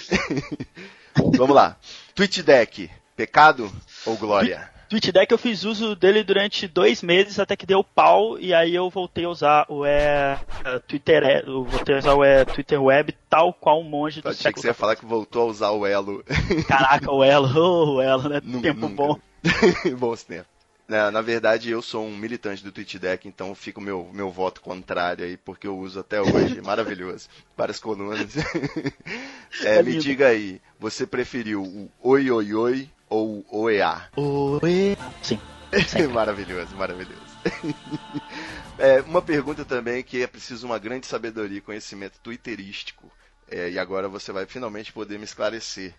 Vamos 1.38 1.56
lá. 1.56 1.78
Tweet 2.16 2.44
Deck, 2.44 2.90
pecado 3.16 3.72
ou 4.06 4.18
glória? 4.18 4.72
TweetDeck 4.92 5.32
eu 5.32 5.38
fiz 5.38 5.64
uso 5.64 5.96
dele 5.96 6.22
durante 6.22 6.68
dois 6.68 7.02
meses 7.02 7.40
até 7.40 7.56
que 7.56 7.66
deu 7.66 7.82
pau 7.82 8.38
e 8.38 8.54
aí 8.54 8.76
eu 8.76 8.90
voltei 8.90 9.24
a 9.24 9.30
usar 9.30 9.66
o 9.70 9.86
é, 9.86 10.38
Twitter, 10.86 11.24
é, 11.24 11.44
eu 11.48 11.64
voltei 11.64 11.96
a 11.96 12.00
usar 12.00 12.14
o 12.14 12.24
é, 12.26 12.44
Twitter 12.44 12.84
Web 12.84 13.16
tal 13.30 13.54
qual 13.54 13.80
um 13.80 13.86
monge 13.86 14.22
do 14.22 14.28
Eu 14.28 14.32
achei 14.32 14.52
que 14.52 14.60
você 14.60 14.68
ia 14.68 14.74
falar 14.74 14.98
que 14.98 15.06
voltou 15.06 15.44
a 15.44 15.46
usar 15.46 15.72
o 15.72 15.86
Elo. 15.86 16.22
Caraca, 16.68 17.10
o 17.10 17.24
Elo, 17.24 17.50
oh, 17.56 17.96
o 17.96 18.02
Elo, 18.02 18.28
né? 18.28 18.42
Tempo 18.42 18.82
nunca. 18.82 18.96
bom. 18.96 19.20
Bons 19.98 20.24
tempos. 20.24 20.52
Na, 20.92 21.10
na 21.10 21.22
verdade, 21.22 21.70
eu 21.72 21.82
sou 21.82 22.06
um 22.06 22.18
militante 22.18 22.62
do 22.62 22.70
TweetDeck, 22.70 23.26
então 23.26 23.56
fica 23.56 23.80
o 23.80 23.82
meu, 23.82 24.10
meu 24.12 24.30
voto 24.30 24.60
contrário 24.60 25.24
aí, 25.24 25.38
porque 25.38 25.66
eu 25.66 25.78
uso 25.78 26.02
até 26.02 26.22
hoje. 26.22 26.60
Maravilhoso. 26.60 27.30
Várias 27.56 27.80
colunas. 27.80 28.20
É, 29.64 29.78
É 29.78 29.84
me 29.84 29.92
lindo. 29.92 30.04
diga 30.04 30.28
aí, 30.28 30.62
você 30.78 31.06
preferiu 31.08 31.64
o 31.64 31.90
Oi 32.02 32.30
Oi 32.30 32.54
Oi 32.54 32.90
ou 33.10 33.46
o 33.50 33.62
OEA? 33.62 34.10
Oi. 34.18 34.98
Sim. 35.22 35.40
Maravilhoso, 36.14 36.76
maravilhoso. 36.76 37.22
É, 38.78 39.00
uma 39.02 39.22
pergunta 39.22 39.64
também 39.64 40.04
que 40.04 40.22
é 40.22 40.28
preciso 40.28 40.66
uma 40.66 40.78
grande 40.80 41.08
sabedoria 41.08 41.60
e 41.60 41.62
conhecimento 41.62 42.20
twitterístico. 42.22 43.10
É, 43.50 43.70
e 43.70 43.80
agora 43.80 44.10
você 44.10 44.34
vai 44.34 44.46
finalmente 44.46 44.92
poder 44.92 45.18
me 45.18 45.24
esclarecer. 45.26 45.94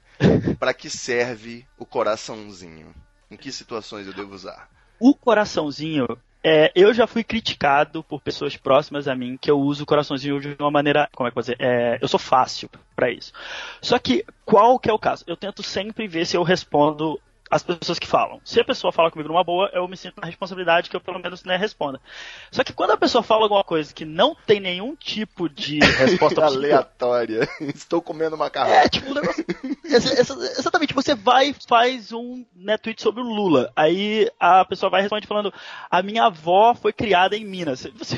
Para 0.59 0.75
que 0.75 0.91
serve 0.91 1.67
o 1.79 1.87
coraçãozinho? 1.87 2.95
Em 3.31 3.37
que 3.39 3.51
situações 3.53 4.07
eu 4.07 4.13
devo 4.13 4.35
usar? 4.35 4.69
O 5.05 5.17
coraçãozinho, 5.17 6.07
é, 6.45 6.71
eu 6.77 6.95
já 6.95 7.09
fui 7.09 7.25
criticado 7.25 8.05
por 8.05 8.21
pessoas 8.21 8.57
próximas 8.57 9.09
a 9.09 9.17
mim 9.17 9.37
que 9.37 9.51
eu 9.51 9.59
uso 9.59 9.83
o 9.83 9.87
coraçãozinho 9.87 10.39
de 10.39 10.55
uma 10.61 10.71
maneira, 10.71 11.09
como 11.13 11.27
é 11.27 11.33
que 11.33 11.37
eu 11.37 11.43
vou 11.43 11.53
dizer, 11.53 11.57
é, 11.59 11.99
eu 12.01 12.07
sou 12.07 12.21
fácil 12.21 12.71
pra 12.95 13.11
isso. 13.11 13.33
Só 13.81 13.99
que 13.99 14.25
qual 14.45 14.79
que 14.79 14.89
é 14.89 14.93
o 14.93 14.99
caso? 15.01 15.25
Eu 15.27 15.37
tento 15.37 15.61
sempre 15.61 16.07
ver 16.07 16.25
se 16.25 16.37
eu 16.37 16.45
respondo 16.45 17.21
as 17.53 17.63
pessoas 17.63 17.99
que 17.99 18.07
falam. 18.07 18.41
Se 18.45 18.59
a 18.59 18.65
pessoa 18.65 18.91
fala 18.91 19.11
comigo 19.11 19.29
numa 19.29 19.45
boa, 19.45 19.69
eu 19.75 19.87
me 19.87 19.95
sinto 19.95 20.19
na 20.19 20.27
responsabilidade 20.27 20.89
que 20.89 20.97
eu 20.97 21.01
pelo 21.03 21.19
menos 21.21 21.45
né, 21.45 21.55
responda. 21.55 22.01
Só 22.51 22.65
que 22.65 22.73
quando 22.73 22.93
a 22.93 22.97
pessoa 22.97 23.23
fala 23.23 23.43
alguma 23.43 23.63
coisa 23.63 23.93
que 23.93 24.07
não 24.07 24.35
tem 24.35 24.59
nenhum 24.59 24.97
tipo 24.97 25.51
de 25.51 25.79
resposta 26.01 26.43
Aleatória. 26.47 27.47
Estou 27.61 28.01
comendo 28.01 28.39
macarrão. 28.39 28.73
é, 28.73 28.89
tipo, 28.89 29.11
um 29.11 29.15
negócio. 29.15 29.45
exa- 29.85 30.19
exa- 30.19 30.53
Exatamente, 30.59 30.95
você 30.95 31.15
vai 31.15 31.51
e 31.51 31.57
faz 31.69 32.11
um 32.11 32.43
né, 32.57 32.79
tweet 32.79 33.03
sobre 33.03 33.21
o 33.21 33.27
Lula. 33.27 33.71
Aí 33.77 34.31
a 34.41 34.65
pessoa 34.65 34.89
vai 34.89 35.03
responde 35.03 35.27
falando: 35.27 35.53
A 35.91 36.03
minha 36.03 36.25
avó 36.25 36.75
foi 36.75 36.93
criada 36.93 37.37
em 37.37 37.45
Minas. 37.45 37.87
Você 37.99 38.17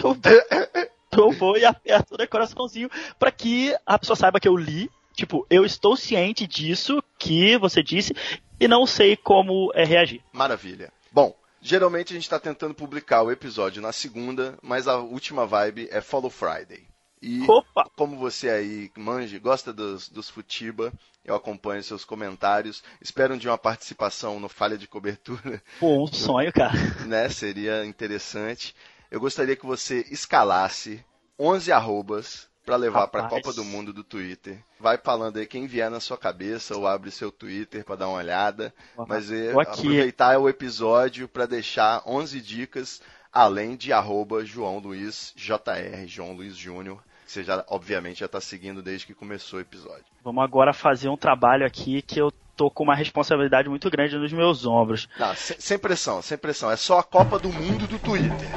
eu 1.19 1.31
vou 1.33 1.57
e 1.57 1.65
aperto 1.65 2.15
o 2.15 2.29
coraçãozinho 2.29 2.91
pra 3.19 3.31
que 3.31 3.75
a 3.87 3.99
pessoa 3.99 4.17
saiba 4.17 4.39
que 4.41 4.49
eu 4.49 4.57
li. 4.57 4.89
Tipo, 5.15 5.47
eu 5.49 5.65
estou 5.65 5.97
ciente 5.97 6.47
disso 6.47 7.03
que 7.19 7.57
você 7.57 7.83
disse 7.83 8.13
e 8.59 8.67
não 8.67 8.87
sei 8.87 9.17
como 9.17 9.71
é, 9.75 9.85
reagir. 9.85 10.23
Maravilha. 10.33 10.93
Bom, 11.13 11.35
geralmente 11.61 12.13
a 12.13 12.15
gente 12.15 12.25
está 12.25 12.39
tentando 12.39 12.75
publicar 12.75 13.23
o 13.23 13.31
episódio 13.31 13.81
na 13.81 13.93
segunda, 13.93 14.59
mas 14.63 14.89
a 14.89 14.99
última 14.99 15.47
vibe 15.47 15.89
é 15.91 16.01
Follow 16.01 16.31
Friday. 16.31 16.87
E 17.23 17.43
Opa! 17.49 17.89
como 17.97 18.19
você 18.19 18.51
aí, 18.51 18.91
manje, 18.97 19.39
gosta 19.39 19.73
dos, 19.73 20.11
dos 20.11 20.29
Futiba, 20.29 20.93
eu 21.25 21.35
acompanho 21.35 21.83
seus 21.83 22.05
comentários. 22.05 22.83
Espero 23.01 23.39
de 23.39 23.49
uma 23.49 23.57
participação 23.57 24.39
no 24.39 24.49
Falha 24.49 24.77
de 24.77 24.87
Cobertura, 24.87 25.63
Pô, 25.81 26.05
um 26.05 26.07
sonho, 26.07 26.53
cara. 26.53 26.75
né? 27.07 27.29
Seria 27.31 27.87
interessante. 27.87 28.75
Eu 29.11 29.21
gostaria 29.21 29.57
que 29.57 29.65
você 29.65 30.05
escalasse 30.11 31.03
11 31.39 31.73
arrobas 31.73 32.47
para 32.65 32.77
levar 32.77 33.09
para 33.09 33.27
a. 33.27 33.29
Copa 33.29 33.53
do 33.53 33.65
Mundo 33.65 33.93
do 33.93 34.03
Twitter. 34.03 34.59
Vai 34.81 34.99
falando 34.99 35.37
aí 35.39 35.47
quem 35.47 35.67
vier 35.67 35.91
na 35.91 36.01
sua 36.01 36.17
cabeça 36.17 36.77
ou 36.77 36.87
abre 36.87 37.11
seu 37.11 37.31
Twitter 37.31 37.85
para 37.85 37.97
dar 37.97 38.09
uma 38.09 38.19
olhada. 38.19 38.73
Mas 39.07 39.31
é, 39.31 39.53
aproveitar 39.53 40.39
o 40.39 40.49
episódio 40.49 41.29
para 41.29 41.47
deixar 41.47 42.03
11 42.07 42.41
dicas, 42.41 43.03
além 43.33 43.77
de 43.77 43.93
arroba 43.93 44.45
João 44.45 44.79
Luiz 44.79 45.33
JR, 45.37 46.07
João 46.07 46.33
Luiz 46.33 46.57
Júnior. 46.57 47.03
que 47.27 47.33
Você 47.33 47.45
já, 47.45 47.65
obviamente, 47.69 48.21
já 48.21 48.27
está 48.27 48.41
seguindo 48.41 48.83
desde 48.83 49.07
que 49.07 49.15
começou 49.15 49.59
o 49.59 49.63
episódio. 49.63 50.05
Vamos 50.23 50.43
agora 50.43 50.73
fazer 50.73 51.09
um 51.09 51.17
trabalho 51.17 51.67
aqui 51.67 52.01
que 52.03 52.21
eu 52.21 52.33
tô 52.57 52.71
com 52.71 52.85
uma 52.85 52.95
responsabilidade 52.95 53.69
muito 53.69 53.91
grande 53.91 54.17
nos 54.17 54.33
meus 54.33 54.65
ombros. 54.65 55.09
Não, 55.19 55.35
sem, 55.35 55.57
sem 55.59 55.79
pressão, 55.79 56.23
sem 56.23 56.39
pressão. 56.39 56.71
É 56.71 56.77
só 56.77 56.99
a 56.99 57.03
Copa 57.03 57.39
do 57.39 57.53
Mundo 57.53 57.87
do 57.87 57.99
Twitter. 57.99 58.49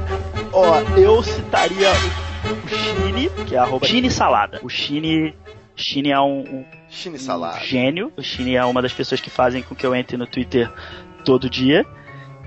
Ó, 0.58 0.80
eu 0.98 1.22
citaria 1.22 1.90
o, 1.90 2.68
Shine, 2.68 3.30
que 3.46 3.54
é 3.54 3.58
arroba 3.58 3.86
Shine 3.86 4.10
Salada. 4.10 4.58
O 4.62 4.68
Shine, 4.68 5.34
Shine 5.74 6.10
é 6.10 6.20
um, 6.20 6.40
um 6.40 6.64
Chine 6.88 7.16
um 7.16 7.18
salada. 7.18 7.60
gênio. 7.60 8.12
O 8.16 8.22
Shine 8.22 8.54
é 8.56 8.64
uma 8.64 8.80
das 8.80 8.92
pessoas 8.92 9.20
que 9.20 9.28
fazem 9.28 9.62
com 9.62 9.74
que 9.74 9.84
eu 9.84 9.94
entre 9.94 10.16
no 10.16 10.26
Twitter 10.26 10.72
todo 11.24 11.50
dia. 11.50 11.84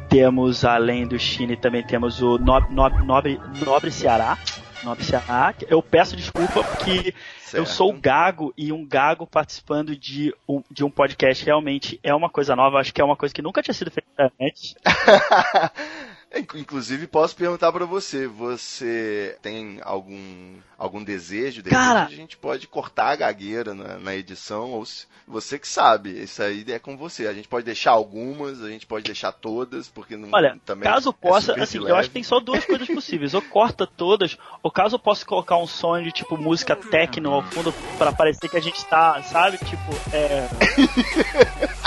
Temos, 0.10 0.66
além 0.66 1.06
do 1.06 1.20
Shine, 1.20 1.56
também 1.56 1.84
temos 1.84 2.20
o 2.22 2.40
Nob- 2.40 2.74
Nob- 2.74 3.04
Nobre, 3.06 3.40
Nobre 3.64 3.92
Ceará. 3.92 4.38
Nobre 4.84 5.04
Ceará. 5.04 5.54
Eu 5.68 5.84
peço 5.84 6.16
desculpa 6.16 6.64
porque 6.64 7.14
eu 7.54 7.66
Certo. 7.66 7.68
sou 7.68 7.94
gago 7.94 8.52
e 8.58 8.72
um 8.72 8.84
gago 8.88 9.28
participando 9.28 9.96
de 9.96 10.34
um, 10.48 10.64
de 10.72 10.84
um 10.84 10.90
podcast 10.90 11.46
realmente 11.46 12.00
é 12.02 12.16
uma 12.16 12.30
coisa 12.30 12.56
nova. 12.56 12.80
Acho 12.80 12.92
que 12.94 13.02
é 13.02 13.04
uma 13.06 13.16
coisa 13.16 13.36
que 13.36 13.42
nunca 13.42 13.62
tinha 13.62 13.74
sido 13.74 13.92
feita 13.92 14.32
antes. 14.42 14.74
Inc- 16.36 16.54
Inclusive, 16.56 17.08
posso 17.08 17.36
perguntar 17.36 17.72
pra 17.72 17.86
você, 17.86 18.28
você 18.28 19.36
tem 19.42 19.80
algum 19.82 20.58
algum 20.78 21.04
desejo? 21.04 21.62
De 21.64 21.70
Cara- 21.72 22.06
a 22.06 22.10
gente 22.10 22.38
pode 22.38 22.68
cortar 22.68 23.08
a 23.10 23.16
gagueira 23.16 23.74
na, 23.74 23.98
na 23.98 24.16
edição, 24.16 24.70
ou 24.72 24.86
se, 24.86 25.08
você 25.28 25.58
que 25.60 25.68
sabe, 25.68 26.12
isso 26.22 26.42
aí 26.44 26.64
é 26.70 26.78
com 26.80 26.96
você. 26.96 27.28
A 27.28 27.34
gente 27.34 27.48
pode 27.48 27.66
deixar 27.66 27.92
algumas, 27.92 28.62
a 28.64 28.70
gente 28.70 28.86
pode 28.86 29.06
deixar 29.06 29.32
todas, 29.32 29.90
porque 29.90 30.16
não 30.16 30.30
Olha, 30.32 30.58
também 30.66 30.84
caso 30.90 31.10
é 31.10 31.14
possa, 31.14 31.54
assim, 31.62 31.80
leve. 31.80 31.92
eu 31.92 31.96
acho 31.98 32.10
que 32.10 32.14
tem 32.14 32.24
só 32.24 32.40
duas 32.40 32.64
coisas 32.64 32.88
possíveis. 32.88 33.34
Ou 33.34 33.42
corta 33.42 33.86
todas, 33.88 34.38
ou 34.62 34.72
caso 34.72 34.96
eu 34.96 35.00
possa 35.00 35.26
colocar 35.26 35.58
um 35.58 35.68
som 35.68 36.02
de 36.02 36.12
tipo 36.12 36.38
música 36.38 36.76
techno 36.76 37.34
ao 37.34 37.42
fundo 37.44 37.74
pra 37.98 38.12
parecer 38.14 38.48
que 38.50 38.56
a 38.58 38.62
gente 38.62 38.86
tá, 38.86 39.22
sabe? 39.24 39.58
Tipo, 39.58 39.92
é. 40.16 40.48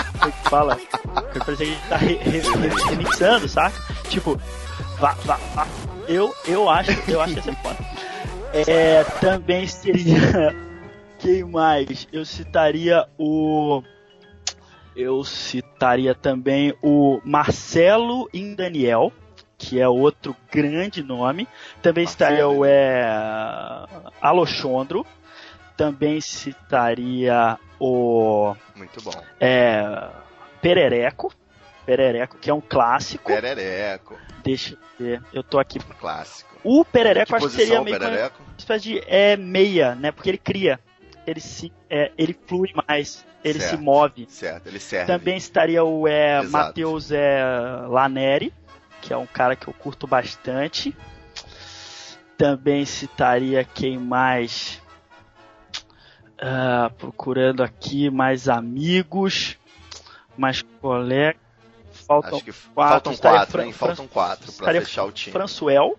Como 0.23 0.29
é 0.29 0.37
que 0.43 0.49
fala? 0.51 0.77
Pra 1.33 1.45
parecer 1.45 1.57
que 1.57 1.63
a 1.63 1.67
gente 1.67 1.89
tá 1.89 1.97
re- 1.97 2.15
re- 2.15 2.41
re- 2.41 2.85
remixando, 2.91 3.49
saca? 3.49 3.77
Tipo, 4.09 4.41
vá, 4.99 5.15
vá, 5.25 5.37
vá. 5.55 5.67
Eu, 6.07 6.33
eu 6.47 6.71
acho, 6.71 6.91
eu 7.11 7.21
acho 7.21 7.35
que 7.35 7.39
ia 7.41 7.43
ser 7.43 7.57
foda. 7.57 7.79
É, 8.55 9.03
também 9.21 9.67
seria 9.67 10.55
Quem 11.19 11.45
mais? 11.45 12.07
Eu 12.13 12.25
citaria 12.25 13.07
o. 13.19 13.83
Eu 14.95 15.25
citaria 15.25 16.15
também 16.15 16.75
o 16.83 17.21
Marcelo 17.25 18.29
Indaniel, 18.35 19.13
que 19.57 19.81
é 19.81 19.89
outro 19.89 20.37
grande 20.53 21.03
nome. 21.03 21.49
Também 21.81 22.07
citaria 22.07 22.47
o 22.49 22.65
é, 22.65 23.05
Alochondro. 24.21 25.07
Também 25.77 26.21
citaria 26.21 27.59
o 27.85 28.57
Muito 28.77 29.03
bom. 29.03 29.11
é, 29.41 30.09
Perereco. 30.61 31.33
Perereco, 31.85 32.39
que 32.39 32.49
é 32.49 32.55
um 32.55 32.61
clássico. 32.61 33.27
Perereco. 33.27 34.17
Deixa 34.45 34.75
eu 34.75 34.79
ver. 35.05 35.23
Eu 35.33 35.43
tô 35.43 35.59
aqui. 35.59 35.81
Clássico. 35.81 36.49
O 36.63 36.85
Perereco 36.85 37.35
acho 37.35 37.49
que 37.49 37.57
seria 37.57 37.83
meio 37.83 37.99
que 37.99 38.07
uma 38.07 38.31
espécie 38.57 38.85
de 38.85 39.03
é, 39.05 39.37
meia, 39.37 39.97
né? 39.97 40.13
Porque 40.13 40.31
ele 40.31 40.39
cria. 40.39 40.79
Ele 41.27 41.41
se. 41.41 41.73
é, 41.91 42.13
ele 42.17 42.39
flui 42.47 42.71
mais. 42.87 43.25
Ele 43.43 43.59
Certo. 43.59 43.77
se 43.77 43.83
move. 43.83 44.27
Certo, 44.29 44.69
ele 44.69 44.79
serve. 44.79 45.07
Também 45.07 45.37
estaria 45.37 45.83
o 45.83 46.07
é. 46.07 46.41
Matheus 46.43 47.11
é, 47.11 47.43
Laneri, 47.89 48.55
que 49.01 49.13
é 49.13 49.17
um 49.17 49.27
cara 49.27 49.57
que 49.57 49.67
eu 49.67 49.73
curto 49.75 50.07
bastante. 50.07 50.97
Também 52.39 52.85
citaria 52.85 53.65
quem 53.65 53.99
mais. 53.99 54.81
Ah, 56.45 56.91
procurando 56.99 57.63
aqui 57.63 58.11
mais 58.11 58.49
amigos, 58.49 59.57
mais 60.37 60.61
colegas. 60.81 61.41
Faltam 61.93 62.35
Acho 62.35 62.45
que 62.45 62.53
quatro, 62.75 63.15
faltam 63.15 63.17
quatro, 63.17 63.53
Fran- 63.53 63.65
hein? 63.65 63.73
Faltam 63.73 64.09
quatro 64.09 64.51
estaria 64.51 64.81
fechar 64.81 65.05
o 65.05 65.13
time. 65.13 65.33
Françoel. 65.33 65.97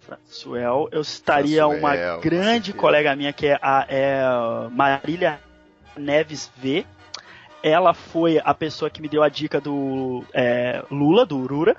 Françoel. 0.00 0.88
Eu 0.92 1.02
citaria 1.02 1.62
Françoel, 1.62 1.78
uma 1.78 2.16
grande 2.18 2.74
colega 2.74 3.16
minha 3.16 3.32
que 3.32 3.46
é 3.46 3.58
a 3.62 3.86
é 3.88 4.22
Marília 4.70 5.40
Neves 5.96 6.50
V. 6.58 6.84
Ela 7.62 7.94
foi 7.94 8.38
a 8.44 8.52
pessoa 8.52 8.90
que 8.90 9.00
me 9.00 9.08
deu 9.08 9.22
a 9.22 9.30
dica 9.30 9.62
do 9.62 10.22
é, 10.34 10.84
Lula, 10.90 11.24
do 11.24 11.38
Urura. 11.38 11.74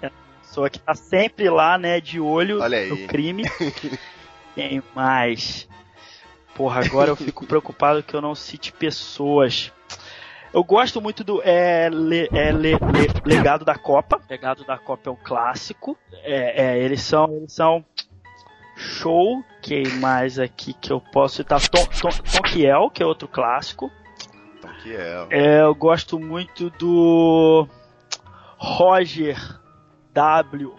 É 0.00 0.06
a 0.06 0.10
pessoa 0.42 0.70
que 0.70 0.78
tá 0.78 0.94
sempre 0.94 1.50
lá, 1.50 1.76
né, 1.76 2.00
de 2.00 2.20
olho 2.20 2.60
no 2.88 3.08
crime. 3.08 3.42
Quem 4.54 4.80
mais? 4.94 5.68
Porra, 6.54 6.80
agora 6.84 7.10
eu 7.10 7.16
fico 7.16 7.44
preocupado 7.46 8.02
que 8.02 8.14
eu 8.14 8.20
não 8.20 8.34
cite 8.34 8.72
pessoas. 8.72 9.72
Eu 10.52 10.62
gosto 10.62 11.00
muito 11.00 11.24
do 11.24 11.40
é, 11.42 11.88
le- 11.88 12.28
é, 12.32 12.52
le- 12.52 12.72
le- 12.72 13.22
Legado 13.24 13.64
da 13.64 13.74
Copa. 13.74 14.20
Legado 14.28 14.64
da 14.64 14.76
Copa 14.76 15.08
é 15.08 15.12
um 15.12 15.16
clássico. 15.16 15.96
É, 16.22 16.64
é, 16.74 16.78
eles 16.78 17.00
são, 17.02 17.32
eles 17.36 17.52
são 17.54 17.82
show. 18.76 19.42
Quem 19.62 19.86
mais 19.98 20.38
aqui 20.38 20.74
que 20.74 20.92
eu 20.92 21.00
posso 21.00 21.36
citar? 21.36 21.58
Tom, 21.68 21.86
Tom, 21.86 22.08
Tom 22.10 22.42
Kiel, 22.42 22.90
que 22.90 23.02
é 23.02 23.06
outro 23.06 23.28
clássico. 23.28 23.90
Que 24.82 24.94
é. 24.94 25.26
É, 25.30 25.62
eu 25.62 25.74
gosto 25.74 26.18
muito 26.18 26.68
do 26.70 27.66
Roger 28.58 29.38
W. 30.12 30.74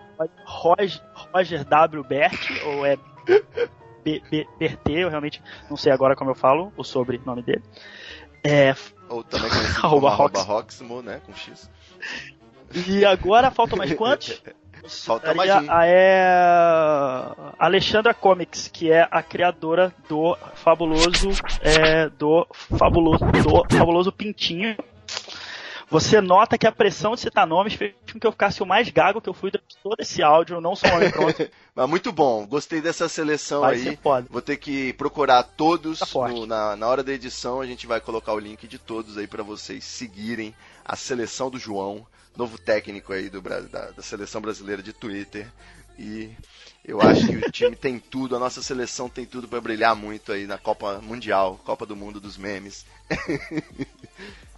Roger, 0.46 1.02
Roger 1.34 1.64
W. 1.66 2.04
Bert, 2.04 2.50
ou 2.66 2.86
é 2.86 2.98
B, 4.04 4.22
B, 4.30 4.48
BT, 4.60 4.92
eu 4.92 5.10
realmente 5.10 5.42
não 5.70 5.78
sei 5.78 5.92
agora 5.92 6.16
como 6.16 6.32
eu 6.32 6.36
falo 6.36 6.72
o 6.76 6.84
sobrenome 6.84 7.42
dele. 7.42 7.64
É, 8.44 8.76
Ou 9.10 9.24
também 9.24 9.50
conhecido 9.50 9.76
como 9.82 9.88
Arroba 9.88 10.10
arroba 10.10 10.42
Rox. 10.42 10.82
Roxmo, 10.82 11.02
né? 11.02 11.22
Com 11.26 11.34
X. 11.34 11.70
e 12.88 13.06
agora 13.06 13.52
faltam 13.52 13.78
mais 13.78 13.94
quantos? 13.94 14.42
Falta 14.86 15.34
mais 15.34 15.50
um. 15.50 15.72
a 15.72 15.88
é, 15.88 17.34
Alexandra 17.58 18.14
Comics, 18.14 18.68
que 18.68 18.92
é 18.92 19.08
a 19.10 19.24
criadora 19.24 19.94
do 20.10 20.38
fabuloso 20.56 21.30
é, 21.62 22.10
do 22.10 22.46
fabuloso 22.52 23.24
do 23.26 23.78
fabuloso 23.78 24.12
Pintinho. 24.12 24.76
Você 25.94 26.20
nota 26.20 26.58
que 26.58 26.66
a 26.66 26.72
pressão 26.72 27.14
de 27.14 27.22
citar 27.22 27.46
nomes 27.46 27.76
fez 27.76 27.94
com 28.12 28.20
que 28.20 28.26
eu 28.26 28.32
ficasse 28.32 28.64
o 28.64 28.66
mais 28.66 28.90
gago 28.90 29.22
que 29.22 29.30
eu 29.30 29.34
fui 29.34 29.52
durante 29.52 29.78
todo 29.84 29.96
esse 30.00 30.24
áudio, 30.24 30.60
não 30.60 30.76
sou 30.76 30.90
um 30.90 30.96
homem 30.96 31.12
pronto. 31.12 31.48
Mas 31.76 31.88
muito 31.88 32.12
bom. 32.12 32.48
Gostei 32.48 32.82
dessa 32.82 33.08
seleção 33.08 33.62
Vai 33.62 33.76
aí. 33.76 34.00
Vou 34.28 34.42
ter 34.42 34.58
que 34.58 34.92
procurar 34.94 35.44
todos 35.44 36.00
Tá 36.00 36.08
no- 36.28 36.48
na, 36.48 36.76
na 36.76 36.88
hora 36.88 37.04
da 37.04 37.14
edição. 37.14 37.62
A 37.62 37.66
gente 37.68 37.86
vai 37.86 38.02
colocar 38.02 38.34
o 38.34 38.40
link 38.40 38.68
de 38.68 38.80
todos 38.80 39.20
aí 39.20 39.28
pra 39.28 39.44
vocês 39.44 39.84
seguirem 39.84 40.56
a 40.84 40.96
seleção 40.96 41.52
do 41.52 41.60
João, 41.60 42.04
novo 42.36 42.58
técnico 42.58 43.14
aí 43.14 43.30
do, 43.30 43.40
da, 43.40 43.92
da 43.92 44.02
seleção 44.02 44.42
brasileira 44.42 44.82
de 44.82 44.94
Twitter. 44.94 45.48
E 46.00 46.32
eu 46.84 47.00
acho 47.02 47.28
que 47.28 47.36
o 47.36 47.52
time 47.52 47.76
tem 47.76 48.00
tudo, 48.00 48.36
a 48.36 48.40
nossa 48.40 48.64
seleção 48.64 49.08
tem 49.08 49.28
tudo 49.28 49.48
pra 49.48 49.62
brilhar 49.62 49.96
muito 49.96 50.32
aí 50.32 50.48
na 50.48 50.58
Copa 50.58 51.00
Mundial, 51.04 51.60
Copa 51.64 51.86
do 51.86 51.96
Mundo 51.96 52.20
dos 52.20 52.36
memes. 52.36 52.84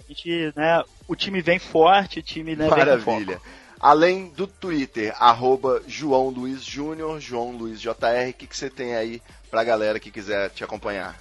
A 0.06 0.14
gente, 0.14 0.54
né, 0.56 0.84
o 1.08 1.16
time 1.16 1.42
vem 1.42 1.58
forte, 1.58 2.20
o 2.20 2.24
time 2.24 2.56
né, 2.56 2.68
Maravilha. 2.68 3.42
Além 3.80 4.30
do 4.30 4.46
Twitter, 4.48 5.16
arroba 5.20 5.82
João 5.88 6.30
Luiz 6.30 6.64
Júnior, 6.64 7.20
João 7.20 7.52
Luiz 7.52 7.82
JR, 7.82 8.30
o 8.30 8.34
que, 8.34 8.46
que 8.48 8.56
você 8.56 8.70
tem 8.70 8.96
aí 8.96 9.22
pra 9.50 9.64
galera 9.64 10.00
que 10.00 10.12
quiser 10.12 10.52
te 10.52 10.64
acompanhar? 10.64 11.20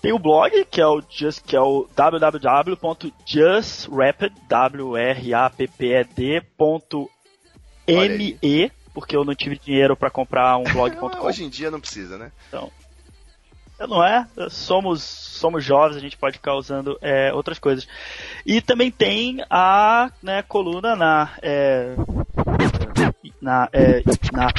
Tem 0.00 0.12
o 0.12 0.18
blog, 0.18 0.64
que 0.64 0.80
é 0.80 0.86
o 0.86 1.00
just 1.08 1.44
que 1.44 1.54
é 1.54 1.60
o 1.60 1.88
www.justrapid, 1.94 4.32
w 4.48 4.96
r 4.96 5.34
a 5.34 5.48
p 5.48 5.68
p 5.68 5.94
e 5.94 6.02
d 6.04 6.40
ponto 6.56 7.08
Olha 7.88 8.12
m 8.12 8.36
e, 8.42 8.68
porque 8.92 9.16
eu 9.16 9.24
não 9.24 9.34
tive 9.34 9.58
dinheiro 9.58 9.96
para 9.96 10.10
comprar 10.10 10.58
um 10.58 10.64
blog.com. 10.64 11.24
Hoje 11.24 11.44
em 11.44 11.48
dia 11.48 11.70
não 11.70 11.80
precisa, 11.80 12.18
né? 12.18 12.30
Não 13.86 14.04
é? 14.04 14.26
Somos 14.50 15.02
somos 15.02 15.64
jovens, 15.64 15.96
a 15.96 16.00
gente 16.00 16.16
pode 16.16 16.36
ficar 16.38 16.54
usando 16.54 16.96
é, 17.00 17.32
outras 17.32 17.58
coisas. 17.58 17.86
E 18.46 18.60
também 18.60 18.90
tem 18.90 19.44
a 19.50 20.10
né, 20.22 20.42
coluna 20.42 20.94
na 20.94 21.30
é, 21.42 21.94
na 23.40 23.68
é, 23.72 24.02
na, 24.32 24.52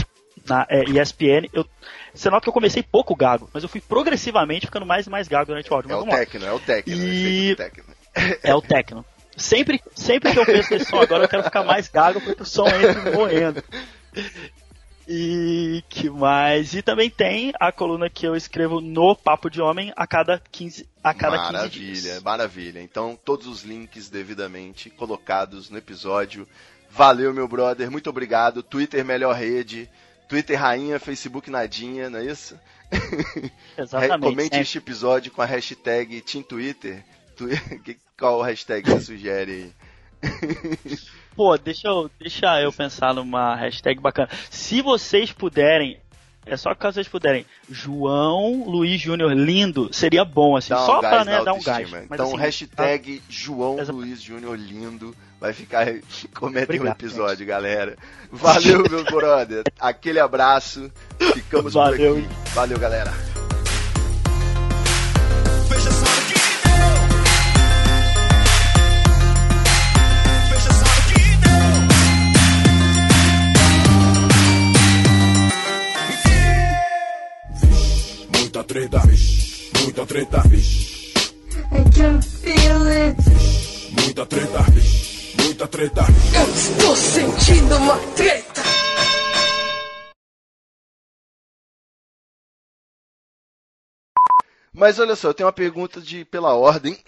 na 0.47 0.67
é, 0.69 0.83
ESPN. 0.83 1.47
Eu, 1.53 1.65
você 2.13 2.29
nota 2.29 2.43
que 2.43 2.49
eu 2.49 2.53
comecei 2.53 2.83
pouco 2.83 3.15
gago, 3.15 3.49
mas 3.53 3.63
eu 3.63 3.69
fui 3.69 3.81
progressivamente 3.81 4.65
ficando 4.67 4.85
mais 4.85 5.07
e 5.07 5.09
mais 5.09 5.27
gago 5.27 5.47
durante 5.47 5.71
o 5.71 5.75
áudio. 5.75 5.91
É 5.91 5.95
o. 5.95 6.05
Tecno, 6.05 6.45
é 6.45 6.51
o 6.53 6.57
E- 6.57 6.59
efeito 6.59 7.49
do 7.49 7.55
Tecno. 7.55 7.83
É 8.43 8.55
o 8.55 8.61
Tecno. 8.61 9.05
Sempre, 9.35 9.81
sempre 9.95 10.31
que 10.31 10.37
eu 10.37 10.45
penso 10.45 10.71
nesse 10.71 10.85
som 10.85 10.99
agora, 10.99 11.23
eu 11.23 11.29
quero 11.29 11.43
ficar 11.43 11.63
mais 11.63 11.87
gago 11.87 12.21
porque 12.21 12.43
o 12.43 12.45
som 12.45 12.67
entra 12.67 13.11
morrendo. 13.11 13.63
E 15.07 15.83
que 15.89 16.09
mais? 16.09 16.73
E 16.73 16.81
também 16.81 17.09
tem 17.09 17.51
a 17.59 17.71
coluna 17.71 18.09
que 18.09 18.25
eu 18.25 18.35
escrevo 18.35 18.79
no 18.79 19.15
Papo 19.15 19.49
de 19.49 19.61
Homem 19.61 19.91
a 19.95 20.07
cada 20.07 20.41
15, 20.51 20.87
a 21.03 21.13
cada 21.13 21.37
15 21.37 21.51
Maravilha, 21.53 22.01
dias. 22.01 22.21
maravilha. 22.23 22.81
Então, 22.81 23.19
todos 23.25 23.47
os 23.47 23.63
links 23.63 24.09
devidamente 24.09 24.89
colocados 24.89 25.69
no 25.69 25.77
episódio. 25.77 26.47
Valeu, 26.89 27.33
meu 27.33 27.47
brother, 27.47 27.89
muito 27.91 28.09
obrigado. 28.09 28.63
Twitter 28.63 29.03
melhor 29.03 29.35
rede, 29.35 29.89
Twitter 30.29 30.59
rainha, 30.59 30.99
Facebook 30.99 31.49
nadinha, 31.49 32.09
não 32.09 32.19
é 32.19 32.25
isso? 32.25 32.57
Exatamente. 33.77 34.21
Comente 34.29 34.43
sempre. 34.49 34.59
este 34.61 34.77
episódio 34.77 35.31
com 35.31 35.41
a 35.41 35.45
hashtag 35.45 36.21
Team 36.21 36.43
Twitter. 36.43 37.03
Tu- 37.35 37.47
que- 37.83 37.97
Qual 38.17 38.41
hashtag 38.41 38.87
você 38.89 38.99
sugere 39.01 39.73
aí? 40.23 40.99
Pô, 41.35 41.57
deixa 41.57 41.87
eu, 41.87 42.09
deixa 42.19 42.61
eu 42.61 42.71
pensar 42.71 43.13
numa 43.13 43.55
hashtag 43.55 43.99
bacana. 43.99 44.29
Se 44.49 44.81
vocês 44.81 45.31
puderem, 45.31 45.97
é 46.45 46.57
só 46.57 46.75
caso 46.75 46.95
vocês 46.95 47.07
puderem, 47.07 47.45
João 47.69 48.65
Luiz 48.67 48.99
Júnior 48.99 49.31
lindo, 49.33 49.89
seria 49.91 50.25
bom, 50.25 50.55
assim, 50.55 50.73
um 50.73 50.77
só 50.77 51.01
gás 51.01 51.13
pra 51.13 51.25
né, 51.25 51.43
dar 51.43 51.53
um 51.53 51.61
gás. 51.61 51.89
Mas, 51.89 52.03
então, 52.11 52.27
assim, 52.27 52.37
hashtag 52.37 53.21
João 53.29 53.79
Exato. 53.79 53.97
Luiz 53.97 54.21
Júnior 54.21 54.57
lindo. 54.57 55.15
Vai 55.39 55.51
ficar. 55.51 55.85
Comentem 56.35 56.77
o 56.77 56.83
Obrigado, 56.83 56.95
episódio, 56.95 57.45
galera. 57.45 57.97
Valeu, 58.31 58.83
meu 58.89 59.03
brother. 59.11 59.63
Aquele 59.79 60.19
abraço. 60.19 60.89
Ficamos 61.33 61.73
Valeu. 61.73 62.15
por 62.15 62.23
aqui. 62.23 62.29
Valeu, 62.53 62.79
galera. 62.79 63.32
Treta, 78.73 78.99
vixe. 79.05 79.69
Muita 79.83 80.05
treta, 80.07 80.41
vixe. 80.47 81.13
I 81.71 81.83
can 81.95 82.19
feel 82.23 82.87
it. 82.87 83.15
Muita 84.01 84.25
treta, 84.25 84.63
vixe. 84.71 85.35
Muita 85.43 85.67
treta, 85.67 86.01
vixe. 86.01 86.35
Eu 86.35 86.55
estou 86.55 86.95
sentindo 86.95 87.77
uma 87.77 87.95
treta. 88.15 88.63
Mas 94.73 94.97
olha 94.97 95.15
só, 95.15 95.27
eu 95.27 95.35
tenho 95.35 95.45
uma 95.45 95.53
pergunta 95.53 96.01
de 96.01 96.25
pela 96.25 96.55
ordem. 96.55 96.97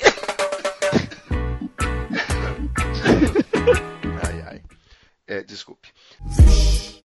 ai, 4.23 4.41
ai. 4.47 4.61
É, 5.25 5.41
desculpe. 5.41 5.91